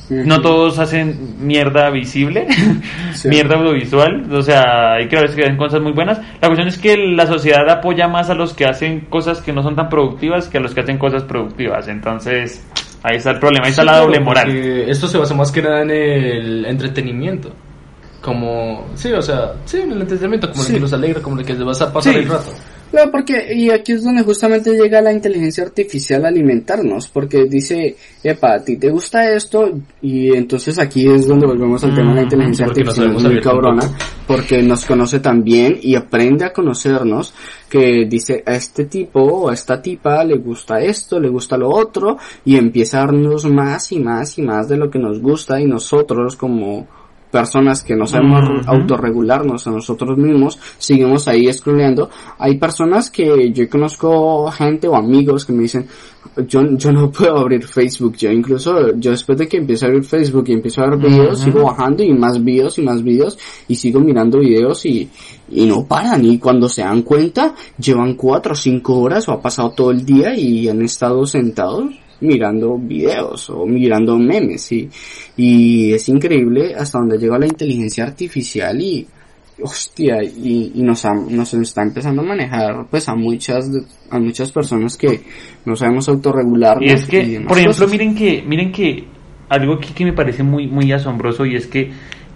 no 0.09 0.41
todos 0.41 0.79
hacen 0.79 1.47
mierda 1.47 1.91
visible, 1.91 2.47
Sí. 3.13 3.29
mierda 3.29 3.57
audiovisual, 3.57 4.31
o 4.33 4.43
sea, 4.43 4.93
hay 4.95 5.09
creadores 5.09 5.35
que 5.35 5.43
hacen 5.43 5.57
cosas 5.57 5.81
muy 5.81 5.93
buenas. 5.93 6.19
La 6.41 6.49
cuestión 6.49 6.69
es 6.69 6.79
que 6.79 6.97
la 6.97 7.27
sociedad 7.27 7.69
apoya 7.71 8.07
más 8.07 8.29
a 8.31 8.35
los 8.35 8.53
que 8.55 8.67
hacen 8.67 9.01
cosas 9.09 9.41
que 9.41 9.53
no 9.53 9.63
son 9.63 9.75
tan 9.75 9.89
productivas 9.89 10.49
que 10.49 10.59
a 10.59 10.61
los 10.61 10.75
que 10.75 10.83
hacen 10.83 10.99
cosas 10.99 11.25
productivas, 11.25 11.89
entonces 11.89 12.65
ahí 13.03 13.17
está 13.17 13.31
el 13.31 13.39
problema, 13.39 13.65
ahí 13.67 13.71
está 13.71 13.85
la 13.85 13.99
doble 13.99 14.21
moral. 14.21 14.51
Esto 14.89 15.09
se 15.09 15.17
basa 15.19 15.35
más 15.35 15.51
que 15.51 15.63
nada 15.63 15.83
en 15.83 15.91
el 15.91 16.67
entretenimiento. 16.67 17.53
Como, 18.27 18.89
sí, 18.97 19.13
o 19.13 19.23
sea, 19.23 19.53
sí, 19.67 19.77
en 19.79 19.93
el 19.93 20.01
entretenimiento, 20.03 20.51
como 20.51 20.65
Sí. 20.65 20.73
el 20.73 20.79
que 20.79 20.81
los 20.81 20.93
alegra, 20.93 21.23
como 21.23 21.39
el 21.39 21.47
que 21.47 21.55
te 21.55 21.63
vas 21.63 21.81
a 21.81 21.93
pasar 21.93 22.13
Sí. 22.13 22.19
el 22.19 22.29
rato. 22.29 22.51
Claro, 22.91 23.11
porque, 23.13 23.53
y 23.55 23.71
aquí 23.71 23.93
es 23.93 24.03
donde 24.03 24.23
justamente 24.23 24.71
llega 24.73 25.01
la 25.01 25.13
inteligencia 25.13 25.63
artificial 25.65 26.25
a 26.25 26.29
alimentarnos, 26.29 27.07
porque 27.09 27.45
dice, 27.45 27.95
epa, 28.25 28.55
a 28.55 28.65
ti 28.65 28.79
te 28.79 28.91
gusta 28.91 29.31
esto, 29.33 29.71
y 30.03 30.35
entonces 30.35 30.77
aquí 30.81 31.09
es 31.09 31.29
donde 31.29 31.47
volvemos 31.47 31.85
al 31.85 31.95
tema 31.95 32.11
de 32.11 32.17
la 32.17 32.23
inteligencia 32.23 32.67
porque 32.67 32.83
nos 32.85 32.99
artificial, 32.99 33.33
muy 33.33 33.41
cabrona, 33.41 33.83
porque 34.27 34.63
nos 34.63 34.85
conoce 34.85 35.21
tan 35.21 35.45
bien 35.45 35.79
y 35.81 35.95
aprende 35.95 36.47
a 36.47 36.53
conocernos, 36.53 37.33
que 37.69 38.07
dice, 38.09 38.43
a 38.45 38.55
este 38.57 38.87
tipo 38.87 39.21
o 39.21 39.51
a 39.51 39.55
esta 39.55 39.81
tipa 39.81 40.25
le 40.25 40.37
gusta 40.37 40.81
esto, 40.81 41.21
le 41.21 41.29
gusta 41.29 41.57
lo 41.57 41.69
otro, 41.69 42.19
y 42.45 42.57
empieza 42.57 42.99
a 42.99 43.07
darnos 43.07 43.45
más 43.47 43.93
y 43.93 44.01
más 44.01 44.37
y 44.39 44.43
más 44.43 44.69
de 44.69 44.79
lo 44.79 44.91
que 44.91 44.99
nos 44.99 45.21
gusta, 45.21 45.61
y 45.61 45.67
nosotros 45.67 46.35
como 46.37 46.87
personas 47.37 47.83
que 47.83 47.95
no 47.95 48.07
sabemos 48.07 48.67
autorregularnos 48.67 49.67
a 49.67 49.71
nosotros 49.71 50.17
mismos, 50.17 50.59
seguimos 50.79 51.29
ahí 51.29 51.53
scrolleando. 51.53 52.09
Hay 52.39 52.57
personas 52.57 53.11
que 53.11 53.53
yo 53.53 53.69
conozco 53.69 54.51
gente 54.51 54.89
o 54.89 54.97
amigos 54.97 55.45
que 55.45 55.53
me 55.53 55.65
dicen, 55.65 55.87
yo, 56.49 56.63
yo 56.79 56.93
no 56.93 57.11
puedo 57.11 57.37
abrir 57.37 57.63
Facebook, 57.67 58.17
yo 58.17 58.31
incluso, 58.31 58.97
yo 58.97 59.11
después 59.11 59.37
de 59.37 59.47
que 59.47 59.59
empiezo 59.59 59.85
a 59.85 59.89
abrir 59.89 60.05
Facebook 60.05 60.45
y 60.49 60.55
empiezo 60.55 60.81
a 60.81 60.89
ver 60.89 60.99
videos, 60.99 61.41
sigo 61.41 61.65
bajando 61.65 62.03
y 62.03 62.15
más 62.15 62.43
videos 62.43 62.79
y 62.79 62.83
más 62.83 63.03
videos 63.03 63.39
y 63.69 63.75
sigo 63.75 64.01
mirando 64.01 64.39
videos 64.39 64.87
y, 64.87 65.11
y 65.51 65.67
no 65.67 65.85
paran. 65.85 66.25
Y 66.25 66.39
cuando 66.39 66.71
se 66.71 66.81
dan 66.81 67.03
cuenta 67.03 67.55
llevan 67.79 68.15
cuatro 68.15 68.55
o 68.55 68.57
cinco 68.57 68.99
horas 68.99 69.29
o 69.29 69.33
ha 69.33 69.43
pasado 69.43 69.73
todo 69.73 69.91
el 69.91 70.07
día 70.07 70.35
y 70.35 70.71
han 70.71 70.81
estado 70.81 71.27
sentados 71.27 72.06
mirando 72.21 72.79
videos 72.79 73.51
o 73.51 73.67
mirando 73.67 74.19
memes, 74.19 74.63
¿sí? 74.63 74.89
Y 75.37 75.93
es 75.93 76.09
increíble 76.09 76.75
hasta 76.75 76.99
donde 76.99 77.19
llega 77.19 77.39
la 77.39 77.47
inteligencia 77.47 78.05
artificial 78.05 78.81
y, 78.81 79.07
hostia, 79.63 80.23
y, 80.23 80.73
y 80.75 80.83
nos, 80.83 81.05
ha- 81.05 81.15
nos 81.15 81.53
está 81.55 81.83
empezando 81.83 82.23
a 82.23 82.25
manejar, 82.25 82.87
pues, 82.91 83.09
a 83.09 83.15
muchas, 83.15 83.71
a 84.11 84.19
muchas 84.19 84.51
personas 84.53 84.97
que 84.97 85.21
no 85.65 85.77
sabemos 85.77 86.09
autorregularnos. 86.09 86.85
Y 86.91 86.93
es 86.93 87.07
que, 87.07 87.41
por 87.47 87.59
ejemplo, 87.59 87.85
cosas. 87.87 87.91
miren 87.91 88.15
que, 88.15 88.43
miren 88.47 88.73
que 88.73 89.05
algo 89.49 89.75
aquí 89.75 89.93
que 89.95 90.05
me 90.05 90.13
parece 90.13 90.43
muy, 90.43 90.67
muy 90.67 90.91
asombroso 90.93 91.47
y 91.47 91.55
es 91.57 91.67
que 91.67 91.91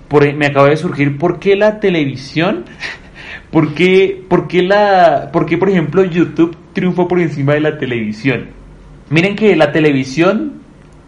por, 0.09 0.25
e, 0.25 0.33
me 0.35 0.47
acaba 0.47 0.69
de 0.69 0.77
surgir 0.77 1.19
por 1.19 1.39
qué 1.39 1.57
la 1.57 1.81
televisión, 1.81 2.65
por 3.51 3.75
qué, 3.75 4.23
por 4.29 4.47
qué 4.49 4.63
la, 4.63 5.31
por 5.33 5.47
qué, 5.47 5.59
por 5.59 5.69
ejemplo 5.71 6.05
YouTube 6.05 6.57
triunfó 6.73 7.09
por 7.09 7.21
encima 7.21 7.55
de 7.55 7.61
la 7.61 7.79
televisión. 7.79 8.60
Miren 9.11 9.37
que 9.37 9.55
la 9.57 9.71
televisión 9.73 10.61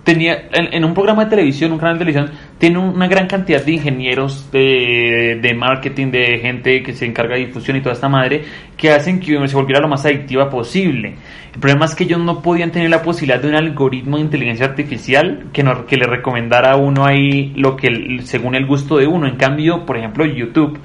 tenía 0.05 0.48
en, 0.53 0.74
en 0.74 0.84
un 0.84 0.94
programa 0.94 1.24
de 1.24 1.30
televisión, 1.30 1.70
un 1.70 1.78
canal 1.78 1.94
de 1.96 2.05
televisión, 2.05 2.36
tiene 2.59 2.78
una 2.78 3.07
gran 3.07 3.28
cantidad 3.28 3.64
de 3.64 3.72
ingenieros 3.72 4.50
de, 4.50 5.55
marketing, 5.57 6.11
de 6.11 6.40
gente 6.40 6.82
que 6.82 6.92
se 6.92 7.07
encarga 7.07 7.36
de 7.36 7.46
difusión 7.46 7.76
y 7.76 7.80
toda 7.80 7.92
esta 7.94 8.09
madre, 8.09 8.42
que 8.76 8.90
hacen 8.90 9.20
que 9.20 9.46
se 9.46 9.55
volviera 9.55 9.80
lo 9.80 9.86
más 9.86 10.05
adictiva 10.05 10.50
posible. 10.50 11.14
El 11.55 11.61
problema 11.61 11.84
es 11.84 11.94
que 11.94 12.03
ellos 12.05 12.18
no 12.18 12.42
podían 12.42 12.72
tener 12.72 12.90
la 12.90 13.03
posibilidad 13.03 13.40
de 13.40 13.48
un 13.50 13.55
algoritmo 13.55 14.16
de 14.16 14.24
inteligencia 14.24 14.66
artificial 14.66 15.44
que, 15.53 15.62
nos- 15.62 15.84
que 15.84 15.96
le 15.96 16.07
recomendara 16.07 16.72
a 16.72 16.76
uno 16.76 17.07
ahí 17.07 17.53
lo 17.55 17.76
que 17.76 18.18
según 18.24 18.57
el 18.57 18.66
gusto 18.66 18.96
de 18.96 19.07
uno. 19.07 19.28
En 19.28 19.36
cambio, 19.36 19.86
por 19.86 19.96
ejemplo, 19.96 20.24
YouTube 20.26 20.80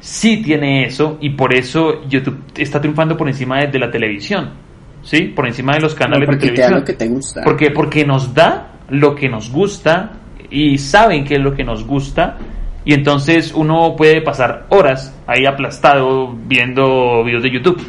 sí 0.00 0.42
tiene 0.42 0.86
eso 0.86 1.18
y 1.20 1.30
por 1.30 1.52
eso 1.54 2.08
YouTube 2.08 2.38
está 2.56 2.80
triunfando 2.80 3.16
por 3.18 3.28
encima 3.28 3.60
de 3.66 3.78
la 3.78 3.90
televisión. 3.90 4.64
¿Sí? 5.06 5.28
Por 5.28 5.46
encima 5.46 5.74
de 5.74 5.80
los 5.80 5.94
canales 5.94 6.22
de 6.22 6.26
porque 6.26 6.48
te 6.48 6.52
televisión. 6.52 6.80
lo 6.80 6.84
que 6.84 6.92
te 6.94 7.08
gusta. 7.08 7.42
Porque, 7.44 7.70
porque 7.70 8.04
nos 8.04 8.34
da 8.34 8.72
lo 8.90 9.14
que 9.14 9.28
nos 9.28 9.50
gusta 9.50 10.10
y 10.50 10.78
saben 10.78 11.24
qué 11.24 11.36
es 11.36 11.40
lo 11.40 11.54
que 11.54 11.62
nos 11.62 11.86
gusta 11.86 12.36
y 12.84 12.92
entonces 12.92 13.52
uno 13.52 13.94
puede 13.96 14.20
pasar 14.22 14.66
horas 14.68 15.14
ahí 15.26 15.44
aplastado 15.44 16.32
viendo 16.32 17.24
videos 17.24 17.42
de 17.42 17.50
YouTube, 17.50 17.80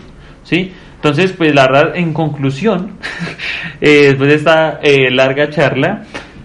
¿sí? 0.44 0.74
Entonces, 0.96 1.34
pues 1.34 1.54
la 1.54 1.68
verdad, 1.68 1.96
en 1.96 2.14
conclusión, 2.14 2.94
eh, 3.82 4.08
después 4.08 4.30
de 4.30 4.36
esta 4.36 4.80
eh, 4.82 5.12
larga 5.12 5.52
charla, 5.52 6.04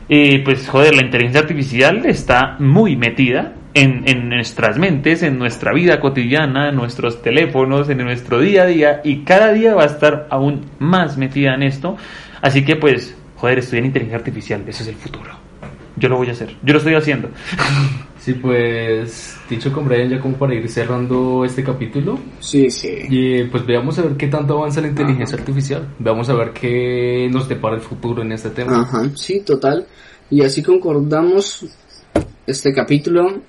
eh, 0.08 0.42
pues 0.44 0.68
joder, 0.68 0.94
la 0.94 1.02
inteligencia 1.02 1.40
artificial 1.40 2.04
está 2.04 2.56
muy 2.58 2.96
metida 2.96 3.54
en, 3.74 4.02
en 4.06 4.28
nuestras 4.28 4.78
mentes, 4.78 5.22
en 5.22 5.38
nuestra 5.38 5.72
vida 5.72 6.00
cotidiana, 6.00 6.68
en 6.70 6.76
nuestros 6.76 7.22
teléfonos, 7.22 7.88
en 7.88 7.98
nuestro 7.98 8.40
día 8.40 8.62
a 8.62 8.66
día 8.66 9.00
y 9.04 9.20
cada 9.24 9.52
día 9.52 9.74
va 9.74 9.84
a 9.84 9.86
estar 9.86 10.26
aún 10.30 10.66
más 10.78 11.16
metida 11.16 11.54
en 11.54 11.62
esto. 11.62 11.96
Así 12.40 12.64
que 12.64 12.76
pues, 12.76 13.14
joder, 13.36 13.58
estudiar 13.58 13.84
inteligencia 13.86 14.18
artificial, 14.18 14.62
ese 14.66 14.82
es 14.82 14.88
el 14.88 14.96
futuro. 14.96 15.30
Yo 15.96 16.08
lo 16.08 16.16
voy 16.16 16.28
a 16.28 16.32
hacer, 16.32 16.56
yo 16.62 16.72
lo 16.72 16.78
estoy 16.78 16.94
haciendo. 16.94 17.28
Sí, 18.22 18.34
pues 18.34 19.36
dicho 19.50 19.72
con 19.72 19.84
Brian 19.84 20.08
ya 20.08 20.20
como 20.20 20.36
para 20.36 20.54
ir 20.54 20.68
cerrando 20.68 21.44
este 21.44 21.64
capítulo, 21.64 22.20
Sí, 22.38 22.70
sí. 22.70 22.98
y 23.10 23.42
pues 23.48 23.66
veamos 23.66 23.98
a 23.98 24.02
ver 24.02 24.12
qué 24.16 24.28
tanto 24.28 24.56
avanza 24.56 24.80
la 24.80 24.86
inteligencia 24.86 25.36
artificial, 25.36 25.88
veamos 25.98 26.28
a 26.28 26.34
ver 26.34 26.52
qué 26.52 27.28
nos 27.32 27.48
depara 27.48 27.74
el 27.74 27.80
futuro 27.80 28.22
en 28.22 28.30
este 28.30 28.50
tema. 28.50 28.82
Ajá, 28.82 29.10
sí, 29.16 29.40
total. 29.40 29.88
Y 30.30 30.42
así 30.42 30.62
concordamos 30.62 31.66
este 32.46 32.72
capítulo. 32.72 33.40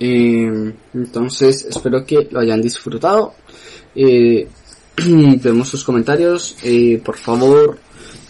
Eh, 0.00 0.72
entonces, 0.94 1.66
espero 1.66 2.04
que 2.04 2.26
lo 2.30 2.40
hayan 2.40 2.62
disfrutado. 2.62 3.34
Eh, 3.94 4.48
vemos 5.06 5.68
sus 5.68 5.84
comentarios. 5.84 6.56
Eh, 6.62 7.00
por 7.04 7.16
favor, 7.16 7.78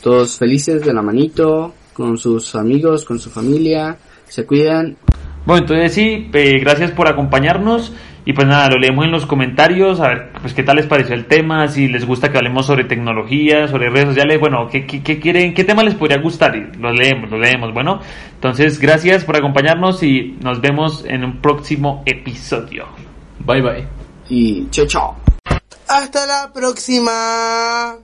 todos 0.02 0.36
felices 0.36 0.82
de 0.82 0.92
la 0.92 1.02
manito, 1.02 1.72
con 1.92 2.18
sus 2.18 2.54
amigos, 2.56 3.04
con 3.04 3.18
su 3.18 3.30
familia. 3.30 3.96
Se 4.28 4.44
cuidan. 4.44 4.96
Bueno, 5.46 5.62
entonces 5.62 5.94
sí, 5.94 6.28
eh, 6.32 6.58
gracias 6.60 6.90
por 6.90 7.08
acompañarnos 7.08 7.92
y 8.30 8.32
pues 8.32 8.46
nada, 8.46 8.68
lo 8.68 8.78
leemos 8.78 9.04
en 9.04 9.10
los 9.10 9.26
comentarios, 9.26 9.98
a 9.98 10.06
ver 10.06 10.30
pues 10.40 10.54
qué 10.54 10.62
tal 10.62 10.76
les 10.76 10.86
pareció 10.86 11.16
el 11.16 11.26
tema, 11.26 11.66
si 11.66 11.88
les 11.88 12.06
gusta 12.06 12.30
que 12.30 12.38
hablemos 12.38 12.64
sobre 12.64 12.84
tecnología, 12.84 13.66
sobre 13.66 13.90
redes 13.90 14.10
sociales, 14.10 14.38
bueno, 14.38 14.68
qué, 14.70 14.86
qué, 14.86 15.02
qué 15.02 15.18
quieren, 15.18 15.52
qué 15.52 15.64
tema 15.64 15.82
les 15.82 15.96
podría 15.96 16.18
gustar 16.18 16.54
y 16.54 16.78
lo 16.78 16.92
leemos, 16.92 17.28
lo 17.28 17.38
leemos, 17.38 17.74
bueno, 17.74 17.98
entonces 18.32 18.78
gracias 18.78 19.24
por 19.24 19.36
acompañarnos 19.36 20.04
y 20.04 20.38
nos 20.40 20.60
vemos 20.60 21.04
en 21.08 21.24
un 21.24 21.40
próximo 21.40 22.04
episodio. 22.06 22.86
Bye 23.40 23.62
bye. 23.62 23.88
Y 24.28 24.68
chao, 24.70 24.86
chao. 24.86 25.16
Hasta 25.88 26.24
la 26.24 26.52
próxima. 26.52 27.96